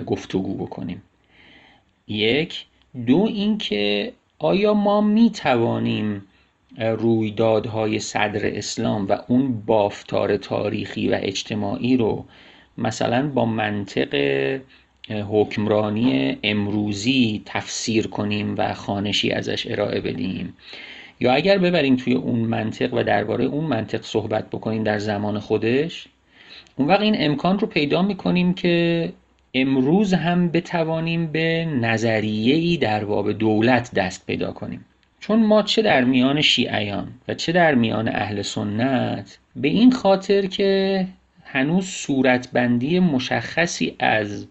گفتگو 0.07 0.55
بکنیم. 0.55 1.03
یک 2.09 2.65
دو 3.07 3.27
اینکه 3.29 4.13
آیا 4.39 4.75
ما 4.75 5.01
می 5.01 5.31
توانیم 5.31 6.23
رویدادهای 6.79 7.99
صدر 7.99 8.57
اسلام 8.57 9.07
و 9.07 9.19
اون 9.29 9.63
بافتار 9.67 10.37
تاریخی 10.37 11.09
و 11.09 11.19
اجتماعی 11.23 11.97
رو 11.97 12.25
مثلا 12.79 13.29
با 13.29 13.45
منطق 13.45 14.15
حکمرانی 15.09 16.39
امروزی 16.43 17.43
تفسیر 17.47 18.07
کنیم 18.07 18.55
و 18.59 18.75
خانشی 18.75 19.31
ازش 19.31 19.67
ارائه 19.67 20.01
بدیم؟ 20.01 20.55
یا 21.21 21.33
اگر 21.33 21.59
ببریم 21.59 21.97
توی 21.97 22.15
اون 22.15 22.39
منطق 22.39 22.95
و 22.95 23.03
درباره 23.03 23.45
اون 23.45 23.65
منطق 23.65 24.03
صحبت 24.03 24.51
بکنیم 24.51 24.85
در 24.85 24.99
زمان 24.99 25.39
خودش 25.39 26.07
اون 26.77 26.89
وقت 26.89 27.01
این 27.01 27.15
امکان 27.19 27.59
رو 27.59 27.67
پیدا 27.67 28.03
می‌کنیم 28.03 28.55
که 28.55 29.13
امروز 29.55 30.15
هم 30.15 30.49
بتوانیم 30.49 31.27
به 31.27 31.65
نظریه 31.65 32.55
ای 32.55 32.77
در 32.77 33.05
باب 33.05 33.33
دولت 33.33 33.95
دست 33.95 34.27
پیدا 34.27 34.53
کنیم. 34.53 34.85
چون 35.21 35.43
ما 35.47 35.63
چه 35.63 35.83
در 35.83 36.05
میان 36.05 36.41
شیعیان 36.41 37.09
و 37.29 37.35
چه 37.35 37.53
در 37.53 37.75
میان 37.75 38.09
اهل 38.09 38.43
سنت 38.43 39.39
به 39.57 39.69
این 39.69 39.93
خاطر 39.93 40.47
که 40.47 41.07
هنوز 41.45 41.87
صورتبندی 41.87 42.99
مشخصی 42.99 43.97
از 43.99 44.47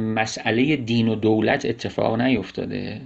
مسئله 0.00 0.76
دین 0.76 1.08
و 1.08 1.14
دولت 1.14 1.66
اتفاق 1.66 2.20
نیفتاده. 2.20 3.00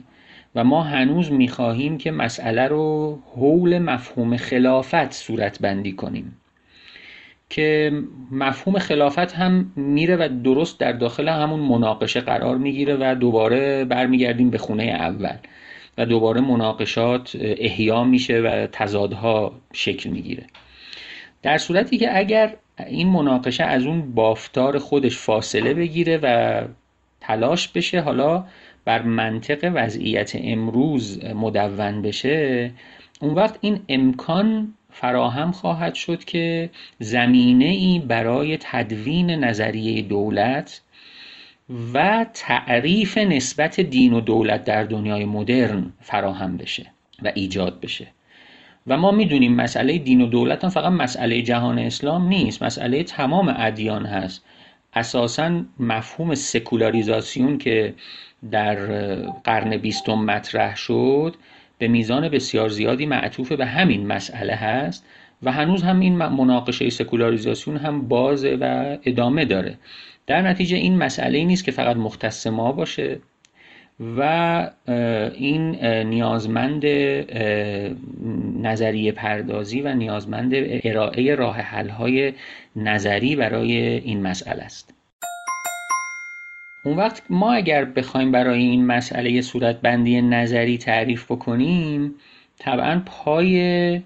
و 0.54 0.64
ما 0.64 0.82
هنوز 0.82 1.32
می‌خواهیم 1.32 1.98
که 1.98 2.10
مسئله 2.10 2.68
رو 2.68 3.18
حول 3.36 3.78
مفهوم 3.78 4.36
خلافت 4.36 5.12
صورت 5.12 5.58
بندی 5.58 5.92
کنیم. 5.92 6.36
که 7.50 7.92
مفهوم 8.30 8.78
خلافت 8.78 9.32
هم 9.32 9.72
میره 9.76 10.16
و 10.16 10.28
درست 10.44 10.80
در 10.80 10.92
داخل 10.92 11.28
همون 11.28 11.60
مناقشه 11.60 12.20
قرار 12.20 12.56
می‌گیره 12.58 12.96
و 13.00 13.14
دوباره 13.14 13.84
برمیگردیم 13.84 14.50
به 14.50 14.58
خونه 14.58 14.82
اول 14.84 15.36
و 15.98 16.06
دوباره 16.06 16.40
مناقشات 16.40 17.36
احیا 17.40 18.04
میشه 18.04 18.40
و 18.40 18.66
تضادها 18.72 19.52
شکل 19.72 20.10
می‌گیره. 20.10 20.46
در 21.42 21.58
صورتی 21.58 21.98
که 21.98 22.18
اگر 22.18 22.56
این 22.86 23.08
مناقشه 23.08 23.64
از 23.64 23.86
اون 23.86 24.14
بافتار 24.14 24.78
خودش 24.78 25.18
فاصله 25.18 25.74
بگیره 25.74 26.18
و 26.22 26.62
تلاش 27.26 27.68
بشه 27.68 28.00
حالا 28.00 28.44
بر 28.84 29.02
منطق 29.02 29.70
وضعیت 29.74 30.32
امروز 30.34 31.24
مدون 31.24 32.02
بشه 32.02 32.70
اون 33.20 33.34
وقت 33.34 33.58
این 33.60 33.80
امکان 33.88 34.74
فراهم 34.90 35.52
خواهد 35.52 35.94
شد 35.94 36.24
که 36.24 36.70
زمینه 36.98 37.64
ای 37.64 37.98
برای 37.98 38.58
تدوین 38.60 39.30
نظریه 39.30 40.02
دولت 40.02 40.80
و 41.94 42.26
تعریف 42.34 43.18
نسبت 43.18 43.80
دین 43.80 44.12
و 44.12 44.20
دولت 44.20 44.64
در 44.64 44.84
دنیای 44.84 45.24
مدرن 45.24 45.92
فراهم 46.00 46.56
بشه 46.56 46.86
و 47.22 47.32
ایجاد 47.34 47.80
بشه. 47.80 48.06
و 48.86 48.96
ما 48.96 49.10
می‌دونیم 49.10 49.54
مسئله 49.54 49.98
دین 49.98 50.20
و 50.20 50.26
دولت 50.26 50.64
هم 50.64 50.70
فقط 50.70 50.92
مسئله 50.92 51.42
جهان 51.42 51.78
اسلام 51.78 52.28
نیست 52.28 52.62
مسئله 52.62 53.02
تمام 53.02 53.54
ادیان 53.58 54.06
هست. 54.06 54.44
اساسا 54.94 55.64
مفهوم 55.80 56.34
سکولاریزاسیون 56.34 57.58
که 57.58 57.94
در 58.50 58.76
قرن 59.44 59.76
بیستم 59.76 60.14
مطرح 60.14 60.76
شد 60.76 61.34
به 61.78 61.88
میزان 61.88 62.28
بسیار 62.28 62.68
زیادی 62.68 63.06
معطوف 63.06 63.52
به 63.52 63.66
همین 63.66 64.06
مسئله 64.06 64.54
هست 64.54 65.06
و 65.42 65.52
هنوز 65.52 65.82
هم 65.82 66.00
این 66.00 66.16
مناقشه 66.16 66.90
سکولاریزاسیون 66.90 67.76
هم 67.76 68.08
بازه 68.08 68.58
و 68.60 68.96
ادامه 69.04 69.44
داره. 69.44 69.78
در 70.26 70.42
نتیجه 70.42 70.76
این 70.76 70.98
مسئله 70.98 71.44
نیست 71.44 71.64
که 71.64 71.72
فقط 71.72 71.96
مختص 71.96 72.46
ما 72.46 72.72
باشه. 72.72 73.20
و 74.00 74.70
این 75.34 75.84
نیازمند 75.86 76.84
نظریه 78.62 79.12
پردازی 79.12 79.80
و 79.80 79.94
نیازمند 79.94 80.52
ارائه 80.54 81.34
راه 81.34 81.56
حل 81.56 81.88
های 81.88 82.32
نظری 82.76 83.36
برای 83.36 83.76
این 83.76 84.22
مسئله 84.22 84.62
است. 84.62 84.94
اون 86.84 86.96
وقت 86.96 87.22
ما 87.30 87.52
اگر 87.52 87.84
بخوایم 87.84 88.32
برای 88.32 88.60
این 88.60 88.86
مسئله 88.86 89.40
صورتبندی 89.40 90.22
نظری 90.22 90.78
تعریف 90.78 91.32
بکنیم 91.32 92.14
طبعا 92.58 93.02
پای 93.06 93.98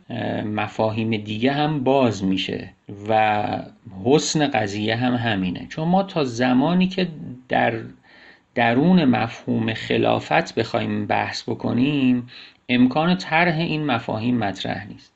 مفاهیم 0.44 1.16
دیگه 1.16 1.52
هم 1.52 1.84
باز 1.84 2.24
میشه 2.24 2.70
و 3.08 3.46
حسن 4.04 4.46
قضیه 4.46 4.96
هم 4.96 5.14
همینه. 5.14 5.66
چون 5.68 5.88
ما 5.88 6.02
تا 6.02 6.24
زمانی 6.24 6.88
که 6.88 7.08
در 7.48 7.72
درون 8.54 9.04
مفهوم 9.04 9.74
خلافت 9.74 10.54
بخوایم 10.54 11.06
بحث 11.06 11.42
بکنیم 11.42 12.26
امکان 12.68 13.16
طرح 13.16 13.58
این 13.58 13.86
مفاهیم 13.86 14.38
مطرح 14.38 14.86
نیست. 14.88 15.14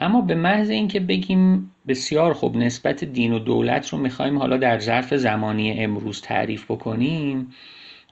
اما 0.00 0.20
به 0.20 0.34
محض 0.34 0.70
اینکه 0.70 1.00
بگیم 1.00 1.70
بسیار 1.88 2.32
خوب 2.32 2.56
نسبت 2.56 3.04
دین 3.04 3.32
و 3.32 3.38
دولت 3.38 3.88
رو 3.88 3.98
می‌خوایم 3.98 4.38
حالا 4.38 4.56
در 4.56 4.78
ظرف 4.78 5.14
زمانی 5.14 5.84
امروز 5.84 6.22
تعریف 6.22 6.64
بکنیم 6.64 7.52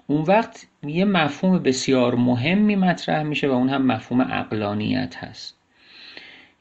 اون 0.06 0.22
وقت 0.22 0.66
یه 0.86 1.04
مفهوم 1.04 1.58
بسیار 1.58 2.14
مهمی 2.14 2.76
مطرح 2.76 3.22
میشه 3.22 3.48
و 3.48 3.52
اون 3.52 3.68
هم 3.68 3.86
مفهوم 3.86 4.20
اقلانیت 4.20 5.16
هست. 5.16 5.56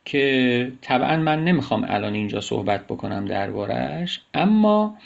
که 0.05 0.71
طبعا 0.81 1.17
من 1.17 1.43
نمی‌خوام 1.43 1.85
الان 1.89 2.13
اینجا 2.13 2.41
صحبت 2.41 2.87
بکنم 2.87 3.25
دربارهش 3.25 4.21
اما 4.33 4.97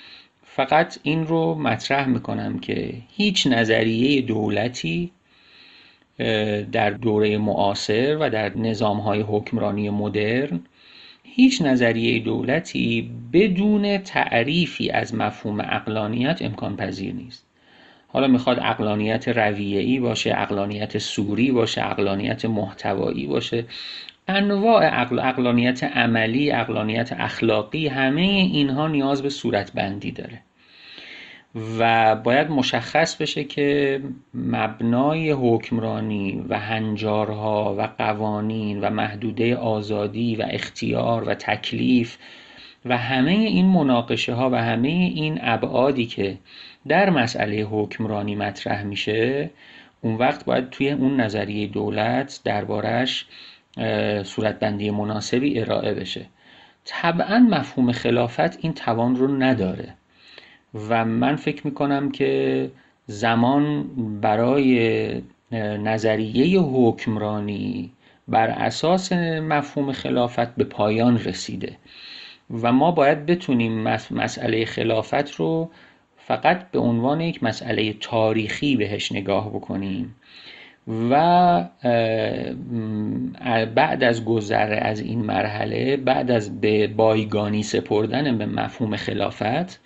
فقط 0.57 0.97
این 1.03 1.27
رو 1.27 1.55
مطرح 1.55 2.07
می‌کنم 2.07 2.59
که 2.59 2.93
هیچ 3.09 3.47
نظریه 3.47 4.21
دولتی 4.21 5.11
در 6.71 6.89
دوره 6.89 7.37
معاصر 7.37 8.17
و 8.19 8.29
در 8.29 8.57
نظام 8.57 8.99
های 8.99 9.21
حکمرانی 9.21 9.89
مدرن 9.89 10.59
هیچ 11.23 11.61
نظریه 11.61 12.19
دولتی 12.19 13.11
بدون 13.33 13.97
تعریفی 13.97 14.89
از 14.89 15.15
مفهوم 15.15 15.59
اقلانیت 15.59 16.41
امکان 16.41 16.75
پذیر 16.75 17.13
نیست. 17.13 17.45
حالا 18.07 18.27
می‌خواد 18.27 18.59
اقلانیت 18.59 19.27
رویه‌ای 19.27 19.99
باشه 19.99 20.33
اقلانیت 20.37 20.97
سوری 20.97 21.51
باشه 21.51 21.85
اقلانیت 21.85 22.45
محتوایی 22.45 23.27
باشه. 23.27 23.65
انواع 24.27 24.85
عقل، 24.85 25.19
اقلانیت 25.19 25.83
عملی 25.83 26.51
اقلانیت 26.51 27.13
اخلاقی 27.13 27.87
همه 27.87 28.21
اینها 28.21 28.87
نیاز 28.87 29.21
به 29.21 29.29
صورتبندی 29.29 30.11
داره. 30.11 30.41
و 31.79 32.15
باید 32.15 32.49
مشخص 32.49 33.15
بشه 33.15 33.43
که 33.43 34.01
مبنای 34.33 35.31
حکمرانی 35.31 36.45
و 36.49 36.59
هنجارها 36.59 37.75
و 37.77 37.81
قوانین 37.97 38.81
و 38.81 38.89
محدوده 38.89 39.55
آزادی 39.55 40.35
و 40.35 40.45
اختیار 40.49 41.23
و 41.23 41.33
تکلیف 41.33 42.17
و 42.85 42.97
همه 42.97 43.31
این 43.31 43.65
مناقشه 43.65 44.33
ها 44.33 44.49
و 44.49 44.55
همه 44.55 44.87
این 44.87 45.39
ابعادی 45.41 46.05
که 46.05 46.37
در 46.87 47.09
مسئله 47.09 47.61
حکمرانی 47.61 48.35
مطرح 48.35 48.83
میشه 48.83 49.49
اون 50.01 50.15
وقت 50.15 50.45
باید 50.45 50.69
توی 50.69 50.91
اون 50.91 51.21
نظریه 51.21 51.67
دولت 51.67 52.39
دربارش 52.43 53.25
صورتبندی 54.23 54.91
مناسبی 54.91 55.59
ارائه 55.59 55.93
بشه. 55.93 56.25
طبعا 56.85 57.39
مفهوم 57.39 57.91
خلافت 57.91 58.63
این 58.63 58.73
توان 58.73 59.15
رو 59.15 59.27
نداره. 59.27 59.96
و 60.73 61.05
من 61.05 61.35
فکر 61.35 61.67
می‌کنم 61.67 62.11
که 62.11 62.71
زمان 63.05 63.83
برای 64.21 65.21
نظریه 65.83 66.59
حکمرانی 66.59 67.91
بر 68.27 68.47
اساس 68.49 69.13
مفهوم 69.13 69.91
خلافت 69.91 70.55
به 70.55 70.63
پایان 70.63 71.19
رسیده 71.19 71.77
و 72.61 72.71
ما 72.71 72.91
باید 72.91 73.25
بتونیم 73.25 73.81
مسئله 74.11 74.65
خلافت 74.65 75.31
رو 75.31 75.69
فقط 76.17 76.71
به 76.71 76.79
عنوان 76.79 77.21
یک 77.21 77.43
مسئله 77.43 77.93
تاریخی 77.93 78.75
بهش 78.75 79.11
نگاه 79.11 79.49
بکنیم 79.49 80.15
و 81.09 81.63
بعد 83.75 84.03
از 84.03 84.25
گذر 84.25 84.79
از 84.81 84.99
این 84.99 85.19
مرحله 85.19 85.97
بعد 85.97 86.31
از 86.31 86.61
به 86.61 86.87
بایگانی 86.87 87.63
سپردن 87.63 88.37
به 88.37 88.45
مفهوم 88.45 88.95
خلافت 88.95 89.79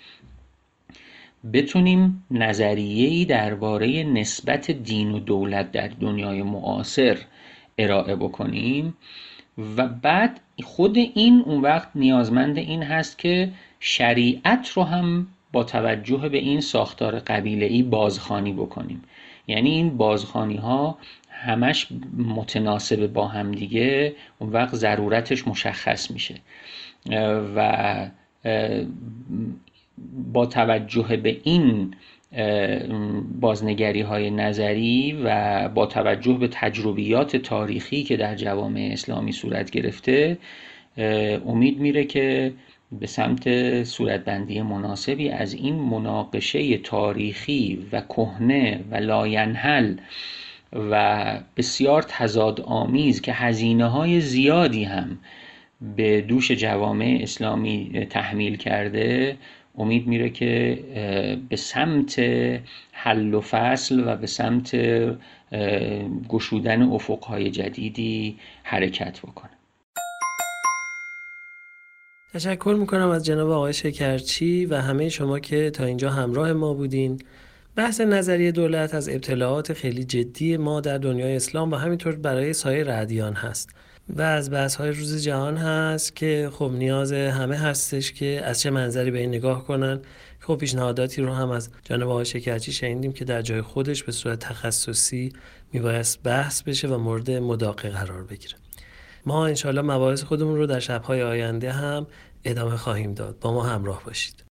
بتونیم 1.54 2.24
نظریه‌ای 2.32 3.26
درباره 3.26 4.04
نسبت 4.04 4.72
دین 4.72 5.12
و 5.12 5.20
دولت 5.20 5.72
در 5.72 5.88
دنیای 5.88 6.44
معاصر 6.44 7.18
ارائه 7.78 8.16
بکنیم 8.16 8.98
و 9.78 9.88
بعد 9.88 10.40
خود 10.64 10.98
این 10.98 11.44
اون 11.46 11.62
وقت 11.62 11.88
نیازمند 11.96 12.58
این 12.58 12.84
هست 12.84 13.18
که 13.18 13.52
شریعت 13.80 14.70
رو 14.70 14.84
هم 14.84 15.28
با 15.52 15.64
توجه 15.64 16.30
به 16.30 16.38
این 16.38 16.62
ساختار 16.62 17.20
قبیله 17.20 17.66
ای 17.66 17.84
بازخانی 17.84 18.54
بکنیم. 18.54 19.04
یعنی 19.48 19.70
این 19.70 19.98
بازخانی 19.98 20.58
ها 20.58 20.98
همش 21.30 21.88
متناسب 22.18 23.08
با 23.08 23.28
همدیگه 23.28 24.16
اون 24.40 24.50
وقت 24.50 24.76
ضرورتش 24.76 25.48
مشخص 25.48 26.12
میشه. 26.12 26.36
و 27.56 28.08
با 30.34 30.46
توجه 30.46 31.18
به 31.18 31.38
این 31.44 31.94
بازنگری 33.42 34.02
های 34.02 34.32
نظری 34.32 35.22
و 35.26 35.70
با 35.70 35.86
توجه 35.86 36.34
به 36.34 36.48
تجربیات 36.52 37.38
تاریخی 37.38 38.04
که 38.04 38.18
در 38.18 38.36
جوامع 38.36 38.90
اسلامی 38.94 39.32
صورت 39.32 39.72
گرفته 39.72 40.38
امید 41.46 41.80
میره 41.80 42.04
که 42.04 42.54
به 42.92 43.08
سمت 43.08 43.84
صورتبندی 43.84 44.62
مناسبی 44.62 45.30
از 45.30 45.54
این 45.54 45.76
مناقشه 45.76 46.78
تاریخی 46.78 47.88
و 47.92 48.02
کهنه 48.02 48.80
و 48.92 48.96
لاینحل 48.96 49.96
و 50.74 51.26
بسیار 51.58 52.02
تضاد 52.08 52.62
آمیز 52.62 53.22
که 53.22 53.34
هزینه 53.34 53.86
های 53.86 54.22
زیادی 54.22 54.84
هم 54.84 55.20
به 55.96 56.22
دوش 56.22 56.52
جوامع 56.52 57.20
اسلامی 57.22 58.08
تحمیل 58.10 58.56
کرده 58.56 59.38
امید 59.78 60.08
میره 60.08 60.30
که 60.30 60.80
به 61.50 61.56
سمت 61.56 62.20
حل 62.92 63.34
و 63.34 63.42
فصل 63.42 64.04
و 64.08 64.16
به 64.16 64.28
سمت 64.28 64.76
گشودن 66.30 66.82
افقهای 66.82 67.52
جدیدی 67.52 68.38
حرکت 68.64 69.20
بکنه. 69.20 69.52
تشکر 72.34 72.76
می‌کنم 72.80 73.10
از 73.10 73.26
جناب 73.26 73.50
آقای 73.50 73.74
شکرچی 73.74 74.66
و 74.66 74.76
همه 74.76 75.10
شما 75.10 75.40
که 75.40 75.70
تا 75.70 75.86
اینجا 75.86 76.10
همراه 76.10 76.54
ما 76.54 76.74
بودین. 76.74 77.22
بحث 77.76 78.02
نظریه 78.02 78.52
دولت 78.52 78.96
از 78.96 79.10
ابتلاعات 79.10 79.74
خیلی 79.74 80.04
جدی 80.04 80.58
ما 80.58 80.82
در 80.82 80.98
دنیای 80.98 81.36
اسلام 81.36 81.72
و 81.72 81.76
همینطور 81.76 82.16
برای 82.16 82.54
سایر 82.54 82.92
ادیان 82.92 83.34
هست. 83.34 83.70
و 84.16 84.22
از 84.22 84.52
بحث 84.52 84.76
های 84.76 84.92
روز 84.92 85.24
جهان 85.24 85.58
هست 85.58 86.16
که 86.16 86.50
خب 86.54 86.72
نیاز 86.74 87.14
همه 87.14 87.58
هستش 87.58 88.12
که 88.12 88.42
از 88.46 88.62
چه 88.62 88.70
منظری 88.70 89.12
به 89.12 89.20
این 89.20 89.30
نگاه 89.30 89.64
کنن. 89.64 90.00
خب 90.40 90.56
پیشنهاداتی 90.56 91.22
رو 91.22 91.34
هم 91.34 91.50
از 91.50 91.70
جانب 91.84 92.08
آقای 92.10 92.26
شکرچی 92.26 92.72
شنیدیم 92.72 93.14
که 93.14 93.26
در 93.26 93.42
جای 93.42 93.62
خودش 93.62 94.04
به 94.04 94.12
صورت 94.12 94.40
تخصصی 94.40 95.34
میبایست 95.74 96.24
بحث 96.24 96.62
بشه 96.62 96.88
و 96.88 96.98
مورد 96.98 97.32
مداقه 97.32 97.90
قرار 97.90 98.24
بگیره. 98.24 98.56
ما 99.26 99.46
انشالله 99.48 99.82
مباحث 99.82 100.24
خودمون 100.24 100.56
رو 100.56 100.66
در 100.66 100.80
شبهای 100.80 101.24
آینده 101.24 101.72
هم 101.72 102.08
ادامه 102.44 102.78
خواهیم 102.78 103.14
داد. 103.14 103.40
با 103.40 103.54
ما 103.54 103.64
همراه 103.64 104.04
باشید. 104.06 104.51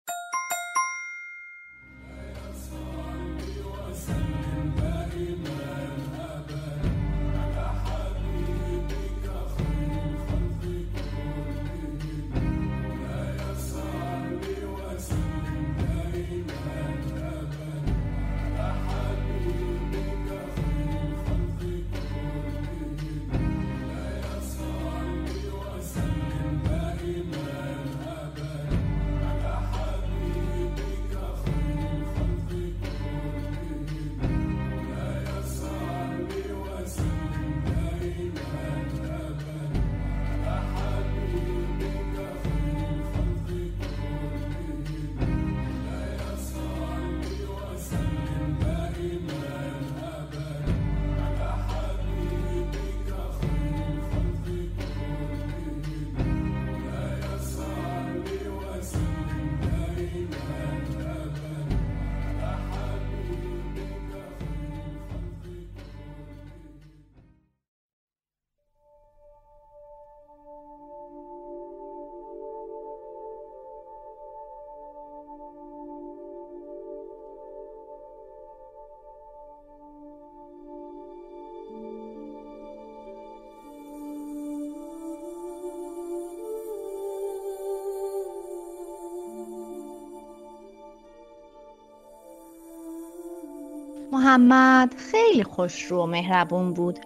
محمد 94.18 94.94
خیلی 95.10 95.44
خوشرو 95.44 96.02
و 96.02 96.06
مهربون 96.06 96.74
بود 96.74 96.98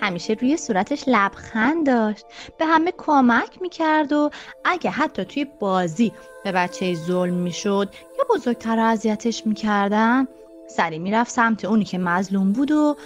همیشه 0.00 0.32
روی 0.32 0.56
صورتش 0.56 1.04
لبخند 1.06 1.86
داشت 1.86 2.26
به 2.58 2.66
همه 2.66 2.92
کمک 2.98 3.62
می‌کرد 3.62 4.12
و 4.12 4.30
اگه 4.64 4.90
حتی 4.90 5.24
توی 5.24 5.46
بازی 5.60 6.12
به 6.44 6.52
بچه 6.52 6.94
ظلم 6.94 7.34
می‌شد 7.34 7.94
یا 8.18 8.24
بزرگتر 8.34 8.78
اذیتش 8.78 9.46
می‌کردن 9.46 10.26
سری 10.68 10.98
می‌رفت 10.98 11.30
سمت 11.30 11.64
اونی 11.64 11.84
که 11.84 11.98
مظلوم 11.98 12.52
بود 12.52 12.70
و 12.70 12.96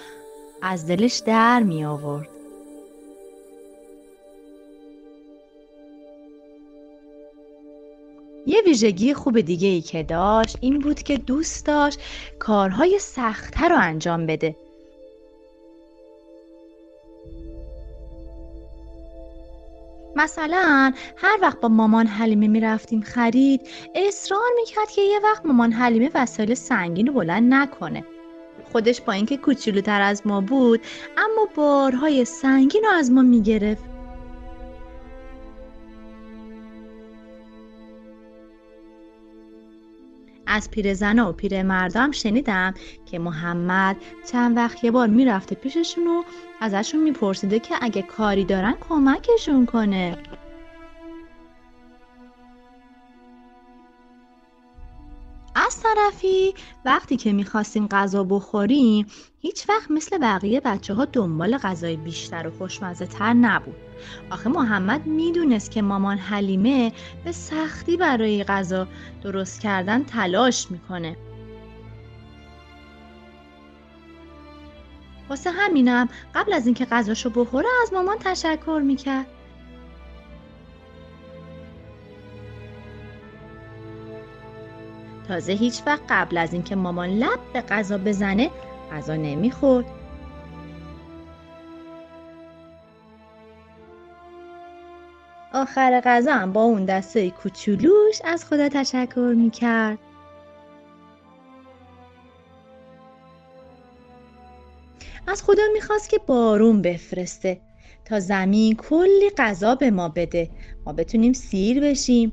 از 0.62 0.86
دلش 0.86 1.18
در 1.18 1.62
می 1.62 1.84
آورد. 1.84 2.35
ویژگی 8.66 9.14
خوب 9.14 9.40
دیگه 9.40 9.68
ای 9.68 9.80
که 9.80 10.02
داشت 10.02 10.56
این 10.60 10.78
بود 10.78 11.02
که 11.02 11.16
دوست 11.16 11.66
داشت 11.66 12.00
کارهای 12.38 12.98
سختتر 12.98 13.68
رو 13.68 13.76
انجام 13.80 14.26
بده. 14.26 14.56
مثلا 20.16 20.92
هر 21.16 21.38
وقت 21.42 21.60
با 21.60 21.68
مامان 21.68 22.06
حلیمه 22.06 22.48
می‌رفتیم 22.48 23.00
خرید 23.00 23.60
اصرار 23.94 24.48
می‌کرد 24.60 24.90
که 24.90 25.02
یه 25.02 25.20
وقت 25.24 25.46
مامان 25.46 25.72
حلیمه 25.72 26.10
وسایل 26.14 26.54
سنگین 26.54 27.06
رو 27.06 27.12
بلند 27.12 27.54
نکنه. 27.54 28.04
خودش 28.72 29.00
با 29.00 29.12
اینکه 29.12 29.36
کوچولوتر 29.36 30.02
از 30.02 30.26
ما 30.26 30.40
بود 30.40 30.80
اما 31.16 31.48
بارهای 31.54 32.24
سنگین 32.24 32.82
رو 32.84 32.90
از 32.98 33.10
ما 33.10 33.22
می‌گرفت. 33.22 33.95
از 40.46 40.70
پیرزنا 40.70 41.28
و 41.28 41.32
پیرمردا 41.32 42.12
شنیدم 42.12 42.74
که 43.06 43.18
محمد 43.18 43.96
چند 44.32 44.56
وقت 44.56 44.84
یه 44.84 44.90
بار 44.90 45.08
می‌رفته 45.08 45.54
پیششون 45.54 46.06
و 46.06 46.22
ازشون 46.60 47.02
میپرسیده 47.02 47.58
که 47.58 47.74
اگه 47.80 48.02
کاری 48.02 48.44
دارن 48.44 48.74
کمکشون 48.88 49.66
کنه. 49.66 50.18
از 55.54 55.82
طرفی 55.82 56.54
وقتی 56.84 57.16
که 57.16 57.32
می‌خواستیم 57.32 57.86
غذا 57.86 58.24
بخوریم 58.24 59.06
هیچ 59.40 59.68
وقت 59.68 59.90
مثل 59.90 60.18
بقیه 60.18 60.60
بچه 60.60 60.94
ها 60.94 61.04
دنبال 61.04 61.58
غذای 61.58 61.96
بیشتر 61.96 62.48
و 62.48 62.50
خوشمزه 62.50 63.06
تر 63.06 63.32
نبود. 63.32 63.85
آخه 64.30 64.48
محمد 64.48 65.06
می‌دونست 65.06 65.70
که 65.70 65.82
مامان 65.82 66.18
حلیمه 66.18 66.92
به 67.24 67.32
سختی 67.32 67.96
برای 67.96 68.44
غذا 68.44 68.88
درست 69.22 69.60
کردن 69.60 70.04
تلاش 70.04 70.70
می‌کنه. 70.70 71.16
واسه 75.28 75.50
همینم 75.50 76.08
قبل 76.34 76.52
از 76.52 76.66
اینکه 76.66 76.84
غذاشو 76.84 77.30
بخوره 77.30 77.68
از 77.82 77.92
مامان 77.92 78.16
تشکر 78.20 78.80
می‌کرد. 78.84 79.26
تازه 85.28 85.52
هیچ 85.52 85.82
وقت 85.86 86.02
قبل 86.08 86.38
از 86.38 86.52
اینکه 86.52 86.76
مامان 86.76 87.08
لب 87.08 87.38
به 87.52 87.60
غذا 87.60 87.98
بزنه 87.98 88.50
غذا 88.92 89.16
نمی‌خورد. 89.16 89.86
آخر 95.66 96.00
غذا 96.04 96.32
هم 96.34 96.52
با 96.52 96.62
اون 96.62 96.84
دسته 96.84 97.30
کوچولوش 97.30 98.22
از 98.24 98.44
خدا 98.44 98.68
تشکر 98.68 99.34
می‌کرد. 99.36 99.98
از 105.26 105.42
خدا 105.42 105.62
می‌خواست 105.72 106.08
که 106.08 106.18
بارون 106.26 106.82
بفرسته 106.82 107.60
تا 108.04 108.20
زمین 108.20 108.74
کلی 108.74 109.30
غذا 109.38 109.74
به 109.74 109.90
ما 109.90 110.08
بده. 110.08 110.50
ما 110.86 110.92
بتونیم 110.92 111.32
سیر 111.32 111.80
بشیم. 111.80 112.32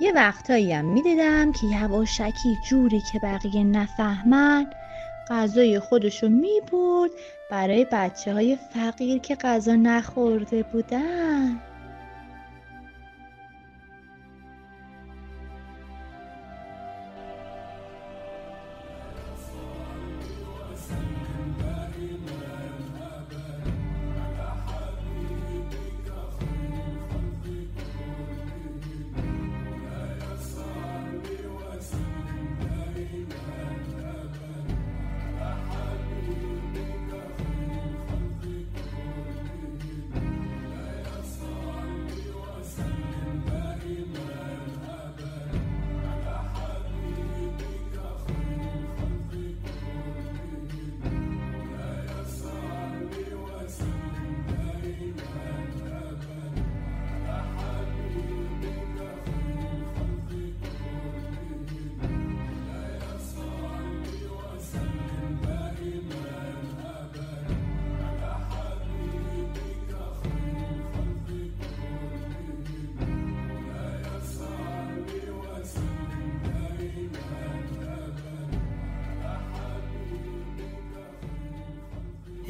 یه 0.00 0.12
وقتایی 0.12 0.72
هم 0.72 0.84
می‌دیدم 0.84 1.52
که 1.52 1.66
یواشکی 1.66 2.58
جوری 2.70 3.02
که 3.12 3.18
بقیه 3.18 3.64
نفهمن 3.64 4.66
غذای 5.28 5.80
خودشو 5.80 6.28
می‌برد 6.28 7.10
برای 7.50 7.86
بچه 7.92 8.32
های 8.32 8.58
فقیر 8.74 9.18
که 9.18 9.34
غذا 9.34 9.74
نخورده 9.74 10.62
بودن. 10.62 11.71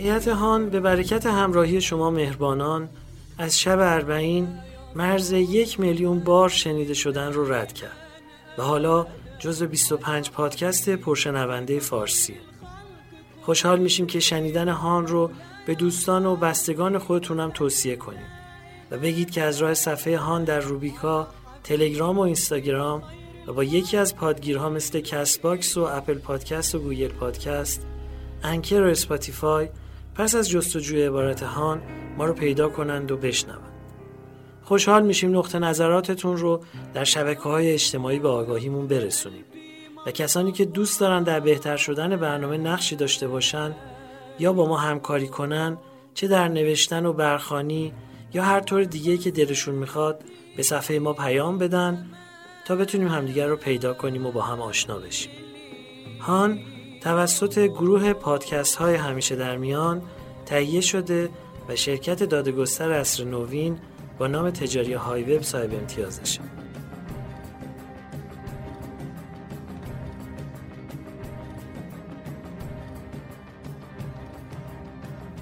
هیئت 0.02 0.28
هان 0.28 0.70
به 0.70 0.80
برکت 0.80 1.26
همراهی 1.26 1.80
شما 1.80 2.10
مهربانان 2.10 2.88
از 3.38 3.60
شب 3.60 3.78
اربعین 3.78 4.48
مرز 4.96 5.32
یک 5.32 5.80
میلیون 5.80 6.20
بار 6.20 6.48
شنیده 6.48 6.94
شدن 6.94 7.32
رو 7.32 7.52
رد 7.52 7.72
کرد 7.72 7.96
و 8.58 8.62
حالا 8.62 9.06
جزو 9.38 9.66
25 9.66 10.30
پادکست 10.30 10.90
پرشنونده 10.90 11.80
فارسی. 11.80 12.34
خوشحال 13.42 13.78
میشیم 13.78 14.06
که 14.06 14.20
شنیدن 14.20 14.68
هان 14.68 15.06
رو 15.06 15.30
به 15.66 15.74
دوستان 15.74 16.26
و 16.26 16.36
بستگان 16.36 16.98
خودتونم 16.98 17.50
توصیه 17.50 17.96
کنید 17.96 18.26
و 18.90 18.98
بگید 18.98 19.30
که 19.30 19.42
از 19.42 19.58
راه 19.58 19.74
صفحه 19.74 20.18
هان 20.18 20.44
در 20.44 20.60
روبیکا، 20.60 21.28
تلگرام 21.64 22.18
و 22.18 22.22
اینستاگرام 22.22 23.02
و 23.46 23.52
با 23.52 23.64
یکی 23.64 23.96
از 23.96 24.16
پادگیرها 24.16 24.68
مثل 24.68 25.00
Castbox 25.00 25.76
و 25.76 25.80
Apple 25.80 26.18
Podcast 26.18 26.74
و 26.74 26.78
Google 26.78 27.08
Podcast، 27.08 27.86
انکر 28.44 28.82
و 28.82 28.86
اسپاتیفای 28.86 29.68
پس 30.14 30.34
از 30.34 30.50
جستجوی 30.50 31.02
عبارت 31.02 31.42
هان 31.42 31.82
ما 32.16 32.24
رو 32.24 32.32
پیدا 32.32 32.68
کنند 32.68 33.12
و 33.12 33.16
بشنوند. 33.16 33.72
خوشحال 34.62 35.06
میشیم 35.06 35.38
نقطه 35.38 35.58
نظراتتون 35.58 36.36
رو 36.36 36.60
در 36.94 37.04
شبکه 37.04 37.40
های 37.40 37.72
اجتماعی 37.72 38.18
به 38.18 38.28
آگاهیمون 38.28 38.86
برسونیم 38.86 39.44
و 40.06 40.10
کسانی 40.10 40.52
که 40.52 40.64
دوست 40.64 41.00
دارن 41.00 41.22
در 41.22 41.40
بهتر 41.40 41.76
شدن 41.76 42.16
برنامه 42.16 42.56
نقشی 42.58 42.96
داشته 42.96 43.28
باشن 43.28 43.74
یا 44.38 44.52
با 44.52 44.68
ما 44.68 44.76
همکاری 44.76 45.28
کنن 45.28 45.78
چه 46.14 46.28
در 46.28 46.48
نوشتن 46.48 47.06
و 47.06 47.12
برخانی 47.12 47.92
یا 48.34 48.42
هر 48.42 48.60
طور 48.60 48.84
دیگه 48.84 49.18
که 49.18 49.30
دلشون 49.30 49.74
می‌خواد 49.74 50.24
به 50.56 50.62
صفحه 50.62 50.98
ما 50.98 51.12
پیام 51.12 51.58
بدن 51.58 52.06
تا 52.64 52.76
بتونیم 52.76 53.08
همدیگر 53.08 53.46
رو 53.46 53.56
پیدا 53.56 53.94
کنیم 53.94 54.26
و 54.26 54.32
با 54.32 54.42
هم 54.42 54.60
آشنا 54.60 54.98
بشیم 54.98 55.30
هان 56.20 56.58
توسط 57.02 57.58
گروه 57.58 58.12
پادکست 58.12 58.76
های 58.76 58.94
همیشه 58.94 59.36
در 59.36 59.56
میان 59.56 60.02
تهیه 60.46 60.80
شده 60.80 61.30
و 61.68 61.76
شرکت 61.76 62.22
دادگستر 62.22 62.90
اصر 62.90 63.24
نوین 63.24 63.78
با 64.18 64.26
نام 64.26 64.50
تجاری 64.50 64.92
های 64.92 65.22
وب 65.22 65.42
صاحب 65.42 65.74
امتیازشه. 65.74 66.40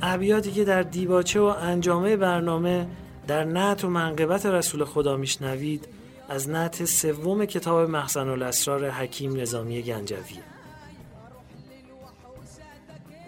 ابیاتی 0.02 0.50
که 0.52 0.64
در 0.64 0.82
دیباچه 0.82 1.40
و 1.40 1.44
انجامه 1.44 2.16
برنامه 2.16 2.86
در 3.26 3.44
نعت 3.44 3.84
و 3.84 3.88
منقبت 3.88 4.46
رسول 4.46 4.84
خدا 4.84 5.16
میشنوید 5.16 5.88
از 6.28 6.48
نعت 6.48 6.84
سوم 6.84 7.44
کتاب 7.44 7.90
مخزن 7.90 8.28
الاسرار 8.28 8.90
حکیم 8.90 9.40
نظامی 9.40 9.82
گنجویه. 9.82 10.49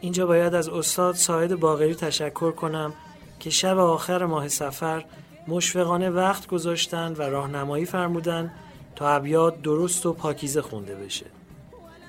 اینجا 0.02 0.26
باید 0.26 0.54
از 0.54 0.68
استاد 0.68 1.14
ساید 1.14 1.54
باغری 1.54 1.94
تشکر 1.94 2.50
کنم 2.50 2.92
که 3.40 3.50
شب 3.50 3.78
آخر 3.78 4.24
ماه 4.24 4.48
سفر 4.48 5.04
مشفقانه 5.48 6.10
وقت 6.10 6.46
گذاشتند 6.46 7.20
و 7.20 7.22
راهنمایی 7.22 7.84
فرمودن 7.84 8.52
تا 8.96 9.08
ابیات 9.08 9.62
درست 9.62 10.06
و 10.06 10.12
پاکیزه 10.12 10.62
خونده 10.62 10.94
بشه. 10.94 11.26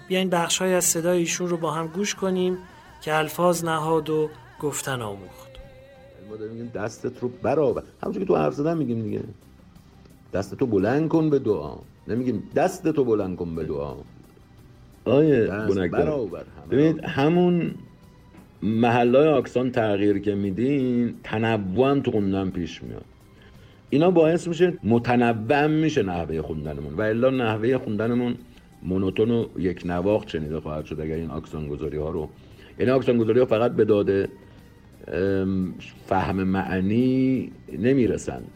بیاین 0.08 0.30
بخش 0.30 0.62
های 0.62 0.74
از 0.74 0.86
صدای 0.86 1.18
ایشون 1.18 1.50
رو 1.50 1.58
با 1.58 1.72
هم 1.72 1.88
گوش 1.88 2.16
کنیم 2.16 2.58
که 3.02 3.16
الفاظ 3.16 3.64
نهاد 3.64 4.10
و 4.10 4.30
گفتن 4.62 5.02
آموخت. 5.02 5.52
ما 6.30 6.36
داریم 6.36 6.54
میگیم 6.54 6.72
دستت 6.76 7.20
رو 7.20 7.30
برابر 7.30 7.84
همونجور 8.04 8.24
که 8.24 8.28
تو 8.28 8.36
حرف 8.36 8.54
زدن 8.54 8.78
میگیم 8.78 9.04
دیگه. 9.04 9.24
دست 10.34 10.56
تو 10.56 10.66
بلند 10.66 11.10
کن 11.10 11.30
به 11.30 11.40
دعا. 11.40 11.76
نمیگیم 12.08 12.50
دست 12.56 12.88
تو 12.88 13.04
بلند 13.04 13.38
کن 13.38 13.56
به 13.56 13.64
دعا. 13.64 13.96
آیه 15.06 15.48
برابر 15.92 16.44
ببینید 16.72 17.04
همون 17.04 17.72
محلای 18.64 19.28
آکسان 19.28 19.72
تغییر 19.72 20.20
که 20.20 20.36
میدین 20.36 21.14
تنوع 21.24 21.92
هم 21.92 22.02
تو 22.02 22.12
خوندن 22.12 22.50
پیش 22.50 22.84
میاد. 22.84 23.06
اینا 23.90 24.12
باعث 24.12 24.48
میشه 24.48 24.74
متنوع 24.84 25.68
میشه 25.68 26.04
نحوه 26.04 26.42
خوندنمون 26.42 26.94
و 26.94 27.02
الا 27.02 27.30
نحوه 27.30 27.78
خوندنمون 27.78 28.36
مونوتون 28.84 29.32
و 29.32 29.46
یک 29.58 29.82
نواخت 29.86 30.30
شنیده 30.30 30.60
خواهد 30.60 30.86
شد 30.86 31.00
اگر 31.00 31.16
این 31.16 31.30
آکسان 31.30 31.68
گذاری 31.68 31.98
ها 31.98 32.10
رو. 32.10 32.30
یعنی 32.80 32.92
آکسان 32.92 33.18
گذاری 33.18 33.40
ها 33.40 33.46
فقط 33.46 33.72
به 33.72 33.86
داده 33.86 34.30
فهم 36.08 36.44
معنی 36.44 37.52
نمی‌رسند 37.80 38.48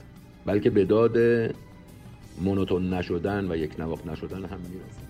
بلکه 0.46 0.70
به 0.70 0.86
داد 0.86 1.18
مونوتون 2.42 2.94
نشدن 2.94 3.52
و 3.52 3.56
یک 3.56 3.80
نواخت 3.80 4.08
نشدن 4.08 4.38
هم 4.38 4.60
می‌رسند. 4.70 5.07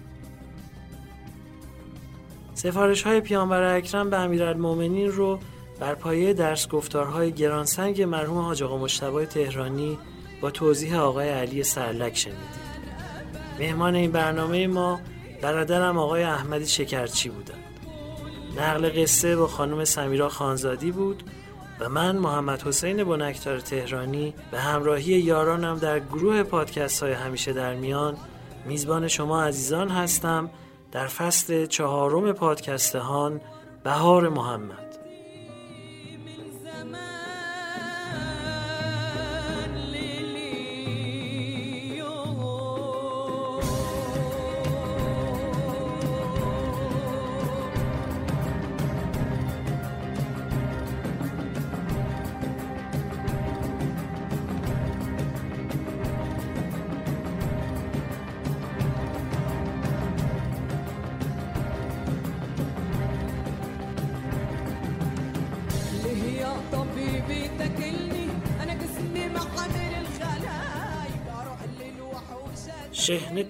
سفارش 2.57 3.03
های 3.03 3.21
پیامبر 3.21 3.75
اکرم 3.75 4.09
به 4.09 4.17
امیرالمومنین 4.17 5.11
رو 5.11 5.39
بر 5.79 5.95
پایه 5.95 6.33
درس 6.33 6.67
گفتارهای 6.67 7.31
گرانسنگ 7.31 8.01
مرحوم 8.01 8.37
حاج 8.37 8.63
آقا 8.63 8.77
مجتبی 8.77 9.25
تهرانی 9.25 9.97
با 10.41 10.51
توضیح 10.51 10.99
آقای 10.99 11.29
علی 11.29 11.63
سرلک 11.63 12.17
شنیدید. 12.17 12.67
مهمان 13.59 13.95
این 13.95 14.11
برنامه 14.11 14.67
ما 14.67 14.99
برادرم 15.41 15.97
آقای 15.97 16.23
احمدی 16.23 16.67
شکرچی 16.67 17.29
بودند. 17.29 17.63
نقل 18.57 18.89
قصه 18.89 19.35
با 19.35 19.47
خانم 19.47 19.85
سمیرا 19.85 20.29
خانزادی 20.29 20.91
بود 20.91 21.23
و 21.79 21.89
من 21.89 22.17
محمد 22.17 22.61
حسین 22.61 23.03
بنکتار 23.03 23.59
تهرانی 23.59 24.33
به 24.51 24.59
همراهی 24.59 25.13
یارانم 25.13 25.77
در 25.77 25.99
گروه 25.99 26.43
پادکست 26.43 27.03
های 27.03 27.13
همیشه 27.13 27.53
در 27.53 27.75
میان 27.75 28.17
میزبان 28.65 29.07
شما 29.07 29.43
عزیزان 29.43 29.89
هستم 29.89 30.49
در 30.91 31.07
فصل 31.07 31.65
چهارم 31.65 32.31
پادکست 32.31 32.95
هان 32.95 33.41
بهار 33.83 34.29
محمد. 34.29 34.86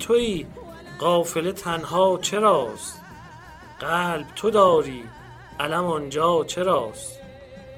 توی؟ 0.08 0.45
قافله 0.99 1.51
تنها 1.51 2.18
چراست؟ 2.22 3.01
قلب 3.80 4.28
تو 4.36 4.49
داری 4.49 5.03
علم 5.60 5.86
آنجا 5.86 6.43
چراست؟ 6.43 7.20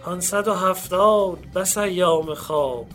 پانصد 0.04 0.48
و 0.48 0.54
هفتاد 0.54 1.40
بس 1.56 1.78
ایام 1.78 2.34
خواب 2.34 2.88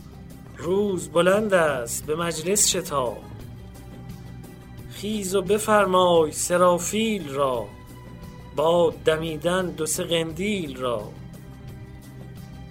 روز 0.56 1.08
بلند 1.08 1.54
است 1.54 2.06
به 2.06 2.16
مجلس 2.16 2.68
شتاب. 2.68 3.18
خیز 4.90 5.34
و 5.34 5.42
بفرمای 5.42 6.32
سرافیل 6.32 7.28
را 7.28 7.64
باد 8.56 8.94
دمیدن 9.04 9.70
دو 9.70 9.86
سه 9.86 10.04
قندیل 10.04 10.76
را. 10.76 11.02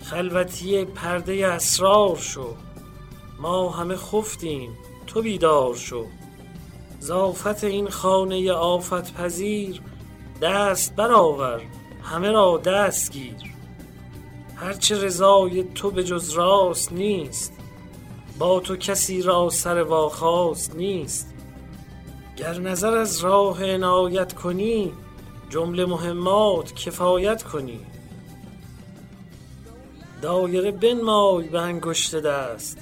خلوتی 0.03 0.85
پرده 0.85 1.47
اسرار 1.47 2.17
شو 2.17 2.55
ما 3.39 3.69
همه 3.69 3.95
خفتیم 3.95 4.77
تو 5.07 5.21
بیدار 5.21 5.75
شو. 5.75 6.07
زافت 7.03 7.63
این 7.63 7.89
خانه 7.89 8.51
آفت 8.51 9.13
پذیر 9.13 9.81
دست 10.41 10.95
برآور 10.95 11.61
همه 12.03 12.31
را 12.31 12.57
دست 12.57 13.11
گیر. 13.11 13.53
هرچه 14.55 15.01
رضای 15.01 15.63
تو 15.63 15.91
به 15.91 16.03
جز 16.03 16.29
راست 16.29 16.91
نیست 16.91 17.53
با 18.39 18.59
تو 18.59 18.75
کسی 18.75 19.21
را 19.21 19.49
سر 19.49 19.83
واخواست 19.83 20.75
نیست. 20.75 21.33
گر 22.37 22.59
نظر 22.59 22.97
از 22.97 23.19
راه 23.19 23.73
عنایت 23.73 24.33
کنی 24.33 24.93
جمله 25.49 25.85
مهمات 25.85 26.73
کفایت 26.73 27.43
کنی. 27.43 27.79
دایره 30.21 30.71
بنمای 30.71 31.47
به 31.47 31.61
انگشت 31.61 32.15
دست 32.15 32.77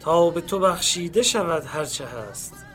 تا 0.00 0.30
به 0.30 0.40
تو 0.40 0.58
بخشیده 0.58 1.22
شود 1.22 1.62
هرچه 1.66 2.04
هست. 2.06 2.67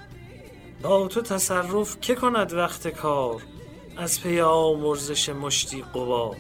با 0.84 1.08
تو 1.08 1.22
تصرف 1.22 1.98
که 2.02 2.16
کند 2.16 2.54
وقت 2.54 2.88
کار؟ 2.88 3.42
از 3.98 4.22
پی 4.22 4.42
آمرزش 4.42 5.30
مشتی 5.30 5.82
قبار 5.82 6.36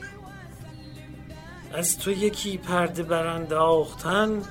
از 1.73 1.99
تو 1.99 2.11
یکی 2.11 2.57
پرده 2.57 3.03
برانداختن 3.03 4.41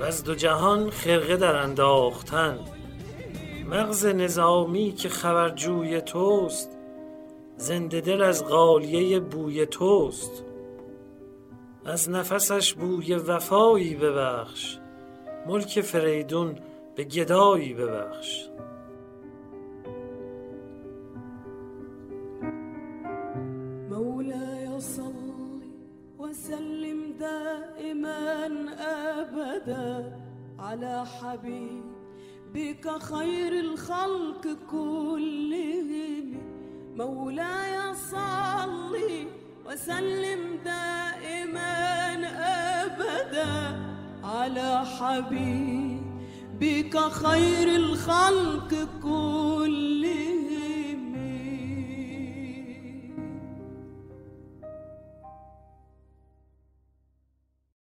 و 0.00 0.02
از 0.02 0.24
دو 0.24 0.34
جهان 0.34 0.90
خرقه 0.90 1.36
در 1.36 1.56
انداختن. 1.56 2.58
مغز 3.70 4.06
نظامی 4.06 4.92
که 4.92 5.08
خبرجوی 5.08 6.00
توست 6.00 6.70
زنده 7.56 8.00
دل 8.00 8.22
از 8.22 8.44
غالیه 8.44 9.20
بوی 9.20 9.66
توست. 9.66 10.44
از 11.84 12.10
نفسش 12.10 12.74
بوی 12.74 13.14
وفایی 13.14 13.94
ببخش 13.94 14.78
ملک 15.46 15.80
فریدون 15.80 16.58
به 16.96 17.04
گدایی 17.04 17.74
ببخش. 17.74 18.53
دائما 27.24 28.46
أبدا 29.20 29.88
على 30.58 30.94
حبيبك 31.16 32.84
خير 33.02 33.52
الخلق 33.66 34.44
كلهم. 34.70 36.26
مولاي 36.96 37.94
صل 37.94 38.94
وسلم 39.66 40.42
دائما 40.64 41.74
أبدا 42.82 43.54
على 44.24 44.70
حبيبك 44.98 46.94
خير 47.24 47.68
الخلق 47.82 48.72
كلهم. 49.02 50.53